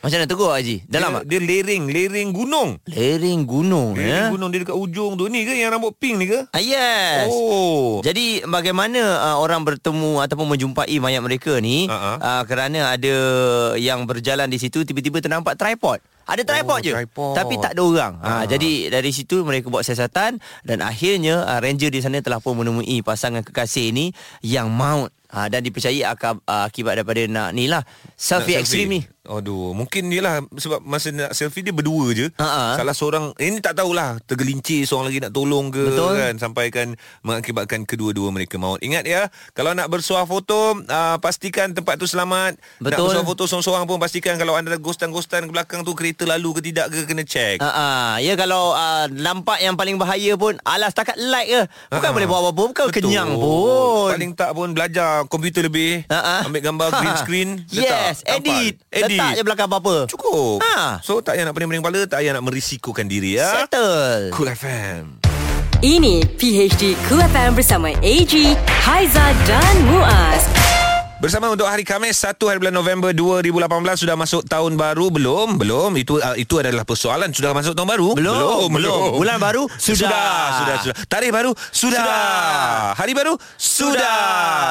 Macam 0.00 0.18
mana 0.18 0.26
teruk 0.26 0.50
Haji? 0.50 0.76
Dalam 0.84 1.10
dia, 1.12 1.18
tak? 1.20 1.24
dia 1.24 1.40
lereng, 1.40 1.84
lereng 1.86 2.28
gunung. 2.30 2.70
Lereng 2.84 3.40
gunung 3.44 3.94
Lereng 3.94 4.26
ya. 4.26 4.34
gunung 4.34 4.50
dia 4.50 4.58
dekat 4.60 4.74
ujung 4.74 5.14
tu. 5.14 5.30
Ni 5.30 5.46
ke 5.46 5.54
yang 5.54 5.70
rambut 5.70 5.94
pink 5.94 6.09
ni 6.16 6.26
ke? 6.26 6.40
Ah, 6.50 6.62
yes. 6.62 7.28
Oh. 7.28 8.00
Jadi 8.00 8.42
bagaimana 8.42 8.98
uh, 9.20 9.36
orang 9.38 9.62
bertemu 9.62 10.18
ataupun 10.24 10.46
menjumpai 10.48 10.96
mayat 10.98 11.20
mereka 11.20 11.58
ni 11.60 11.86
Ha-ha. 11.86 12.18
uh, 12.18 12.42
kerana 12.48 12.96
ada 12.96 13.16
yang 13.76 14.08
berjalan 14.08 14.48
di 14.48 14.58
situ 14.58 14.82
tiba-tiba 14.82 15.20
ternampak 15.20 15.54
tripod. 15.54 16.00
Ada 16.22 16.42
tripod 16.42 16.72
Oh, 16.72 16.80
je 16.80 16.92
tripod. 16.92 17.32
tapi 17.32 17.54
tak 17.56 17.72
ada 17.72 17.82
orang. 17.82 18.12
Ha, 18.18 18.30
Ah. 18.32 18.44
jadi 18.44 18.70
dari 18.88 19.10
situ 19.10 19.40
mereka 19.40 19.66
buat 19.66 19.82
siasatan 19.82 20.36
dan 20.62 20.78
akhirnya 20.80 21.42
uh, 21.42 21.58
ranger 21.58 21.88
di 21.88 21.98
sana 21.98 22.18
telah 22.18 22.38
pun 22.38 22.54
menemui 22.54 23.00
pasangan 23.00 23.40
kekasih 23.40 23.90
ini 23.90 24.12
yang 24.40 24.68
maut 24.68 25.08
ha, 25.28 25.46
dan 25.46 25.60
dipercayai 25.60 26.02
akab, 26.04 26.42
uh, 26.42 26.64
akibat 26.64 26.96
daripada 26.96 27.22
nak 27.24 27.50
ni 27.50 27.66
lah 27.66 27.82
selfie 28.14 28.54
Nak 28.54 28.62
ekstrim 28.62 28.88
ni. 28.88 29.02
Aduh, 29.22 29.70
mungkin 29.72 30.06
ni 30.06 30.18
lah 30.18 30.42
sebab 30.50 30.80
masa 30.80 31.08
nak 31.08 31.30
selfie 31.30 31.60
dia 31.60 31.70
berdua 31.70 32.10
je. 32.10 32.32
Ha-ha. 32.34 32.74
Salah 32.74 32.90
seorang 32.90 33.24
ini 33.36 33.60
tak 33.60 33.76
tahulah 33.76 34.18
tergelincir 34.20 34.82
seorang 34.82 35.06
lagi 35.06 35.20
nak 35.20 35.30
tolong 35.30 35.68
ke 35.68 35.78
Betul. 35.84 36.18
kan 36.18 36.34
sampai 36.36 36.66
kan 36.68 36.88
mengakibatkan 37.22 37.84
kedua-dua 37.84 38.28
mereka 38.28 38.56
maut. 38.56 38.80
Ingat 38.80 39.04
ya, 39.04 39.26
kalau 39.52 39.70
nak 39.70 39.86
bersuah 39.86 40.24
foto 40.24 40.74
uh, 40.74 41.16
pastikan 41.18 41.70
tempat 41.70 41.94
tu 41.94 42.06
selamat. 42.06 42.58
Nak 42.80 42.90
Betul. 42.90 43.06
bersuah 43.06 43.22
foto 43.24 43.42
seorang-seorang 43.44 43.84
pun 43.84 43.98
pastikan 43.98 44.34
kalau 44.34 44.56
anda 44.56 44.72
ada 44.72 44.80
ghostan-ghostan 44.80 45.46
ke 45.46 45.52
belakang 45.52 45.80
tu 45.80 45.92
kereta 45.92 46.09
lalu 46.20 46.56
ke 46.56 46.60
tidak 46.62 46.86
ke 46.88 47.04
kena 47.04 47.22
check. 47.22 47.58
Ah, 47.58 47.68
uh, 47.68 48.12
ya 48.16 48.34
kalau 48.34 48.70
uh, 48.70 49.06
nampak 49.06 49.58
yang 49.58 49.74
paling 49.74 49.94
bahaya 49.94 50.34
pun 50.34 50.56
alah 50.62 50.86
setakat 50.86 51.14
like 51.16 51.46
ke. 51.46 51.62
Bukan 51.90 52.08
Ah. 52.08 52.12
boleh 52.12 52.26
buat 52.26 52.40
apa-apa, 52.40 52.62
bukan 52.66 52.84
Betul. 52.86 52.96
kenyang 53.00 53.30
pun. 53.32 54.10
Paling 54.10 54.32
tak 54.32 54.50
pun 54.52 54.68
belajar 54.70 55.10
komputer 55.26 55.62
lebih. 55.62 56.04
Ha-ha. 56.06 56.44
Ambil 56.44 56.62
gambar 56.62 56.88
green 56.94 57.10
Ha. 57.10 57.20
screen. 57.20 57.48
Yes, 57.68 58.20
letak, 58.20 58.36
edit. 58.36 58.74
tampal. 58.76 58.98
Edit. 59.00 59.10
Letak 59.12 59.30
je 59.32 59.42
belakang 59.42 59.66
apa-apa. 59.66 59.96
Cukup. 60.06 60.58
Ha. 60.60 60.98
So 61.00 61.20
tak 61.20 61.34
payah 61.34 61.44
nak 61.44 61.54
pening-pening 61.54 61.80
kepala, 61.80 62.00
tak 62.04 62.18
payah 62.18 62.32
nak 62.32 62.44
merisikokan 62.44 63.06
diri 63.06 63.36
ya. 63.36 63.48
Settle. 63.60 64.30
Cool 64.30 64.48
FM. 64.48 65.18
Ini 65.80 66.28
PHD 66.36 66.92
Cool 67.08 67.24
FM 67.24 67.56
bersama 67.56 67.88
AG, 67.96 68.34
Haiza 68.84 69.26
dan 69.48 69.74
Muaz. 69.88 70.59
Bersama 71.20 71.52
untuk 71.52 71.68
hari 71.68 71.84
Khamis 71.84 72.16
1 72.16 72.40
hari 72.48 72.64
bulan 72.64 72.72
November 72.72 73.12
2018 73.12 73.52
sudah 73.92 74.16
masuk 74.16 74.40
tahun 74.48 74.80
baru 74.80 75.12
belum? 75.12 75.60
Belum. 75.60 75.92
Itu 76.00 76.16
uh, 76.16 76.32
itu 76.32 76.56
adalah 76.56 76.80
persoalan 76.88 77.28
sudah 77.28 77.52
masuk 77.52 77.76
tahun 77.76 77.92
baru? 77.92 78.16
Belum, 78.16 78.72
belum. 78.72 79.20
Bulan 79.20 79.36
baru? 79.36 79.68
Sudah. 79.76 80.00
Sudah, 80.00 80.40
sudah, 80.56 80.76
sudah. 80.80 80.96
Tarikh 81.12 81.28
baru? 81.28 81.52
Sudah. 81.76 82.00
Sudah. 82.00 82.96
Hari 82.96 83.12
baru? 83.12 83.36
Sudah. 83.60 84.16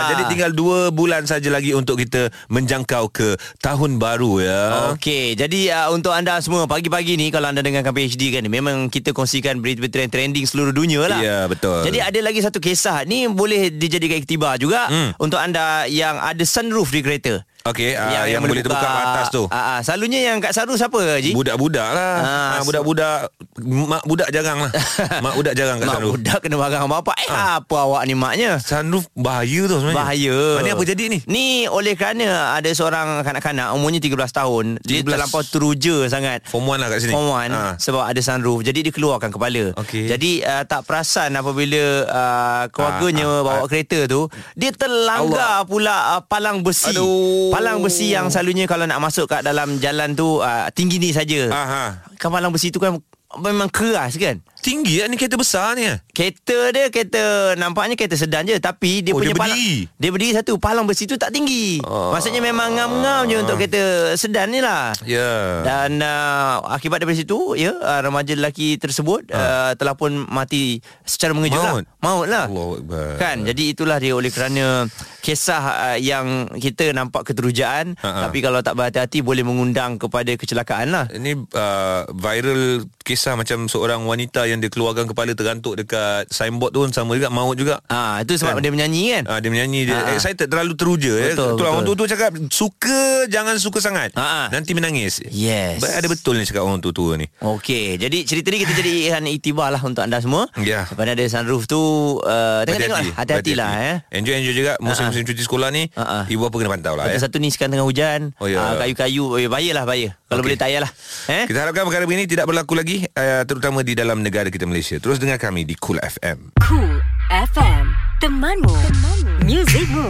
Jadi 0.10 0.22
tinggal 0.26 0.50
2 0.58 0.90
bulan 0.90 1.30
saja 1.30 1.54
lagi 1.54 1.78
untuk 1.78 2.02
kita 2.02 2.34
menjangkau 2.50 3.14
ke 3.14 3.38
tahun 3.62 4.02
baru 4.02 4.42
ya. 4.42 4.64
Okey, 4.98 5.38
jadi 5.38 5.86
uh, 5.86 5.94
untuk 5.94 6.18
anda 6.18 6.42
semua 6.42 6.66
pagi-pagi 6.66 7.14
ni 7.14 7.30
kalau 7.30 7.54
anda 7.54 7.62
dengarkan 7.62 7.94
PhD 7.94 8.34
kan 8.34 8.50
memang 8.50 8.90
kita 8.90 9.14
kongsikan 9.14 9.62
berita-berita 9.62 10.10
trending 10.10 10.50
seluruh 10.50 10.74
dunia 10.74 11.06
lah. 11.06 11.22
Ya, 11.22 11.46
betul. 11.46 11.86
Jadi 11.86 12.02
ada 12.02 12.20
lagi 12.26 12.42
satu 12.42 12.58
kisah 12.58 13.06
ni 13.06 13.30
boleh 13.30 13.70
dijadikan 13.70 14.18
iktibar 14.18 14.58
juga 14.58 14.90
Hmm. 14.90 15.14
untuk 15.22 15.38
anda 15.38 15.86
yang 15.86 16.18
ada 16.18 16.39
sunroof 16.46 16.92
di 16.92 17.02
kereta. 17.02 17.46
Okey, 17.70 17.94
ah, 17.94 18.26
yang, 18.26 18.42
boleh 18.42 18.60
terbuka 18.60 18.82
kat 18.82 19.04
atas 19.08 19.28
tu. 19.30 19.44
Ah, 19.48 19.58
ah, 19.58 19.80
selalunya 19.80 20.20
yang 20.26 20.38
kat 20.38 20.52
sunroof 20.52 20.76
siapa 20.76 20.98
Haji? 20.98 21.32
Budak-budak 21.32 21.90
lah 21.92 22.14
Ah, 22.16 22.26
ha, 22.26 22.58
so- 22.58 22.66
Budak-budak 22.66 23.30
Mak 23.60 24.04
budak 24.04 24.30
jarang 24.30 24.58
lah 24.60 24.72
Mak 25.26 25.34
budak 25.36 25.54
jarang 25.54 25.78
kat 25.78 25.86
Mak 25.86 25.96
sunroof 25.96 26.14
budak 26.16 26.40
kena 26.40 26.56
barang 26.58 26.90
bapak. 26.90 27.16
Eh 27.20 27.30
apa 27.30 27.76
awak 27.78 28.02
ni 28.04 28.14
maknya? 28.14 28.58
Sunroof 28.58 29.06
bahaya 29.14 29.62
tu 29.64 29.76
sebenarnya 29.78 29.98
Bahaya. 30.00 30.38
Ni 30.60 30.70
apa 30.70 30.84
jadi 30.84 31.04
ni? 31.08 31.20
Ni 31.26 31.46
oleh 31.66 31.94
kerana 31.94 32.28
ada 32.52 32.70
seorang 32.70 33.22
kanak-kanak 33.22 33.70
umurnya 33.72 34.00
13 34.00 34.16
tahun. 34.34 34.66
Dia 34.82 35.00
13. 35.00 35.08
terlampau 35.08 35.42
teruja 35.44 35.96
sangat. 36.08 36.42
Form 36.46 36.66
1 36.66 36.76
lah 36.76 36.88
kat 36.88 37.00
sini 37.00 37.12
Form 37.12 37.30
1 37.30 37.52
Ha. 37.52 37.76
sebab 37.78 38.04
ada 38.04 38.20
sunroof 38.20 38.60
jadi 38.62 38.80
dia 38.82 38.90
keluarkan 38.90 39.30
kepala. 39.30 39.76
Okey. 39.76 40.08
Jadi 40.08 40.42
uh, 40.42 40.64
tak 40.64 40.84
perasan 40.84 41.30
apabila 41.32 41.84
uh, 42.06 42.64
keluarganya 42.70 43.22
Ah, 43.22 43.36
ah, 43.36 43.44
bawa 43.44 43.60
ah. 43.60 43.68
kereta 43.68 44.00
tu 44.06 44.26
dia 44.54 44.72
terlanggar 44.72 45.66
pula 45.66 46.16
uh, 46.16 46.22
palang 46.22 46.62
besi. 46.62 46.90
Aduh. 46.90 47.52
Palang 47.60 47.84
besi 47.84 48.16
yang 48.16 48.32
selalunya 48.32 48.72
kalau 48.72 48.88
nak 48.88 49.04
masuk 49.04 49.28
kat 49.28 49.44
dalam 49.44 49.84
jalan 49.84 50.16
tu 50.16 50.40
uh, 50.40 50.72
tinggi 50.72 50.96
ni 50.96 51.12
saja. 51.12 51.52
Aha. 51.52 52.08
Kan 52.16 52.32
palang 52.32 52.56
besi 52.56 52.72
tu 52.72 52.80
kan 52.80 52.96
memang 53.36 53.70
keras 53.70 54.18
kan. 54.18 54.42
Tinggi 54.60 55.00
lah 55.00 55.08
ni 55.08 55.16
kereta 55.16 55.40
besar 55.40 55.72
ni 55.72 55.88
Kereta 56.12 56.76
dia 56.76 56.92
kereta 56.92 57.24
nampaknya 57.56 57.96
kereta 57.96 58.20
sedan 58.20 58.44
je 58.44 58.60
tapi 58.60 59.00
dia 59.00 59.16
Oh, 59.16 59.24
punya 59.24 59.32
dia 59.32 59.40
palang 59.40 59.56
berdiri? 59.56 59.88
dia 59.96 60.10
berdiri 60.12 60.32
satu 60.36 60.52
palang 60.58 60.84
besi 60.84 61.08
tu 61.08 61.16
tak 61.16 61.32
tinggi. 61.32 61.80
Oh. 61.80 62.12
Maksudnya 62.12 62.44
memang 62.44 62.76
ngam-ngam 62.76 63.24
je 63.24 63.36
untuk 63.38 63.56
kereta 63.56 63.80
sedan 64.14 64.52
ni 64.52 64.60
lah. 64.60 64.92
Ya 65.08 65.64
Dan 65.64 66.02
uh, 66.02 66.60
akibat 66.68 67.00
daripada 67.00 67.16
situ 67.16 67.56
ya 67.56 67.72
uh, 67.72 68.02
remaja 68.02 68.36
lelaki 68.36 68.76
tersebut 68.76 69.32
uh, 69.32 69.72
telah 69.76 69.96
pun 69.96 70.28
mati 70.28 70.84
secara 71.02 71.32
mengejut 71.32 71.56
Maut? 71.56 72.28
lah. 72.28 72.52
Maut 72.52 72.84
lah. 72.84 73.16
Kan 73.16 73.48
jadi 73.48 73.64
itulah 73.72 73.96
dia 73.96 74.12
oleh 74.12 74.28
kerana 74.28 74.92
kisah 75.20 75.64
uh, 75.88 75.98
yang 75.98 76.52
kita 76.52 76.92
nampak 76.92 77.24
keterujaan 77.26 77.96
Ha-ha. 77.96 78.28
tapi 78.28 78.40
kalau 78.40 78.60
tak 78.60 78.76
berhati-hati 78.76 79.22
boleh 79.22 79.42
mengundang 79.42 79.96
kepada 79.96 80.36
kecelakaan 80.36 80.92
lah. 80.92 81.06
Ini 81.08 81.32
uh, 81.48 82.12
viral 82.12 82.84
kisah 83.10 83.34
macam 83.34 83.66
seorang 83.66 84.06
wanita 84.06 84.46
yang 84.46 84.62
dia 84.62 84.70
keluarkan 84.70 85.04
kepala 85.04 85.34
tergantuk 85.34 85.74
dekat 85.74 86.30
signboard 86.30 86.70
tu 86.70 86.86
sama 86.90 87.18
juga 87.18 87.28
maut 87.28 87.58
juga. 87.58 87.82
Ah 87.88 88.22
itu 88.22 88.38
sebab 88.38 88.54
Kan? 88.54 88.62
dia 88.62 88.70
menyanyi 88.70 89.04
kan. 89.12 89.24
Ah 89.26 89.38
dia 89.42 89.50
menyanyi 89.50 89.80
dia 89.84 89.98
Ha. 89.98 90.14
excited 90.14 90.46
terlalu 90.46 90.74
teruja 90.74 91.10
ya. 91.12 91.34
Betul, 91.34 91.58
orang 91.60 91.82
betul. 91.82 91.98
tua-tua 91.98 92.08
cakap 92.08 92.32
suka 92.50 93.00
jangan 93.26 93.58
suka 93.58 93.80
sangat. 93.80 94.14
Ha. 94.14 94.48
Nanti 94.50 94.72
menangis. 94.72 95.26
Yes. 95.28 95.82
Ada 95.82 96.06
betul 96.06 96.38
ni 96.38 96.46
cakap 96.46 96.62
orang 96.62 96.78
tua-tua 96.78 97.18
ni. 97.18 97.26
Okey, 97.40 97.98
jadi 97.98 98.22
cerita 98.22 98.48
ni 98.48 98.62
kita 98.62 98.74
jadikan 98.74 99.26
iktibar 99.26 99.70
lah 99.70 99.82
untuk 99.82 100.06
anda 100.06 100.20
semua. 100.20 100.46
Ya. 100.56 100.86
Daripada 100.86 101.12
ada 101.12 101.26
sunroof 101.26 101.66
tu, 101.66 101.80
uh, 102.20 102.62
tengok-tengok 102.64 102.98
lah. 103.00 103.06
Hati-hati 103.16 103.54
lah 103.54 103.72
eh. 103.80 103.96
Enjoy-enjoy 104.14 104.54
juga 104.54 104.78
musim-musim 104.78 105.24
cuti 105.24 105.42
sekolah 105.42 105.70
ni. 105.70 105.90
Ha-ha. 105.92 106.28
Ibu 106.28 106.44
apa 106.44 106.56
kena 106.56 106.70
pantau 106.70 106.94
lah 106.94 107.08
ya. 107.08 107.18
satu 107.18 107.38
ni 107.38 107.50
sekarang 107.50 107.74
tengah 107.74 107.88
hujan 107.88 108.22
Oh, 108.38 108.46
ya. 108.46 108.78
Kayu-kayu 108.78 109.24
eh, 109.36 109.48
Bahaya 109.48 109.72
lah 109.74 109.84
bahaya 109.84 110.14
Kalau 110.28 110.40
Okey. 110.40 110.46
boleh 110.46 110.58
tak 110.58 110.68
payahlah 110.70 110.92
eh? 111.28 111.44
Kita 111.48 111.58
harapkan 111.58 111.84
perkara 111.84 112.04
begini 112.04 112.26
tidak 112.26 112.46
berlaku 112.46 112.74
lagi 112.76 112.99
uh, 113.08 113.44
terutama 113.48 113.86
di 113.86 113.96
dalam 113.96 114.20
negara 114.20 114.52
kita 114.52 114.68
Malaysia. 114.68 115.00
Terus 115.00 115.22
dengar 115.22 115.40
kami 115.40 115.64
di 115.64 115.78
Cool 115.80 116.02
FM. 116.02 116.52
Cool 116.66 117.00
FM, 117.30 117.86
temanmu, 118.20 118.74
temanmu. 118.74 119.34
muzikmu. 119.46 120.08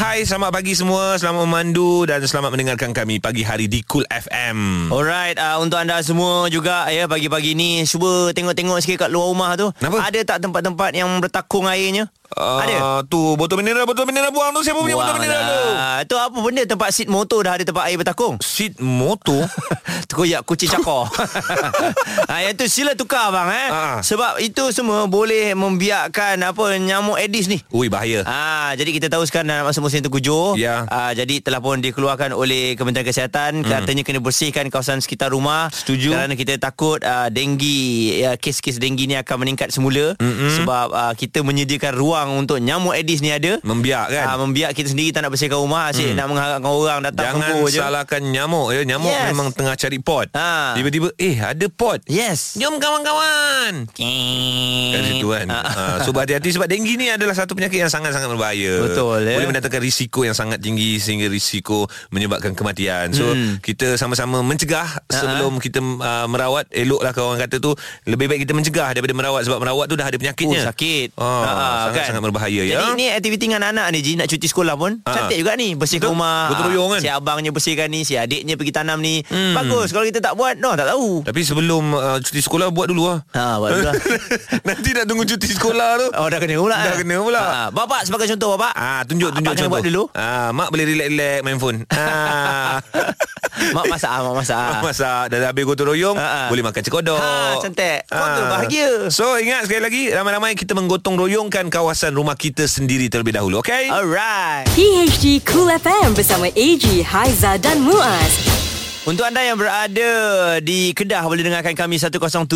Hai, 0.00 0.22
selamat 0.22 0.54
pagi 0.54 0.72
semua. 0.72 1.18
Selamat 1.18 1.44
memandu 1.44 2.06
dan 2.08 2.22
selamat 2.22 2.56
mendengarkan 2.56 2.94
kami 2.94 3.18
pagi 3.18 3.42
hari 3.42 3.66
di 3.66 3.82
Cool 3.84 4.06
FM. 4.08 4.88
Alright, 4.88 5.36
uh, 5.36 5.58
untuk 5.58 5.76
anda 5.76 5.98
semua 6.00 6.46
juga 6.48 6.86
ya 6.88 7.10
pagi-pagi 7.10 7.58
ni 7.58 7.82
cuba 7.84 8.30
tengok-tengok 8.30 8.78
sikit 8.80 9.06
kat 9.06 9.10
luar 9.10 9.28
rumah 9.28 9.50
tu. 9.58 9.68
Kenapa? 9.76 10.06
Ada 10.06 10.20
tak 10.24 10.38
tempat-tempat 10.46 10.90
yang 10.94 11.10
bertakung 11.18 11.66
airnya? 11.66 12.08
Uh, 12.30 12.62
ada. 12.62 12.76
Tu 13.04 13.18
botol 13.34 13.58
mineral 13.58 13.82
Botol 13.84 14.06
mineral 14.06 14.30
buang 14.30 14.54
tu 14.54 14.62
Siapa 14.62 14.78
punya 14.78 14.94
botol 14.94 15.18
Buang 15.18 15.22
mineral 15.22 15.42
tu 15.42 15.58
lah. 15.74 15.98
Tu 16.06 16.14
apa 16.14 16.36
benda 16.38 16.62
tempat 16.62 16.88
seat 16.90 17.10
motor 17.10 17.42
dah 17.42 17.58
ada 17.58 17.64
tempat 17.66 17.90
air 17.90 17.98
bertakung? 17.98 18.38
Seat 18.38 18.78
motor 18.78 19.50
Terkoyak 20.08 20.46
kucing 20.46 20.70
cakar 20.70 21.10
ha, 21.10 22.34
Yang 22.46 22.54
tu 22.62 22.66
sila 22.70 22.94
tukar 22.94 23.30
bang 23.30 23.48
eh 23.50 23.68
Ah. 23.70 23.98
Sebab 24.00 24.38
itu 24.38 24.70
semua 24.70 25.06
boleh 25.06 25.54
membiarkan 25.54 26.38
apa 26.40 26.62
nyamuk 26.76 27.16
Aedes 27.16 27.46
ni 27.46 27.58
Ui 27.70 27.90
bahaya 27.90 28.22
Ah, 28.22 28.74
jadi 28.74 28.90
kita 28.90 29.06
tahu 29.08 29.26
sekarang 29.26 29.50
dalam 29.50 29.66
masa 29.66 29.82
musim 29.82 29.98
tengkujuh. 29.98 30.54
Ya. 30.54 30.86
Ah, 30.86 31.10
jadi 31.10 31.42
telah 31.42 31.58
pun 31.58 31.78
dikeluarkan 31.78 32.30
oleh 32.30 32.74
Kementerian 32.74 33.06
Kesihatan 33.06 33.62
hmm. 33.62 33.66
katanya 33.66 34.02
kena 34.02 34.20
bersihkan 34.20 34.68
kawasan 34.68 35.02
sekitar 35.02 35.34
rumah. 35.34 35.66
Setuju. 35.74 36.14
Kerana 36.14 36.34
kita 36.34 36.60
takut 36.60 37.02
uh, 37.02 37.26
denggi 37.26 38.20
ya, 38.22 38.36
kes-kes 38.36 38.78
denggi 38.78 39.06
ni 39.06 39.16
akan 39.16 39.36
meningkat 39.42 39.72
semula 39.72 40.14
Mm-mm. 40.18 40.60
sebab 40.60 40.86
uh, 40.92 41.14
kita 41.16 41.40
menyediakan 41.42 41.92
ruang 41.96 42.19
untuk 42.26 42.58
nyamuk 42.58 42.92
Aedes 42.92 43.20
ni 43.20 43.30
ada. 43.30 43.56
Membiak 43.60 44.10
kan 44.10 44.24
Ah, 44.26 44.36
membiak 44.36 44.72
kita 44.72 44.88
sendiri 44.88 45.08
tak 45.10 45.22
nak 45.22 45.30
bersihkan 45.30 45.56
rumah 45.56 45.88
asyik 45.88 46.12
nak 46.12 46.26
mengharapkan 46.26 46.66
orang 46.66 47.00
datang 47.02 47.38
Jangan 47.38 47.54
je. 47.66 47.78
salahkan 47.78 48.20
nyamuk 48.22 48.68
ya. 48.70 48.82
Nyamuk 48.82 49.08
Yes. 49.10 49.26
memang 49.28 49.46
tengah 49.50 49.74
cari 49.74 49.98
pot 49.98 50.26
Ah. 50.32 50.72
Tiba-tiba 50.72 51.08
Eh 51.16 51.36
ada 51.36 51.66
pot 51.68 52.02
Yes. 52.04 52.54
Jom 52.54 52.76
kawan-kawan 52.76 53.86
Kat 54.90 55.02
situ 55.06 55.26
kan 55.26 55.46
Ah. 55.48 55.64
uh, 55.64 55.96
So 56.02 56.10
berhati-hati 56.10 56.50
Sebab 56.50 56.66
denggi 56.66 56.94
ni 56.94 57.06
adalah 57.06 57.32
Satu 57.32 57.52
penyakit 57.52 57.78
yang 57.78 57.88
sangat-sangat 57.88 58.26
berbahaya 58.26 58.82
Betul, 58.82 59.24
ya. 59.24 59.36
Boleh 59.36 59.48
mendatangkan 59.48 59.80
risiko 59.80 60.22
yang 60.22 60.34
sangat 60.34 60.58
tinggi 60.58 60.96
Sehingga 60.96 61.26
risiko 61.26 61.84
Menyebabkan 62.10 62.52
kematian 62.52 63.10
So 63.10 63.30
Hmm. 63.30 63.56
kita 63.58 63.94
sama-sama 63.94 64.40
mencegah 64.40 64.98
Sebelum 65.06 65.58
kita 65.58 65.78
uh, 65.78 66.26
merawat 66.26 66.66
Eloklah 66.68 67.14
orang 67.14 67.40
kata 67.40 67.56
tu 67.58 67.72
Lebih 68.04 68.26
baik 68.26 68.40
kita 68.42 68.52
mencegah 68.52 68.90
Daripada 68.90 69.12
merawat 69.12 69.42
Sebab 69.44 69.58
merawat 69.58 69.86
tu 69.86 69.94
dah 69.94 70.04
ada 70.04 70.16
Oh, 70.16 70.20
penyakitnya 70.20 70.60
sakit. 70.66 71.08
oh, 71.16 71.24
Ah, 71.24 71.88
Sangat-sangat 72.12 72.26
berbahaya 72.26 72.62
Jadi 72.62 72.74
ya 72.74 72.92
ni 72.92 73.06
aktiviti 73.08 73.44
dengan 73.44 73.62
anak 73.64 73.86
ni 73.90 74.00
Ji 74.00 74.12
Nak 74.14 74.26
cuti 74.26 74.46
sekolah 74.46 74.74
pun 74.74 74.98
Ah. 75.02 75.14
Cantik 75.16 75.38
juga 75.38 75.54
ni 75.54 75.72
Bersihkan 75.72 76.10
Betul. 76.10 76.18
rumah 76.18 76.50
royong 76.60 76.88
kan? 76.90 77.00
Si 77.00 77.08
abangnya 77.08 77.50
bersihkan 77.50 77.86
ni 77.86 78.02
Si 78.02 78.14
adiknya 78.14 78.54
pergi 78.54 78.72
tanam 78.72 78.98
ni 78.98 79.22
Hmm. 79.22 79.54
Bagus 79.54 79.90
Kalau 79.90 80.02
kita 80.02 80.18
tak 80.18 80.34
buat 80.34 80.56
No 80.56 80.74
tak 80.74 80.88
tahu 80.88 81.22
Tapi 81.22 81.40
sebelum 81.40 81.82
uh, 81.90 82.18
cuti 82.18 82.40
sekolah 82.40 82.68
Buat 82.68 82.86
dulu 82.88 83.02
lah 83.06 83.18
Ha, 83.30 83.56
buat 83.56 83.70
dulu 83.72 83.86
lah. 83.86 83.94
Nanti 84.66 84.88
nak 84.90 85.04
tunggu 85.04 85.24
cuti 85.24 85.48
sekolah 85.48 85.88
tu 85.96 86.06
Oh 86.14 86.26
dah 86.26 86.36
kena 86.36 86.56
pula 86.56 86.76
Dah 86.76 86.90
eh? 86.90 86.98
kena 86.98 87.16
pula. 87.16 87.40
ha, 87.40 87.60
Bapak 87.68 88.02
sebagai 88.02 88.26
contoh 88.28 88.54
bapak 88.54 88.72
Ah, 88.72 89.00
tunjuk 89.02 89.30
tunjuk 89.30 89.46
Abang 89.46 89.56
contoh. 89.56 89.70
buat 89.70 89.82
dulu 89.82 90.02
Ah, 90.12 90.50
mak 90.50 90.68
boleh 90.68 90.84
relax-relax 90.86 91.38
main 91.40 91.56
phone. 91.56 91.78
Ah. 91.90 92.82
Mak 93.70 93.84
masak 93.86 94.08
ah, 94.08 94.20
Mak 94.22 94.34
masak 94.36 94.56
ah. 94.56 94.80
Masak 94.80 95.22
Dah 95.28 95.38
habis 95.46 95.62
gotong 95.62 95.88
royong 95.88 96.16
Ah, 96.16 96.24
ah. 96.24 96.48
Boleh 96.48 96.62
makan 96.62 96.80
cekodok 96.80 97.18
Ha, 97.18 97.60
cantik. 97.60 98.08
Keluarga 98.08 98.42
bahagia. 98.48 98.88
So 99.10 99.36
ingat 99.36 99.68
sekali 99.68 99.80
lagi 99.80 100.02
Ramai-ramai 100.08 100.54
kita 100.54 100.72
menggotong 100.72 101.14
royongkan 101.14 101.68
Kawasan 101.68 101.99
rumah 102.08 102.32
kita 102.32 102.64
sendiri 102.64 103.12
terlebih 103.12 103.36
dahulu 103.36 103.60
Okay 103.60 103.92
Alright 103.92 104.64
PHD 104.72 105.44
Cool 105.44 105.68
FM 105.68 106.16
bersama 106.16 106.48
AG, 106.48 107.04
Haiza 107.04 107.60
dan 107.60 107.84
Muaz. 107.84 108.59
Untuk 109.10 109.26
anda 109.26 109.42
yang 109.42 109.58
berada 109.58 110.10
di 110.62 110.94
Kedah 110.94 111.26
boleh 111.26 111.42
dengarkan 111.42 111.74
kami 111.74 111.98
107.3 111.98 112.46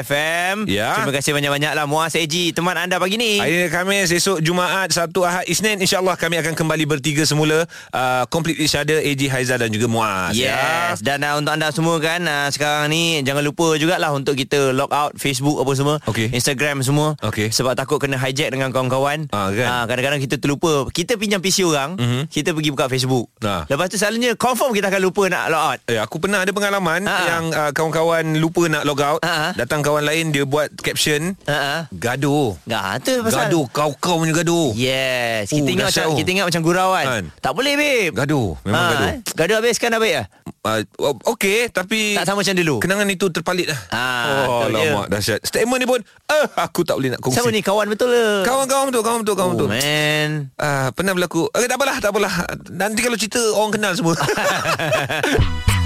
FM. 0.00 0.70
Ya. 0.70 0.94
Terima 0.94 1.10
kasih 1.10 1.34
banyak-banyaklah 1.34 1.90
Muaz 1.90 2.14
Eji 2.14 2.54
teman 2.54 2.78
anda 2.78 3.02
pagi 3.02 3.18
ni. 3.18 3.34
Hari 3.34 3.66
Khamis, 3.66 4.14
esok 4.14 4.38
Jumaat, 4.38 4.94
Sabtu, 4.94 5.26
Ahad, 5.26 5.42
Isnin 5.44 5.82
InsyaAllah 5.82 6.14
kami 6.14 6.38
akan 6.38 6.54
kembali 6.54 6.86
bertiga 6.86 7.26
semula 7.26 7.66
uh, 7.90 8.22
Complete 8.30 8.62
each 8.62 8.78
other 8.78 9.02
AJ 9.02 9.26
Haizal 9.26 9.58
dan 9.58 9.74
juga 9.74 9.90
Muaz 9.90 10.38
ya. 10.38 10.54
Yes 10.94 11.02
Dan 11.02 11.18
uh, 11.20 11.34
untuk 11.34 11.50
anda 11.50 11.74
semua 11.74 11.98
kan 11.98 12.22
uh, 12.22 12.46
Sekarang 12.46 12.86
ni 12.86 13.18
Jangan 13.20 13.42
lupa 13.42 13.74
jugalah 13.74 14.14
Untuk 14.14 14.38
kita 14.38 14.70
log 14.70 14.94
out 14.94 15.18
Facebook 15.18 15.58
apa 15.58 15.72
semua 15.74 15.98
Okey. 16.06 16.30
Instagram 16.30 16.86
semua 16.86 17.18
Okey. 17.20 17.50
Sebab 17.50 17.74
takut 17.74 17.98
kena 17.98 18.14
hijack 18.16 18.54
dengan 18.54 18.70
kawan-kawan 18.70 19.26
Ah, 19.34 19.50
kan? 19.50 19.66
Ah, 19.66 19.84
Kadang-kadang 19.84 20.22
kita 20.22 20.38
terlupa 20.38 20.86
Kita 20.88 21.18
pinjam 21.18 21.42
PC 21.42 21.66
orang 21.66 21.98
Mhm. 21.98 22.30
Kita 22.30 22.54
pergi 22.54 22.70
buka 22.70 22.86
Facebook 22.86 23.26
Ah. 23.42 23.66
Lepas 23.66 23.90
tu 23.90 23.98
selalunya 23.98 24.38
Confirm 24.38 24.70
kita 24.70 24.86
akan 24.86 25.02
lupa 25.02 25.26
nak 25.26 25.39
log 25.46 25.62
out 25.64 25.78
Eh, 25.86 25.96
aku 25.96 26.18
pernah 26.18 26.38
ada 26.38 26.50
pengalaman 26.50 27.00
Ha. 27.02 27.16
yang 27.26 27.44
uh, 27.48 27.70
kawan-kawan 27.70 28.36
lupa 28.36 28.66
nak 28.66 28.82
log 28.82 29.00
out. 29.00 29.20
Ha. 29.22 29.54
Datang 29.54 29.80
kawan 29.80 30.02
lain 30.02 30.28
dia 30.28 30.42
buat 30.42 30.68
caption 30.76 31.38
Ha-ha. 31.42 31.88
gaduh. 31.90 32.58
Tu 33.00 33.12
pasal 33.20 33.46
Gaduh 33.46 33.64
kau-kau 33.68 34.18
punya 34.18 34.34
gaduh. 34.34 34.74
Yes 34.74 35.48
Kita 35.48 35.64
ingat 35.66 35.88
dahsyat, 35.88 36.04
macam 36.04 36.12
oh. 36.12 36.18
Kita 36.18 36.28
ingat 36.30 36.46
macam 36.46 36.60
gurau 36.60 36.90
kan, 36.92 37.06
Kan. 37.06 37.24
Tak 37.38 37.52
boleh 37.52 37.72
babe 37.74 38.12
Gaduh, 38.12 38.48
memang 38.62 38.76
Ah, 38.76 38.90
gaduh. 38.90 39.08
eh. 39.08 39.16
Gaduh 39.32 39.56
habis 39.56 39.76
kan 39.76 39.88
dah 39.88 40.00
lah 40.00 40.26
Uh, 40.60 40.84
okey 41.24 41.72
tapi 41.72 42.12
Tak 42.12 42.28
sama 42.28 42.44
macam 42.44 42.52
dulu 42.52 42.84
Kenangan 42.84 43.08
itu 43.08 43.32
terpalit 43.32 43.64
lah. 43.64 43.80
Ah, 43.88 44.44
oh, 44.44 44.60
betul 44.60 44.76
je. 44.76 44.80
alamak 44.84 45.06
dahsyat. 45.08 45.40
Statement 45.40 45.80
ni 45.80 45.86
pun 45.88 46.00
eh 46.04 46.44
aku 46.54 46.84
tak 46.84 47.00
boleh 47.00 47.16
nak 47.16 47.20
kongsi. 47.20 47.40
Siapa 47.40 47.48
ni 47.48 47.64
kawan 47.64 47.88
betul 47.88 48.12
ke 48.12 48.44
Kawan-kawan 48.44 48.84
betul, 48.88 49.00
kawan 49.00 49.18
betul, 49.24 49.34
kawan 49.34 49.48
Oh 49.48 49.56
betul. 49.56 49.68
man 49.72 50.30
Ah, 50.54 50.92
pernah 50.92 51.16
berlaku. 51.16 51.48
Eh, 51.50 51.64
tak 51.64 51.80
apalah, 51.80 51.96
tak 51.96 52.12
apalah. 52.12 52.34
Nanti 52.68 53.00
kalau 53.00 53.16
cerita 53.16 53.40
orang 53.56 53.72
kenal 53.72 53.92
semua. 53.96 54.14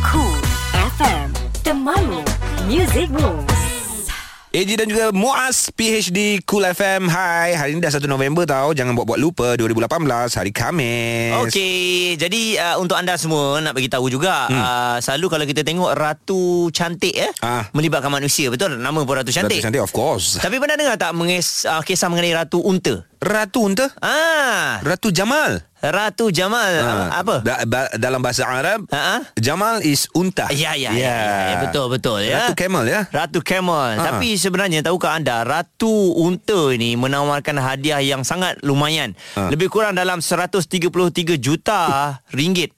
Cool 0.05 0.43
FM 0.95 1.29
Temanmu 1.63 2.21
Music 2.67 3.09
Moves 3.09 3.74
AJ 4.55 4.71
dan 4.79 4.87
juga 4.87 5.11
Muaz 5.11 5.67
PhD 5.75 6.39
Cool 6.47 6.63
FM 6.63 7.11
Hai 7.11 7.59
Hari 7.59 7.75
ni 7.75 7.83
dah 7.83 7.91
1 7.91 8.07
November 8.07 8.47
tau 8.47 8.71
Jangan 8.71 8.95
buat-buat 8.95 9.19
lupa 9.19 9.59
2018 9.59 9.83
Hari 10.31 10.53
Khamis 10.55 11.43
Okey, 11.43 12.15
jadi 12.15 12.43
uh, 12.63 12.77
untuk 12.79 12.95
anda 12.95 13.19
semua 13.19 13.59
nak 13.59 13.75
bagi 13.75 13.91
tahu 13.91 14.07
juga 14.07 14.47
hmm. 14.47 14.55
uh, 14.55 14.97
selalu 15.03 15.27
kalau 15.27 15.45
kita 15.51 15.67
tengok 15.67 15.91
ratu 15.99 16.71
cantik 16.71 17.19
eh 17.19 17.35
Ah. 17.43 17.67
melibatkan 17.75 18.15
manusia 18.15 18.47
betul 18.47 18.79
nama 18.79 19.03
pun 19.03 19.19
ratu 19.19 19.35
cantik. 19.35 19.59
Ratu 19.59 19.67
cantik 19.67 19.83
of 19.83 19.91
course 19.91 20.39
Tapi 20.39 20.63
pernah 20.63 20.79
dengar 20.79 21.03
tak 21.03 21.19
menges, 21.19 21.67
uh, 21.67 21.83
kisah 21.83 22.07
mengenai 22.07 22.47
ratu 22.47 22.63
unta? 22.63 23.03
Ratu 23.25 23.65
unta 23.65 23.89
Ah, 24.05 24.85
Ratu 24.85 25.09
Jamal 25.09 25.65
ratu 25.81 26.33
Jamal 26.33 26.81
Ah, 26.81 27.21
apa? 27.21 27.41
da, 27.41 27.61
ba, 27.65 27.89
Dalam 27.97 28.21
bahasa 28.21 28.45
Arab 28.45 28.85
Ha 28.89 29.01
ah. 29.17 29.21
Jamal 29.37 29.81
is 29.81 30.09
unta 30.13 30.49
Ya, 30.53 30.77
ya, 30.77 30.93
ya, 30.93 30.97
ya, 30.97 31.17
ya, 31.49 31.57
betul, 31.65 31.89
betul, 31.89 32.21
ya. 32.21 32.49
Ratu 32.49 32.53
camel 32.57 32.85
ya 32.85 33.01
Ratu 33.09 33.41
Camel. 33.41 33.97
Ha. 33.97 34.05
Tapi 34.13 34.37
sebenarnya 34.37 34.85
tahukah 34.85 35.17
anda 35.17 35.41
Ratu 35.41 36.13
Unta 36.17 36.73
ini 36.73 36.97
menawarkan 36.97 37.57
hadiah 37.57 38.01
yang 38.01 38.25
sangat 38.25 38.61
lumayan. 38.61 39.17
Ha. 39.37 39.49
Lebih 39.49 39.73
kurang 39.73 39.97
dalam 39.97 40.21
133 40.21 40.85
juta 41.37 41.81
ringgit. 42.29 42.73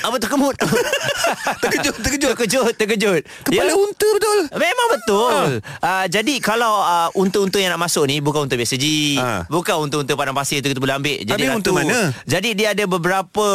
Apa 0.00 0.16
terkemut? 0.16 0.54
Terkejut, 1.62 1.94
terkejut. 1.96 2.32
terkejut, 2.32 2.72
terkejut. 2.74 3.22
Kepala 3.42 3.66
Ya. 3.66 3.74
unta 3.74 4.06
betul 4.10 4.38
Memang 4.52 4.88
betul. 4.90 5.44
Uh, 5.78 6.04
jadi 6.06 6.34
kalau 6.38 6.80
uh, 6.80 7.08
unta-unta 7.14 7.56
yang 7.56 7.70
nak 7.70 7.82
masuk 7.82 8.04
ni 8.04 8.18
bukan 8.18 8.44
unta 8.44 8.54
biasa 8.54 8.74
ji. 8.74 9.16
Ha. 9.16 9.44
Bukan 9.46 9.76
unta-unta 9.80 10.12
padang 10.12 10.32
pasir 10.32 10.58
tu 10.58 10.68
kita 10.68 10.78
boleh 10.78 10.96
ambil. 10.96 11.16
Jadi 11.20 11.42
unta 11.46 11.70
mana? 11.70 12.10
Jadi 12.24 12.50
dia 12.52 12.72
ada 12.72 12.84
beberapa 12.84 13.46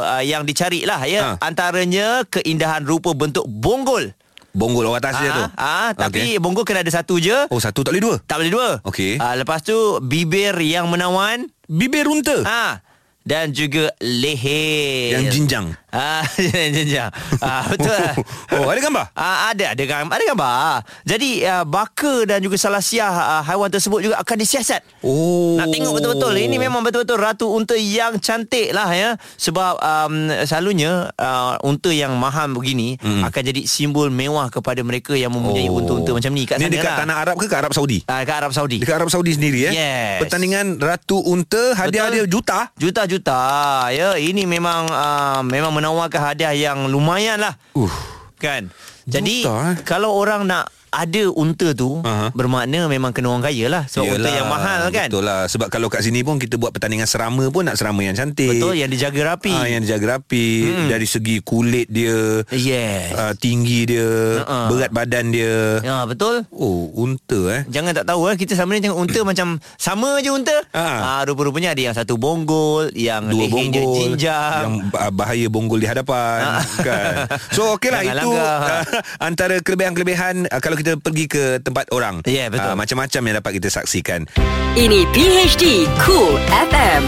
uh, 0.00 0.22
yang 0.22 0.42
dicari 0.42 0.84
lah 0.84 1.02
ya. 1.04 1.20
Ha. 1.36 1.42
Antaranya 1.42 2.22
keindahan 2.24 2.82
rupa 2.82 3.12
bentuk 3.12 3.44
bonggol. 3.46 4.12
Bonggol 4.50 4.86
orang 4.86 4.98
atas 4.98 5.14
dia 5.16 5.30
tu 5.30 5.44
Ah, 5.54 5.92
tapi 5.92 6.34
Okey. 6.34 6.40
bonggol 6.40 6.64
kena 6.64 6.80
ada 6.80 6.90
satu 6.90 7.16
je. 7.16 7.46
Oh 7.46 7.58
satu 7.58 7.80
tak 7.80 7.92
boleh 7.92 8.02
dua 8.02 8.14
Tak 8.20 8.36
boleh 8.38 8.50
dua. 8.50 8.68
Okey. 8.82 9.14
Ah, 9.16 9.34
lepas 9.34 9.60
tu 9.60 9.76
bibir 10.00 10.56
yang 10.58 10.88
menawan. 10.88 11.46
Bibir 11.64 12.08
unta 12.08 12.42
Ah, 12.42 12.80
dan 13.28 13.52
juga 13.52 13.92
leher. 14.00 15.20
Yang 15.20 15.24
jinjang 15.36 15.66
Ah, 15.88 16.20
yang 16.52 16.70
jinjang. 16.70 17.10
Ah, 17.38 17.64
betul. 17.70 17.88
lah. 17.88 18.12
Oh 18.54 18.68
ada 18.68 18.76
gambar 18.78 19.04
Ah, 19.12 19.50
ada 19.50 19.72
ada 19.72 19.82
gambar, 19.82 20.12
ada 20.12 20.24
gambar. 20.26 20.74
Jadi 21.02 21.40
uh, 21.42 21.64
baka 21.64 22.24
dan 22.24 22.38
juga 22.38 22.54
salasiah 22.54 23.08
uh, 23.08 23.42
haiwan 23.42 23.68
tersebut 23.68 24.00
juga 24.02 24.16
akan 24.18 24.36
disiasat. 24.36 24.84
Oh 25.00 25.56
Nak 25.56 25.70
tengok 25.70 25.92
betul-betul 25.92 26.34
Ini 26.34 26.56
memang 26.56 26.80
betul-betul 26.80 27.16
Ratu 27.16 27.46
unta 27.48 27.72
yang 27.72 28.16
cantik 28.16 28.70
lah 28.70 28.90
ya 28.90 29.10
Sebab 29.36 29.78
um, 29.78 30.14
Selalunya 30.42 31.08
uh, 31.12 31.54
Unta 31.62 31.88
yang 31.88 32.14
mahal 32.14 32.50
begini 32.50 32.98
Hmm. 32.98 33.22
Akan 33.22 33.42
jadi 33.42 33.62
simbol 33.62 34.08
mewah 34.08 34.48
Kepada 34.48 34.82
mereka 34.82 35.12
Yang 35.12 35.32
mempunyai 35.32 35.66
Oh. 35.66 35.78
unta-unta 35.78 36.10
macam 36.10 36.30
ni 36.30 36.44
Kat 36.44 36.58
Ni 36.58 36.66
sana 36.66 36.72
dekat 36.72 36.88
lah 36.88 36.98
tanah 36.98 37.16
Arab 37.18 37.34
ke 37.36 37.46
kat 37.46 37.58
Arab 37.58 37.72
Saudi 37.72 37.98
uh, 38.02 38.22
Kat 38.22 38.36
Arab 38.36 38.50
Saudi 38.50 38.76
Dekat 38.78 38.94
Arab 38.96 39.08
Saudi 39.08 39.30
sendiri 39.32 39.60
eh 39.64 39.72
Yes. 39.72 40.18
Pertandingan 40.20 40.66
Ratu 40.76 41.22
Unta 41.22 41.74
Hadiah 41.74 42.10
dia 42.10 42.22
Betul. 42.22 42.32
juta 42.34 42.58
Juta-juta 42.74 43.40
ya 43.88 44.14
Ini 44.14 44.42
memang 44.44 44.82
uh, 44.86 45.40
Memang 45.42 45.70
menawarkan 45.78 46.34
hadiah 46.34 46.54
yang 46.54 46.90
lumayan 46.90 47.38
lah 47.38 47.54
Uh. 47.72 47.90
Kan 48.38 48.70
Jadi 49.06 49.42
Juta, 49.42 49.74
eh? 49.74 49.76
Kalau 49.82 50.14
orang 50.14 50.46
nak 50.46 50.70
ada 50.88 51.22
unta 51.30 51.70
tu 51.70 52.00
Aha. 52.00 52.32
Bermakna 52.32 52.86
memang 52.86 53.10
kena 53.10 53.28
orang 53.28 53.42
kaya 53.42 53.66
lah. 53.68 53.84
Sebab 53.84 54.16
unta 54.16 54.28
yang 54.28 54.46
mahal 54.46 54.88
kan. 54.88 55.08
Betul 55.08 55.24
lah. 55.24 55.44
Sebab 55.44 55.68
kalau 55.68 55.86
kat 55.86 56.00
sini 56.00 56.20
pun 56.20 56.36
Kita 56.36 56.56
buat 56.56 56.70
pertandingan 56.70 57.04
serama 57.04 57.44
pun 57.48 57.62
Nak 57.62 57.76
serama 57.76 58.00
yang 58.00 58.12
cantik. 58.12 58.48
Betul 58.48 58.74
yang 58.74 58.88
dijaga 58.88 59.34
rapi. 59.34 59.52
Ah, 59.52 59.66
yang 59.66 59.80
dijaga 59.80 60.16
rapi. 60.16 60.46
Hmm. 60.66 60.88
Dari 60.88 61.04
segi 61.04 61.36
kulit 61.40 61.86
dia. 61.86 62.42
Yes. 62.48 63.12
Uh, 63.12 63.32
Tinggi 63.34 63.84
dia. 63.86 64.08
Ha-ha. 64.40 64.68
Berat 64.68 64.90
badan 64.90 65.28
dia. 65.28 65.80
Ya 65.80 66.04
betul. 66.04 66.48
Oh 66.48 66.88
unta 66.94 67.40
eh. 67.50 67.62
Jangan 67.68 67.92
tak 67.92 68.06
tahu 68.06 68.28
eh. 68.28 68.36
Kita 68.36 68.54
selama 68.54 68.70
ni 68.72 68.80
tengok 68.80 68.98
unta 68.98 69.20
macam 69.22 69.48
Sama 69.76 70.18
je 70.18 70.30
unta. 70.30 70.56
Ha. 70.72 70.86
ah, 70.98 71.22
Rupa-rupanya 71.22 71.72
ada 71.72 71.82
yang 71.82 71.92
satu 71.92 72.16
bonggol 72.16 72.88
Yang 72.92 73.22
Dua 73.28 73.38
leher 73.38 73.50
dia 73.50 73.54
bonggol 73.54 73.94
jinjang 73.94 74.62
Yang 74.62 74.74
bah- 74.88 75.12
bahaya 75.12 75.46
bonggol 75.46 75.78
di 75.78 75.86
hadapan 75.86 76.40
kan. 76.78 77.26
So 77.50 77.74
okey 77.74 77.90
lah 77.90 78.00
Itu 78.00 78.30
langgar. 78.30 78.82
uh, 78.86 79.02
Antara 79.28 79.58
kelebihan-kelebihan 79.58 80.46
uh, 80.46 80.60
Kalau 80.60 80.77
kita 80.78 80.92
pergi 81.02 81.24
ke 81.26 81.44
tempat 81.60 81.90
orang. 81.90 82.22
Ya, 82.24 82.46
betul. 82.48 82.72
Ah, 82.72 82.76
Macam-macam 82.78 83.20
yang 83.26 83.36
dapat 83.42 83.52
kita 83.58 83.68
saksikan. 83.68 84.30
Ini 84.78 85.04
PHD 85.10 85.90
Cool 86.06 86.38
FM 86.48 87.02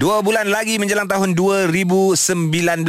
Dua 0.00 0.24
bulan 0.24 0.48
lagi 0.48 0.80
menjelang 0.80 1.04
tahun 1.04 1.36
2019 1.36 2.16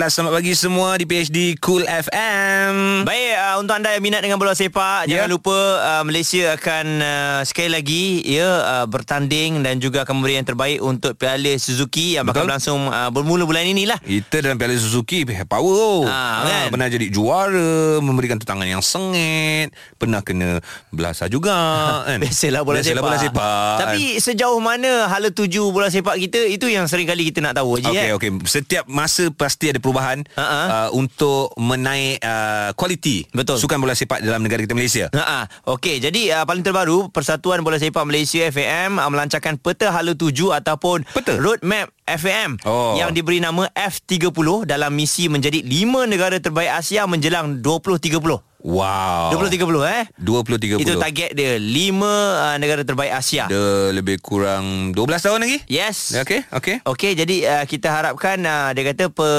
Selamat 0.07 0.31
pagi 0.31 0.55
semua 0.55 0.95
di 0.95 1.03
PhD 1.03 1.59
Cool 1.59 1.83
FM 1.83 3.03
Baik 3.03 3.35
uh, 3.35 3.55
untuk 3.59 3.75
anda 3.75 3.91
yang 3.91 3.99
minat 3.99 4.23
dengan 4.23 4.39
bola 4.39 4.55
sepak 4.55 5.11
Ya. 5.11 5.19
jangan 5.19 5.35
lupa 5.35 5.51
uh, 5.51 6.03
Malaysia 6.07 6.55
akan 6.55 6.85
uh, 7.03 7.39
sekali 7.43 7.67
lagi 7.67 8.03
ya 8.23 8.47
uh, 8.63 8.85
bertanding 8.87 9.59
dan 9.59 9.83
juga 9.83 10.07
akan 10.07 10.23
memberi 10.23 10.39
yang 10.39 10.47
terbaik 10.47 10.79
untuk 10.79 11.19
Piala 11.19 11.51
Suzuki 11.59 12.15
yang 12.15 12.23
bakal 12.23 12.47
berlangsung 12.47 12.87
uh, 12.87 13.11
bermula 13.11 13.43
bulan 13.43 13.67
inilah. 13.67 13.99
Kita 13.99 14.39
dalam 14.39 14.55
Piala 14.55 14.79
Suzuki 14.79 15.27
Power 15.43 16.07
Ah, 16.07 16.47
kan? 16.47 16.71
Pernah 16.71 16.87
jadi 16.87 17.11
juara 17.11 17.99
Memberikan 17.99 18.39
tentangan 18.39 18.63
yang 18.63 18.79
sengit 18.79 19.75
Pernah 19.97 20.23
kena 20.23 20.63
Belasah 20.87 21.27
juga 21.27 21.51
kan? 22.07 22.23
Biasalah 22.23 22.63
bola 22.63 22.79
Biasalah 22.79 22.95
sepak. 22.95 23.03
bola 23.03 23.17
sepak 23.19 23.75
Tapi 23.83 24.01
sejauh 24.15 24.61
mana 24.63 25.11
hala 25.11 25.27
tuju 25.27 25.67
bola 25.67 25.91
sepak 25.91 26.15
kita 26.17 26.47
itu 26.47 26.71
yang 26.71 26.87
sering 26.87 27.00
kali 27.03 27.23
kita 27.25 27.39
nak 27.39 27.53
tahu 27.53 27.77
je 27.77 27.87
Okey 27.87 28.07
eh. 28.07 28.13
okey 28.13 28.29
setiap 28.43 28.85
masa 28.85 29.29
pasti 29.29 29.67
ada 29.67 29.77
perubahan 29.77 30.21
Ha-ha. 30.33 30.61
uh, 30.63 30.89
untuk 30.91 31.53
menaik 31.55 32.19
uh, 32.19 32.71
kualiti 32.73 33.25
Betul. 33.29 33.57
sukan 33.57 33.77
bola 33.77 33.91
sepak 33.91 34.19
dalam 34.19 34.39
negara 34.39 34.59
kita 34.59 34.71
Malaysia. 34.71 35.07
Ha 35.11 35.45
okey 35.67 35.99
jadi 35.99 36.21
uh, 36.33 36.43
paling 36.43 36.61
terbaru 36.61 37.09
Persatuan 37.09 37.61
Bola 37.61 37.75
Sepak 37.75 38.03
Malaysia 38.03 38.45
FAM 38.47 38.95
uh, 38.95 39.07
melancarkan 39.07 39.55
peta 39.55 39.89
hala 39.89 40.11
tuju 40.11 40.51
ataupun 40.51 41.03
Peta? 41.07 41.35
roadmap 41.35 41.89
FAM 42.03 42.59
Oh. 42.61 42.93
yang 42.93 43.09
diberi 43.09 43.37
nama 43.37 43.65
F30 43.71 44.31
dalam 44.65 44.91
misi 44.91 45.25
menjadi 45.25 45.59
5 45.59 45.71
negara 46.05 46.37
terbaik 46.37 46.71
Asia 46.73 47.05
menjelang 47.05 47.59
2030. 47.59 48.50
Wow. 48.61 49.33
2030 49.33 49.57
eh. 49.89 50.03
20 50.21 50.77
30. 50.77 50.85
Itu 50.85 50.93
target 51.01 51.33
dia 51.33 51.57
5 51.57 51.65
uh, 51.65 52.55
negara 52.61 52.85
terbaik 52.85 53.09
Asia. 53.09 53.49
Ada 53.49 53.89
lebih 53.89 54.21
kurang 54.21 54.93
12 54.93 55.25
tahun 55.25 55.39
lagi? 55.41 55.57
Yes. 55.65 56.13
Okey, 56.21 56.45
okey. 56.53 56.75
Okey, 56.85 57.11
jadi 57.17 57.35
uh, 57.59 57.65
kita 57.65 57.89
harapkan 57.89 58.37
uh, 58.45 58.69
dia 58.77 58.83
kata 58.93 59.09
pe, 59.09 59.29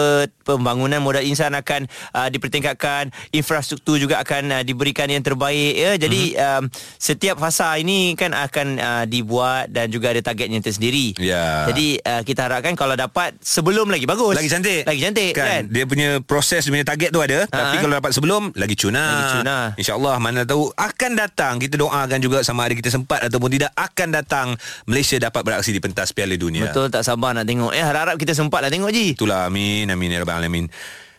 pembangunan 0.43 1.01
modal 1.03 1.23
insan 1.23 1.55
akan 1.55 1.87
uh, 2.15 2.29
dipertingkatkan, 2.29 3.11
infrastruktur 3.33 3.99
juga 3.99 4.21
akan 4.23 4.61
uh, 4.61 4.63
diberikan 4.63 5.09
yang 5.09 5.23
terbaik 5.23 5.75
ya. 5.75 5.93
Jadi 5.97 6.35
Mhm. 6.35 6.39
mm-hmm. 6.39 6.63
um, 6.63 6.99
setiap 6.99 7.37
fasa 7.39 7.75
ini 7.79 8.15
kan 8.15 8.31
akan 8.35 8.67
uh, 8.79 9.05
dibuat 9.07 9.71
dan 9.71 9.89
juga 9.89 10.13
ada 10.15 10.21
targetnya 10.23 10.61
tersendiri. 10.63 11.17
Ya. 11.19 11.67
Jadi 11.71 11.99
uh, 12.03 12.23
kita 12.23 12.47
harapkan 12.47 12.75
kalau 12.79 12.95
dapat 12.95 13.35
sebelum 13.43 13.91
lagi 13.91 14.07
bagus. 14.07 14.35
Lagi 14.37 14.51
cantik. 14.51 14.83
Lagi 14.87 15.01
cantik 15.03 15.33
kan. 15.35 15.47
kan? 15.47 15.63
Dia 15.71 15.85
punya 15.87 16.09
proses, 16.23 16.63
dia 16.63 16.73
punya 16.73 16.87
target 16.87 17.11
tu 17.11 17.21
ada. 17.21 17.47
Tapi 17.47 17.77
kalau 17.83 17.95
dapat 17.99 18.13
sebelum, 18.15 18.43
lagi 18.55 18.75
cuna. 18.79 19.03
Lagi 19.03 19.27
cuna. 19.41 19.57
InsyaAllah, 19.77 20.17
mana 20.23 20.43
tahu 20.47 20.71
akan 20.75 21.11
datang. 21.15 21.59
Kita 21.59 21.79
doakan 21.79 22.19
juga 22.23 22.43
sama 22.47 22.67
ada 22.67 22.75
kita 22.75 22.91
sempat 22.91 23.23
ataupun 23.27 23.51
tidak 23.53 23.73
akan 23.75 24.09
datang. 24.15 24.47
Malaysia 24.89 25.17
dapat 25.19 25.43
beraksi 25.45 25.71
di 25.75 25.81
pentas 25.83 26.11
Piala 26.15 26.35
Dunia. 26.39 26.69
Betul 26.71 26.89
tak 26.89 27.05
sabar 27.05 27.37
nak 27.37 27.45
tengok. 27.45 27.73
Eh 27.75 27.83
harap-harap 27.83 28.17
kita 28.17 28.33
sempat 28.33 28.65
lah 28.65 28.71
tengok 28.73 28.91
Ji. 28.93 29.15
Itulah, 29.19 29.49
amin, 29.49 29.91
amin. 29.91 30.09
Ya 30.13 30.19
Rabbal 30.25 30.32
Rabbil 30.33 30.41
Alamin. 30.41 30.67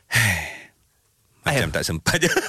Macam 1.46 1.70
tak 1.70 1.84
sempat 1.86 2.18
je. 2.18 2.32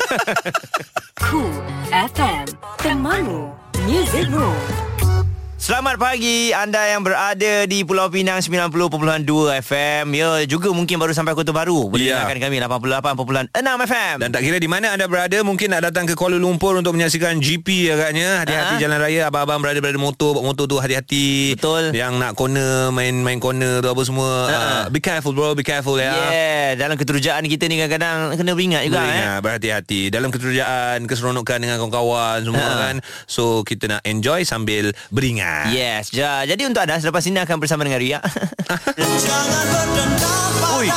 Cool 1.25 1.51
FM 1.91 2.47
Temanmu 2.79 3.51
Music 3.87 4.29
Room 4.31 4.55
Selamat 5.65 5.97
pagi 5.97 6.53
anda 6.53 6.77
yang 6.85 7.01
berada 7.01 7.65
di 7.65 7.89
Pulau 7.89 8.13
Pinang 8.13 8.37
90.2 8.37 9.25
FM. 9.65 10.13
Ya, 10.13 10.45
juga 10.45 10.69
mungkin 10.69 11.01
baru 11.01 11.17
sampai 11.17 11.33
Kota 11.33 11.57
Baru. 11.57 11.89
Boleh 11.89 12.05
Ya. 12.05 12.21
dengarkan 12.21 12.37
kami 12.45 12.61
88.6 12.61 13.49
FM. 13.81 14.17
Dan 14.21 14.29
tak 14.29 14.45
kira 14.45 14.61
di 14.61 14.69
mana 14.69 14.93
anda 14.93 15.09
berada 15.09 15.41
Mungkin 15.41 15.73
nak 15.73 15.89
datang 15.89 16.05
ke 16.05 16.13
Kuala 16.13 16.37
Lumpur 16.37 16.77
Untuk 16.77 16.93
menyaksikan 16.93 17.41
GP 17.41 17.65
agaknya 17.91 18.45
Hati-hati 18.45 18.75
Ha. 18.77 18.79
jalan 18.79 18.99
raya 18.99 19.23
Abang-abang 19.25 19.57
berada-berada 19.59 19.97
motor 19.97 20.37
Bawa 20.37 20.45
motor 20.45 20.69
tu 20.69 20.77
hati-hati 20.77 21.57
Betul. 21.57 21.97
Yang 21.97 22.13
nak 22.15 22.33
corner 22.35 22.93
Main-main 22.93 23.41
corner 23.41 23.81
tu 23.81 23.89
apa 23.89 24.03
semua 24.05 24.31
uh, 24.45 24.85
Be 24.87 25.01
careful 25.01 25.33
bro 25.33 25.57
Be 25.57 25.65
careful 25.65 25.97
ya 25.97 26.13
Yeah, 26.29 26.69
dalam 26.77 26.95
keterujaan 26.95 27.41
kita 27.43 27.65
ni 27.67 27.81
kadang-kadang 27.81 28.37
kena 28.37 28.53
beringat 28.53 28.83
juga 28.85 29.01
eh. 29.01 29.05
Beringat, 29.09 29.39
berhati-hati 29.41 30.01
Dalam 30.11 30.29
keterujaan 30.29 31.09
Keseronokan 31.09 31.57
dengan 31.59 31.77
kawan-kawan 31.79 32.45
Semua 32.45 32.61
Ha. 32.61 32.81
kan 32.85 32.97
So 33.25 33.65
kita 33.65 33.89
nak 33.89 34.03
enjoy 34.05 34.45
Sambil 34.45 34.93
beringat 35.09 35.54
Yes, 35.71 36.11
ja. 36.13 36.45
Jadi 36.45 36.67
untuk 36.67 36.83
anda 36.85 37.01
selepas 37.01 37.25
ini 37.25 37.39
akan 37.41 37.57
bersama 37.61 37.85
dengan 37.87 38.01
Ria. 38.03 38.19
Ui. 40.79 40.89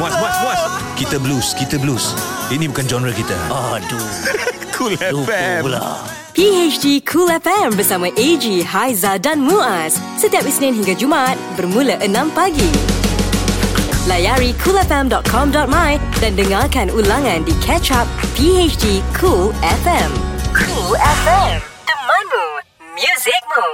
Muas, 0.00 0.14
muas, 0.18 0.36
muas 0.42 0.60
Kita 0.96 1.16
blues 1.20 1.52
Kita 1.54 1.76
blues. 1.76 2.16
Ini 2.48 2.64
bukan 2.72 2.84
genre 2.88 3.12
kita. 3.12 3.36
Aduh. 3.52 4.02
Cool 4.72 4.96
FM 4.98 5.62
PHD 6.34 7.04
Cool 7.06 7.28
FM 7.28 7.76
bersama 7.76 8.08
AG, 8.18 8.64
Haiza 8.66 9.14
dan 9.20 9.44
Muaz. 9.44 9.94
Setiap 10.18 10.42
Isnin 10.42 10.74
hingga 10.74 10.96
Jumaat 10.98 11.38
Bermula 11.54 12.00
6 12.02 12.10
pagi. 12.34 12.66
Layari 14.10 14.50
coolfm.com.my 14.58 15.92
Dan 16.18 16.32
dengarkan 16.34 16.90
ulangan 16.90 17.46
di 17.46 17.54
Catch 17.62 17.94
Up 17.94 18.10
PHD 18.34 19.06
Cool 19.14 19.54
FM 19.62 20.31
Cool 20.52 20.96
FM 20.96 21.56
Temanmu 21.88 22.44
Musicmu 22.94 23.66